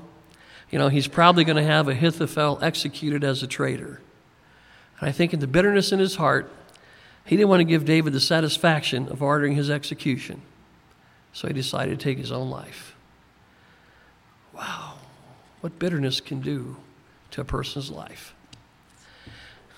you 0.69 0.79
know, 0.79 0.89
he's 0.89 1.07
probably 1.07 1.43
going 1.43 1.57
to 1.57 1.63
have 1.63 1.87
Ahithophel 1.87 2.59
executed 2.61 3.23
as 3.23 3.43
a 3.43 3.47
traitor. 3.47 4.01
And 4.99 5.09
I 5.09 5.11
think 5.11 5.33
in 5.33 5.39
the 5.39 5.47
bitterness 5.47 5.91
in 5.91 5.99
his 5.99 6.15
heart, 6.15 6.51
he 7.25 7.35
didn't 7.37 7.49
want 7.49 7.61
to 7.61 7.65
give 7.65 7.85
David 7.85 8.13
the 8.13 8.19
satisfaction 8.19 9.07
of 9.07 9.21
ordering 9.21 9.55
his 9.55 9.69
execution. 9.69 10.41
So 11.31 11.47
he 11.47 11.53
decided 11.53 11.99
to 11.99 12.03
take 12.03 12.17
his 12.17 12.31
own 12.31 12.49
life. 12.49 12.92
Wow, 14.53 14.93
what 15.61 15.79
bitterness 15.79 16.21
can 16.21 16.41
do 16.41 16.77
to 17.31 17.41
a 17.41 17.45
person's 17.45 17.89
life. 17.89 18.33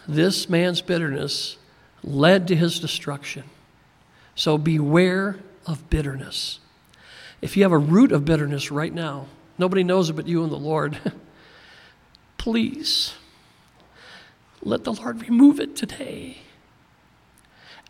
This 0.07 0.49
man's 0.49 0.81
bitterness 0.81 1.57
led 2.03 2.47
to 2.49 2.55
his 2.55 2.79
destruction. 2.79 3.43
So 4.35 4.57
beware 4.57 5.39
of 5.65 5.89
bitterness. 5.89 6.59
If 7.41 7.55
you 7.55 7.63
have 7.63 7.71
a 7.71 7.77
root 7.77 8.11
of 8.11 8.25
bitterness 8.25 8.69
right 8.71 8.93
now, 8.93 9.27
nobody 9.57 9.83
knows 9.83 10.09
it 10.09 10.13
but 10.13 10.27
you 10.27 10.43
and 10.43 10.51
the 10.51 10.57
Lord, 10.57 10.99
please 12.37 13.13
let 14.61 14.83
the 14.83 14.93
Lord 14.93 15.21
remove 15.21 15.59
it 15.59 15.75
today. 15.75 16.39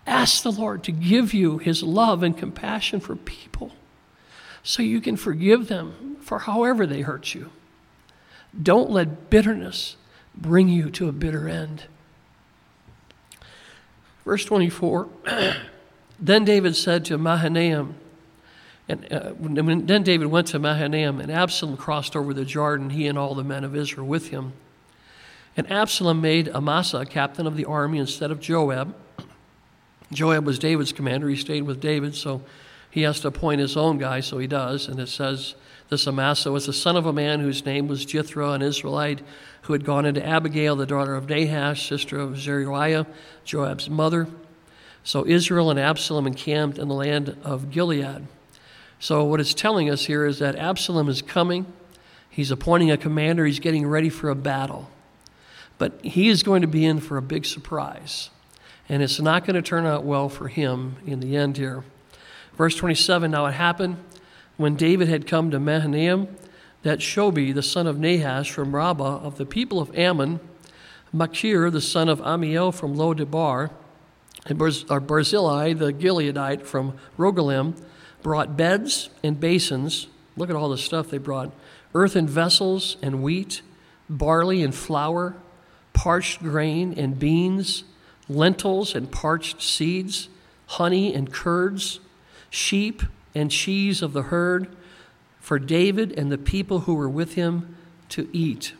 Ask 0.05 0.43
the 0.43 0.51
Lord 0.51 0.83
to 0.83 0.91
give 0.91 1.33
you 1.33 1.57
his 1.57 1.81
love 1.81 2.21
and 2.21 2.37
compassion 2.37 2.99
for 2.99 3.15
people 3.15 3.71
so 4.65 4.81
you 4.81 4.99
can 4.99 5.15
forgive 5.15 5.67
them 5.67 6.17
for 6.21 6.39
however 6.39 6.87
they 6.87 7.01
hurt 7.01 7.35
you. 7.35 7.51
Don't 8.59 8.89
let 8.89 9.29
bitterness 9.29 9.95
bring 10.35 10.67
you 10.67 10.89
to 10.89 11.07
a 11.07 11.11
bitter 11.11 11.47
end. 11.47 11.83
Verse 14.25 14.43
24 14.43 15.07
Then 16.19 16.45
David 16.45 16.75
said 16.75 17.05
to 17.05 17.17
Mahanaim, 17.17 17.93
and 18.87 19.11
uh, 19.13 19.31
when, 19.31 19.85
then 19.85 20.01
David 20.01 20.27
went 20.27 20.47
to 20.47 20.59
Mahanaim, 20.59 21.19
and 21.19 21.31
Absalom 21.31 21.77
crossed 21.77 22.15
over 22.15 22.33
the 22.33 22.45
Jordan, 22.45 22.89
he 22.89 23.05
and 23.07 23.19
all 23.19 23.35
the 23.35 23.43
men 23.43 23.63
of 23.63 23.75
Israel 23.75 24.07
with 24.07 24.29
him. 24.29 24.53
And 25.55 25.69
Absalom 25.71 26.21
made 26.21 26.49
Amasa 26.49 27.05
captain 27.05 27.45
of 27.45 27.55
the 27.55 27.65
army 27.65 27.99
instead 27.99 28.31
of 28.31 28.39
Joab. 28.39 28.95
Joab 30.11 30.45
was 30.45 30.57
David's 30.57 30.91
commander. 30.91 31.29
He 31.29 31.35
stayed 31.35 31.63
with 31.63 31.79
David, 31.79 32.15
so 32.15 32.41
he 32.95 33.01
has 33.01 33.19
to 33.19 33.27
appoint 33.27 33.59
his 33.59 33.75
own 33.75 33.97
guy, 33.97 34.21
so 34.21 34.37
he 34.37 34.47
does. 34.47 34.87
And 34.87 35.01
it 35.01 35.09
says 35.09 35.55
this 35.89 36.07
Amasa 36.07 36.49
was 36.49 36.65
the 36.65 36.71
son 36.71 36.95
of 36.95 37.05
a 37.05 37.11
man 37.11 37.41
whose 37.41 37.65
name 37.65 37.89
was 37.89 38.05
Jithra, 38.05 38.55
an 38.55 38.61
Israelite, 38.61 39.21
who 39.63 39.73
had 39.73 39.83
gone 39.83 40.05
into 40.05 40.25
Abigail, 40.25 40.77
the 40.77 40.85
daughter 40.85 41.13
of 41.13 41.27
Nahash, 41.27 41.89
sister 41.89 42.17
of 42.17 42.39
Zeruiah, 42.39 43.05
Joab's 43.43 43.89
mother. 43.89 44.29
So 45.03 45.27
Israel 45.27 45.69
and 45.69 45.77
Absalom 45.77 46.25
encamped 46.25 46.77
in 46.77 46.87
the 46.87 46.93
land 46.93 47.35
of 47.43 47.69
Gilead. 47.69 48.27
So 48.97 49.25
what 49.25 49.41
it's 49.41 49.53
telling 49.53 49.89
us 49.89 50.05
here 50.05 50.25
is 50.25 50.39
that 50.39 50.55
Absalom 50.55 51.09
is 51.09 51.21
coming. 51.21 51.65
He's 52.29 52.49
appointing 52.49 52.91
a 52.91 52.97
commander. 52.97 53.45
He's 53.45 53.59
getting 53.59 53.85
ready 53.85 54.07
for 54.07 54.29
a 54.29 54.35
battle. 54.35 54.89
But 55.77 55.99
he 56.01 56.29
is 56.29 56.43
going 56.43 56.61
to 56.61 56.67
be 56.69 56.85
in 56.85 57.01
for 57.01 57.17
a 57.17 57.21
big 57.21 57.45
surprise. 57.45 58.29
And 58.87 59.03
it's 59.03 59.19
not 59.19 59.45
going 59.45 59.55
to 59.55 59.61
turn 59.61 59.85
out 59.85 60.05
well 60.05 60.29
for 60.29 60.47
him 60.47 60.95
in 61.05 61.19
the 61.19 61.35
end 61.35 61.57
here. 61.57 61.83
Verse 62.57 62.75
27 62.75 63.31
Now 63.31 63.45
it 63.45 63.53
happened 63.53 63.97
when 64.57 64.75
David 64.75 65.07
had 65.07 65.27
come 65.27 65.51
to 65.51 65.59
Mahanaim 65.59 66.27
that 66.83 66.99
Shobi, 66.99 67.53
the 67.53 67.63
son 67.63 67.87
of 67.87 67.97
Nahash 67.97 68.51
from 68.51 68.75
Rabbah 68.75 69.17
of 69.17 69.37
the 69.37 69.45
people 69.45 69.79
of 69.79 69.95
Ammon, 69.97 70.39
Machir, 71.11 71.69
the 71.69 71.81
son 71.81 72.09
of 72.09 72.21
Amiel 72.21 72.71
from 72.71 72.95
Lo-debar, 72.95 73.71
and 74.45 74.59
Barzillai, 74.59 75.73
the 75.73 75.91
Gileadite 75.91 76.61
from 76.61 76.97
Rogelim, 77.17 77.75
brought 78.21 78.55
beds 78.55 79.09
and 79.23 79.39
basins. 79.39 80.07
Look 80.37 80.49
at 80.49 80.55
all 80.55 80.69
the 80.69 80.77
stuff 80.77 81.09
they 81.09 81.17
brought 81.17 81.51
earthen 81.93 82.27
vessels 82.27 82.97
and 83.01 83.23
wheat, 83.23 83.61
barley 84.09 84.61
and 84.61 84.75
flour, 84.75 85.35
parched 85.93 86.41
grain 86.41 86.93
and 86.97 87.17
beans, 87.17 87.85
lentils 88.27 88.93
and 88.93 89.11
parched 89.11 89.61
seeds, 89.61 90.27
honey 90.67 91.13
and 91.13 91.31
curds, 91.31 91.99
sheep 92.55 93.03
and 93.35 93.51
cheese 93.51 94.01
of 94.01 94.13
the 94.13 94.23
herd, 94.23 94.67
for 95.39 95.59
David 95.59 96.17
and 96.17 96.31
the 96.31 96.37
people 96.37 96.81
who 96.81 96.95
were 96.95 97.09
with 97.09 97.35
him 97.35 97.75
to 98.09 98.27
eat. 98.31 98.73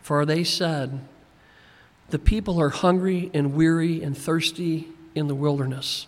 For 0.00 0.24
they 0.24 0.44
said, 0.44 1.00
The 2.10 2.18
people 2.18 2.60
are 2.60 2.68
hungry 2.68 3.30
and 3.34 3.54
weary 3.54 4.02
and 4.02 4.16
thirsty 4.16 4.88
in 5.14 5.26
the 5.26 5.34
wilderness. 5.34 6.06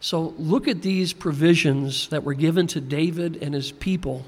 So 0.00 0.34
look 0.38 0.66
at 0.66 0.82
these 0.82 1.12
provisions 1.12 2.08
that 2.08 2.24
were 2.24 2.34
given 2.34 2.66
to 2.68 2.80
David 2.80 3.42
and 3.42 3.54
his 3.54 3.70
people. 3.72 4.26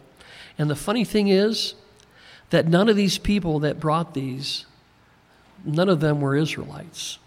And 0.59 0.71
the 0.71 0.77
funny 0.77 1.05
thing 1.05 1.29
is 1.29 1.75
that 2.51 2.69
none 2.69 2.89
of 2.89 2.97
these 2.97 3.19
people 3.19 3.61
that 3.61 3.81
brought 3.81 4.15
these, 4.15 4.67
none 5.65 5.89
of 5.89 6.01
them 6.01 6.21
were 6.21 6.37
Israelites. 6.37 7.19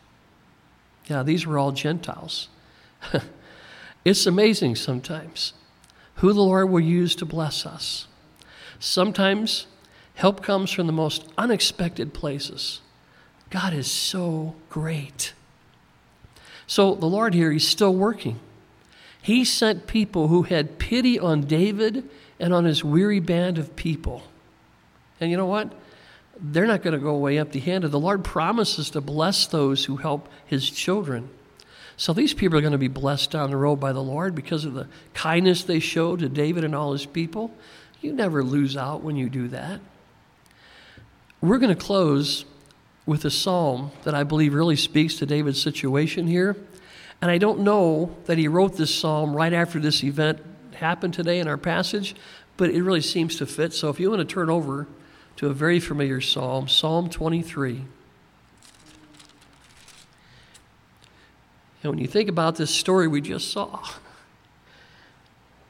Yeah, 1.07 1.23
these 1.23 1.45
were 1.45 1.57
all 1.57 1.71
Gentiles. 1.71 2.47
it's 4.03 4.25
amazing 4.25 4.75
sometimes 4.75 5.53
who 6.15 6.33
the 6.33 6.41
Lord 6.41 6.69
will 6.69 6.79
use 6.79 7.15
to 7.15 7.25
bless 7.25 7.65
us. 7.65 8.07
Sometimes 8.79 9.67
help 10.15 10.43
comes 10.43 10.71
from 10.71 10.87
the 10.87 10.93
most 10.93 11.27
unexpected 11.37 12.13
places. 12.13 12.81
God 13.49 13.73
is 13.73 13.89
so 13.89 14.55
great. 14.69 15.33
So 16.67 16.95
the 16.95 17.05
Lord 17.05 17.33
here, 17.33 17.51
He's 17.51 17.67
still 17.67 17.93
working. 17.93 18.39
He 19.21 19.45
sent 19.45 19.87
people 19.87 20.29
who 20.29 20.43
had 20.43 20.79
pity 20.79 21.19
on 21.19 21.41
David 21.41 22.09
and 22.39 22.53
on 22.53 22.65
his 22.65 22.83
weary 22.83 23.19
band 23.19 23.59
of 23.59 23.75
people. 23.75 24.23
And 25.19 25.29
you 25.29 25.37
know 25.37 25.45
what? 25.45 25.71
They're 26.39 26.65
not 26.65 26.81
going 26.81 26.93
to 26.93 26.99
go 26.99 27.09
away 27.09 27.37
empty 27.37 27.59
handed. 27.59 27.89
The 27.89 27.99
Lord 27.99 28.23
promises 28.23 28.89
to 28.91 29.01
bless 29.01 29.45
those 29.45 29.85
who 29.85 29.97
help 29.97 30.27
His 30.45 30.69
children. 30.69 31.29
So 32.01 32.13
these 32.13 32.33
people 32.33 32.57
are 32.57 32.61
going 32.61 32.71
to 32.71 32.79
be 32.79 32.87
blessed 32.87 33.29
down 33.29 33.51
the 33.51 33.57
road 33.57 33.75
by 33.75 33.93
the 33.93 34.01
Lord 34.01 34.33
because 34.33 34.65
of 34.65 34.73
the 34.73 34.87
kindness 35.13 35.65
they 35.65 35.77
showed 35.77 36.21
to 36.21 36.29
David 36.29 36.63
and 36.63 36.73
all 36.73 36.93
his 36.93 37.05
people. 37.05 37.53
You 38.01 38.11
never 38.11 38.43
lose 38.43 38.75
out 38.75 39.03
when 39.03 39.15
you 39.15 39.29
do 39.29 39.49
that. 39.49 39.79
We're 41.41 41.59
going 41.59 41.69
to 41.69 41.79
close 41.79 42.43
with 43.05 43.23
a 43.23 43.29
psalm 43.29 43.91
that 44.03 44.15
I 44.15 44.23
believe 44.23 44.55
really 44.55 44.77
speaks 44.77 45.17
to 45.17 45.27
David's 45.27 45.61
situation 45.61 46.25
here. 46.25 46.57
And 47.21 47.29
I 47.29 47.37
don't 47.37 47.59
know 47.59 48.15
that 48.25 48.39
he 48.39 48.47
wrote 48.47 48.77
this 48.77 48.93
psalm 48.95 49.35
right 49.35 49.53
after 49.53 49.79
this 49.79 50.03
event 50.03 50.39
happened 50.73 51.13
today 51.13 51.37
in 51.37 51.47
our 51.47 51.55
passage, 51.55 52.15
but 52.57 52.71
it 52.71 52.81
really 52.81 53.01
seems 53.01 53.35
to 53.35 53.45
fit. 53.45 53.73
So 53.73 53.89
if 53.89 53.99
you 53.99 54.09
want 54.09 54.27
to 54.27 54.33
turn 54.33 54.49
over 54.49 54.87
to 55.35 55.49
a 55.49 55.53
very 55.53 55.79
familiar 55.79 56.19
psalm, 56.19 56.67
Psalm 56.67 57.11
23. 57.11 57.85
And 61.83 61.91
when 61.91 61.99
you 61.99 62.07
think 62.07 62.29
about 62.29 62.55
this 62.55 62.69
story 62.69 63.07
we 63.07 63.21
just 63.21 63.51
saw, 63.51 63.83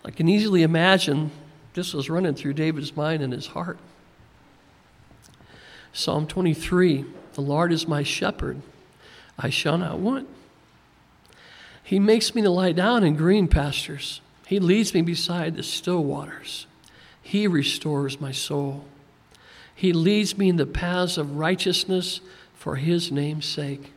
I 0.03 0.11
can 0.11 0.27
easily 0.27 0.63
imagine 0.63 1.31
this 1.73 1.93
was 1.93 2.09
running 2.09 2.35
through 2.35 2.53
David's 2.53 2.95
mind 2.95 3.23
and 3.23 3.31
his 3.31 3.47
heart. 3.47 3.77
Psalm 5.93 6.27
23 6.27 7.05
The 7.33 7.41
Lord 7.41 7.71
is 7.71 7.87
my 7.87 8.03
shepherd, 8.03 8.61
I 9.37 9.49
shall 9.49 9.77
not 9.77 9.99
want. 9.99 10.27
He 11.83 11.99
makes 11.99 12.35
me 12.35 12.41
to 12.41 12.49
lie 12.49 12.71
down 12.71 13.03
in 13.03 13.15
green 13.15 13.47
pastures. 13.47 14.21
He 14.47 14.59
leads 14.59 14.93
me 14.93 15.01
beside 15.01 15.55
the 15.55 15.63
still 15.63 16.03
waters. 16.03 16.65
He 17.21 17.47
restores 17.47 18.19
my 18.19 18.31
soul. 18.31 18.85
He 19.73 19.93
leads 19.93 20.37
me 20.37 20.49
in 20.49 20.57
the 20.57 20.65
paths 20.65 21.17
of 21.17 21.37
righteousness 21.37 22.21
for 22.53 22.75
his 22.75 23.11
name's 23.11 23.45
sake. 23.45 23.91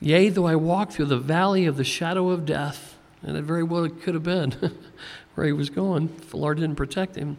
Yea, 0.00 0.30
though 0.30 0.46
I 0.46 0.56
walk 0.56 0.90
through 0.90 1.06
the 1.06 1.18
valley 1.18 1.66
of 1.66 1.76
the 1.76 1.84
shadow 1.84 2.30
of 2.30 2.46
death, 2.46 2.96
and 3.22 3.36
it 3.36 3.42
very 3.42 3.62
well 3.62 3.86
could 3.88 4.14
have 4.14 4.22
been 4.22 4.52
where 5.34 5.46
he 5.46 5.52
was 5.52 5.68
going 5.68 6.08
if 6.18 6.30
the 6.30 6.38
Lord 6.38 6.58
didn't 6.58 6.76
protect 6.76 7.16
him, 7.16 7.36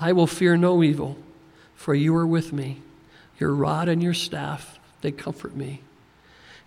I 0.00 0.12
will 0.12 0.26
fear 0.26 0.56
no 0.56 0.82
evil, 0.82 1.16
for 1.74 1.94
you 1.94 2.14
are 2.16 2.26
with 2.26 2.52
me. 2.52 2.82
Your 3.38 3.54
rod 3.54 3.88
and 3.88 4.02
your 4.02 4.14
staff, 4.14 4.78
they 5.02 5.12
comfort 5.12 5.54
me. 5.54 5.82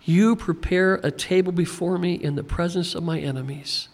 You 0.04 0.34
prepare 0.34 0.94
a 0.96 1.10
table 1.10 1.52
before 1.52 1.98
me 1.98 2.14
in 2.14 2.36
the 2.36 2.44
presence 2.44 2.94
of 2.94 3.02
my 3.02 3.18
enemies. 3.20 3.88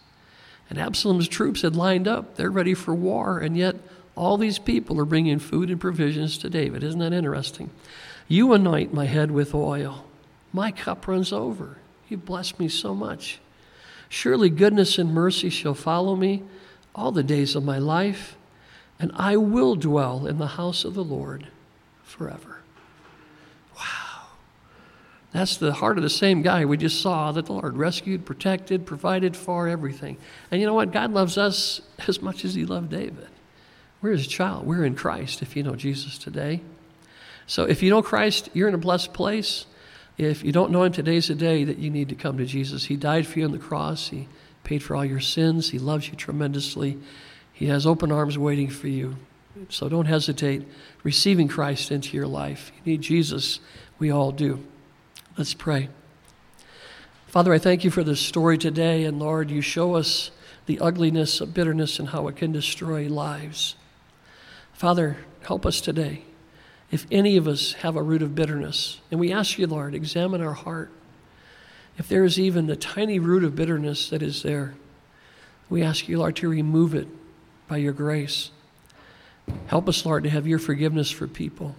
And 0.69 0.79
Absalom's 0.79 1.29
troops 1.29 1.63
had 1.63 1.75
lined 1.75 2.07
up. 2.07 2.37
They're 2.37 2.51
ready 2.51 2.75
for 2.75 2.95
war, 2.95 3.39
and 3.39 3.57
yet 3.57 3.77
all 4.15 4.37
these 4.37 4.59
people 4.59 5.01
are 5.01 5.05
bringing 5.05 5.39
food 5.39 5.71
and 5.71 5.81
provisions 5.81 6.39
to 6.39 6.51
David. 6.51 6.85
Isn't 6.85 7.01
that 7.01 7.13
interesting? 7.13 7.71
You 8.29 8.53
anoint 8.53 8.95
my 8.95 9.07
head 9.07 9.31
with 9.31 9.55
oil. 9.55 10.05
My 10.53 10.73
cup 10.73 11.07
runs 11.07 11.33
over. 11.33 11.79
You 12.09 12.17
bless 12.17 12.59
me 12.59 12.69
so 12.69 12.95
much. 12.95 13.41
Surely 14.09 14.51
goodness 14.51 14.99
and 14.99 15.15
mercy 15.15 15.49
shall 15.51 15.75
follow 15.75 16.17
me 16.17 16.43
all 16.95 17.13
the 17.13 17.23
days 17.23 17.55
of 17.55 17.65
my 17.65 17.79
life, 17.79 18.37
and 18.99 19.13
I 19.15 19.37
will 19.37 19.77
dwell 19.77 20.27
in 20.27 20.39
the 20.39 20.49
house 20.49 20.85
of 20.85 20.95
the 20.95 21.05
Lord 21.05 21.47
forever. 22.03 22.61
Wow. 23.77 24.27
That's 25.33 25.57
the 25.57 25.75
heart 25.75 25.97
of 25.97 26.03
the 26.03 26.11
same 26.11 26.43
guy 26.43 26.65
we 26.65 26.77
just 26.77 27.01
saw 27.01 27.31
that 27.33 27.47
the 27.47 27.53
Lord 27.53 27.77
rescued, 27.77 28.27
protected, 28.27 28.85
provided 28.85 29.37
for 29.37 29.69
everything. 29.69 30.17
And 30.51 30.61
you 30.61 30.67
know 30.67 30.75
what? 30.75 30.93
God 30.93 31.13
loves 31.13 31.39
us 31.39 31.81
as 32.09 32.21
much 32.21 32.45
as 32.45 32.55
He 32.55 32.65
loved 32.65 32.91
David. 32.91 33.29
We're 34.03 34.13
His 34.13 34.27
child. 34.27 34.67
We're 34.67 34.85
in 34.85 34.97
Christ 34.97 35.43
if 35.43 35.55
you 35.55 35.63
know 35.63 35.77
Jesus 35.77 36.19
today. 36.19 36.63
So 37.47 37.65
if 37.65 37.83
you 37.83 37.91
know 37.91 38.03
Christ, 38.03 38.51
you're 38.55 38.69
in 38.69 38.75
a 38.75 38.79
blessed 38.79 39.13
place. 39.13 39.67
If 40.21 40.45
you 40.45 40.53
don't 40.53 40.71
know 40.71 40.85
Him, 40.85 40.93
today's 40.93 41.29
the 41.29 41.35
day 41.35 41.65
that 41.65 41.79
you 41.79 41.89
need 41.89 42.11
to 42.11 42.15
come 42.15 42.37
to 42.37 42.45
Jesus. 42.45 42.85
He 42.85 42.97
died 42.97 43.27
for 43.27 43.39
you 43.39 43.47
on 43.47 43.53
the 43.53 43.59
cross, 43.59 44.09
He 44.09 44.29
paid 44.65 44.83
for 44.83 44.95
all 44.95 45.05
your 45.05 45.21
sins, 45.21 45.71
He 45.71 45.79
loves 45.79 46.09
you 46.09 46.15
tremendously. 46.15 46.99
He 47.55 47.67
has 47.67 47.87
open 47.87 48.13
arms 48.13 48.37
waiting 48.37 48.69
for 48.69 48.89
you. 48.89 49.17
So 49.71 49.89
don't 49.89 50.07
hesitate 50.07 50.67
receiving 51.03 51.49
Christ 51.49 51.91
into 51.91 52.17
your 52.17 52.27
life. 52.27 52.71
You 52.77 52.93
need 52.93 53.03
Jesus. 53.03 53.61
We 53.99 54.11
all 54.11 54.31
do. 54.31 54.63
Let's 55.37 55.55
pray. 55.55 55.89
Father, 57.27 57.53
I 57.53 57.59
thank 57.59 57.85
you 57.85 57.91
for 57.91 58.05
this 58.05 58.21
story 58.21 58.57
today. 58.59 59.05
And 59.05 59.19
Lord, 59.19 59.51
you 59.51 59.61
show 59.61 59.95
us 59.95 60.31
the 60.67 60.81
ugliness 60.81 61.41
of 61.41 61.53
bitterness 61.53 61.99
and 61.99 62.09
how 62.11 62.29
it 62.29 62.37
can 62.37 62.53
destroy 62.53 63.09
lives. 63.09 63.75
Father, 64.73 65.19
help 65.43 65.67
us 65.67 65.81
today. 65.81 66.25
If 66.91 67.07
any 67.11 67.37
of 67.37 67.47
us 67.47 67.75
have 67.75 67.97
a 67.97 68.03
root 68.03 68.23
of 68.23 68.35
bitterness, 68.35 69.01
and 69.11 69.21
we 69.21 69.33
ask 69.33 69.59
you, 69.59 69.67
Lord, 69.67 69.95
examine 69.95 70.43
our 70.43 70.55
heart. 70.55 70.91
If 71.99 72.09
there 72.09 72.25
is 72.25 72.39
even 72.39 72.69
a 72.69 72.77
tiny 72.77 73.19
root 73.19 73.45
of 73.45 73.55
bitterness 73.55 74.11
that 74.11 74.23
is 74.23 74.43
there, 74.43 74.75
we 75.69 75.83
ask 75.83 76.09
you, 76.09 76.19
Lord, 76.19 76.37
to 76.37 76.49
remove 76.49 76.95
it 76.95 77.07
by 77.69 77.77
your 77.77 77.93
grace. 77.93 78.51
Help 79.67 79.89
us, 79.89 80.05
Lord, 80.05 80.25
to 80.25 80.31
have 80.31 80.47
your 80.47 80.59
forgiveness 80.59 81.11
for 81.11 81.27
people. 81.29 81.77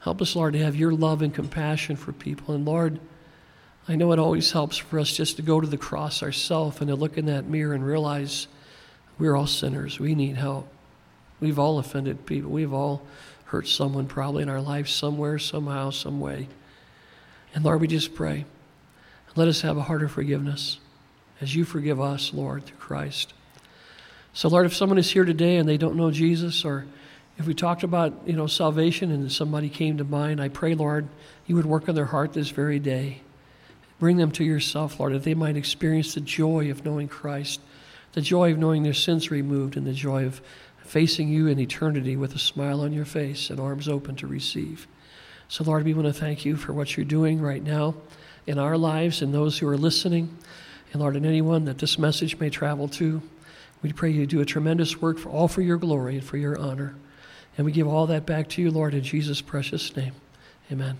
Help 0.00 0.20
us, 0.22 0.34
Lord, 0.34 0.54
to 0.54 0.58
have 0.60 0.76
your 0.76 0.92
love 0.92 1.22
and 1.22 1.32
compassion 1.32 1.96
for 1.96 2.12
people. 2.12 2.54
And 2.54 2.64
Lord, 2.64 2.98
I 3.88 3.94
know 3.94 4.12
it 4.12 4.18
always 4.18 4.50
helps 4.50 4.76
for 4.76 4.98
us 4.98 5.12
just 5.12 5.36
to 5.36 5.42
go 5.42 5.60
to 5.60 5.66
the 5.66 5.78
cross 5.78 6.22
ourselves 6.22 6.80
and 6.80 6.88
to 6.88 6.96
look 6.96 7.16
in 7.16 7.26
that 7.26 7.46
mirror 7.46 7.74
and 7.74 7.86
realize 7.86 8.48
we're 9.18 9.36
all 9.36 9.46
sinners. 9.46 10.00
We 10.00 10.14
need 10.14 10.36
help. 10.36 10.68
We've 11.40 11.58
all 11.58 11.78
offended 11.78 12.26
people. 12.26 12.50
We've 12.50 12.72
all 12.72 13.02
hurt 13.46 13.66
someone 13.68 14.06
probably 14.06 14.42
in 14.42 14.48
our 14.48 14.60
life 14.60 14.88
somewhere, 14.88 15.38
somehow, 15.38 15.90
some 15.90 16.20
way. 16.20 16.48
And 17.54 17.64
Lord, 17.64 17.80
we 17.80 17.86
just 17.86 18.14
pray. 18.14 18.44
Let 19.36 19.48
us 19.48 19.60
have 19.60 19.76
a 19.76 19.82
heart 19.82 20.02
of 20.02 20.10
forgiveness 20.10 20.78
as 21.40 21.54
you 21.54 21.64
forgive 21.64 22.00
us, 22.00 22.32
Lord, 22.32 22.64
through 22.64 22.78
Christ. 22.78 23.34
So, 24.32 24.48
Lord, 24.48 24.66
if 24.66 24.74
someone 24.74 24.98
is 24.98 25.10
here 25.10 25.24
today 25.24 25.56
and 25.56 25.68
they 25.68 25.76
don't 25.76 25.96
know 25.96 26.10
Jesus, 26.10 26.64
or 26.64 26.86
if 27.38 27.46
we 27.46 27.54
talked 27.54 27.82
about, 27.82 28.14
you 28.26 28.32
know, 28.32 28.46
salvation 28.46 29.10
and 29.10 29.30
somebody 29.30 29.68
came 29.68 29.98
to 29.98 30.04
mind, 30.04 30.40
I 30.40 30.48
pray, 30.48 30.74
Lord, 30.74 31.08
you 31.46 31.54
would 31.56 31.66
work 31.66 31.88
on 31.88 31.94
their 31.94 32.06
heart 32.06 32.32
this 32.32 32.48
very 32.48 32.78
day. 32.78 33.20
Bring 33.98 34.16
them 34.16 34.30
to 34.32 34.44
yourself, 34.44 34.98
Lord, 34.98 35.12
that 35.12 35.24
they 35.24 35.34
might 35.34 35.56
experience 35.56 36.14
the 36.14 36.20
joy 36.20 36.70
of 36.70 36.84
knowing 36.84 37.08
Christ, 37.08 37.60
the 38.12 38.22
joy 38.22 38.52
of 38.52 38.58
knowing 38.58 38.82
their 38.82 38.94
sins 38.94 39.30
removed, 39.30 39.76
and 39.76 39.86
the 39.86 39.92
joy 39.92 40.24
of 40.24 40.40
facing 40.86 41.28
you 41.28 41.46
in 41.46 41.58
eternity 41.58 42.16
with 42.16 42.34
a 42.34 42.38
smile 42.38 42.80
on 42.80 42.92
your 42.92 43.04
face 43.04 43.50
and 43.50 43.60
arms 43.60 43.88
open 43.88 44.16
to 44.16 44.26
receive. 44.26 44.86
So, 45.48 45.64
Lord, 45.64 45.84
we 45.84 45.94
want 45.94 46.06
to 46.06 46.12
thank 46.12 46.44
you 46.44 46.56
for 46.56 46.72
what 46.72 46.96
you're 46.96 47.06
doing 47.06 47.40
right 47.40 47.62
now 47.62 47.94
in 48.46 48.58
our 48.58 48.76
lives 48.76 49.22
and 49.22 49.32
those 49.32 49.58
who 49.58 49.68
are 49.68 49.76
listening. 49.76 50.36
And, 50.92 51.00
Lord, 51.00 51.16
and 51.16 51.26
anyone 51.26 51.64
that 51.66 51.78
this 51.78 51.98
message 51.98 52.38
may 52.38 52.50
travel 52.50 52.88
to, 52.88 53.22
we 53.82 53.92
pray 53.92 54.10
you 54.10 54.26
do 54.26 54.40
a 54.40 54.46
tremendous 54.46 55.00
work 55.00 55.18
for 55.18 55.28
all 55.28 55.48
for 55.48 55.62
your 55.62 55.76
glory 55.76 56.16
and 56.16 56.24
for 56.24 56.36
your 56.36 56.58
honor. 56.58 56.94
And 57.56 57.64
we 57.64 57.72
give 57.72 57.88
all 57.88 58.06
that 58.06 58.26
back 58.26 58.48
to 58.50 58.62
you, 58.62 58.70
Lord, 58.70 58.94
in 58.94 59.02
Jesus' 59.02 59.40
precious 59.40 59.96
name. 59.96 60.12
Amen. 60.70 60.98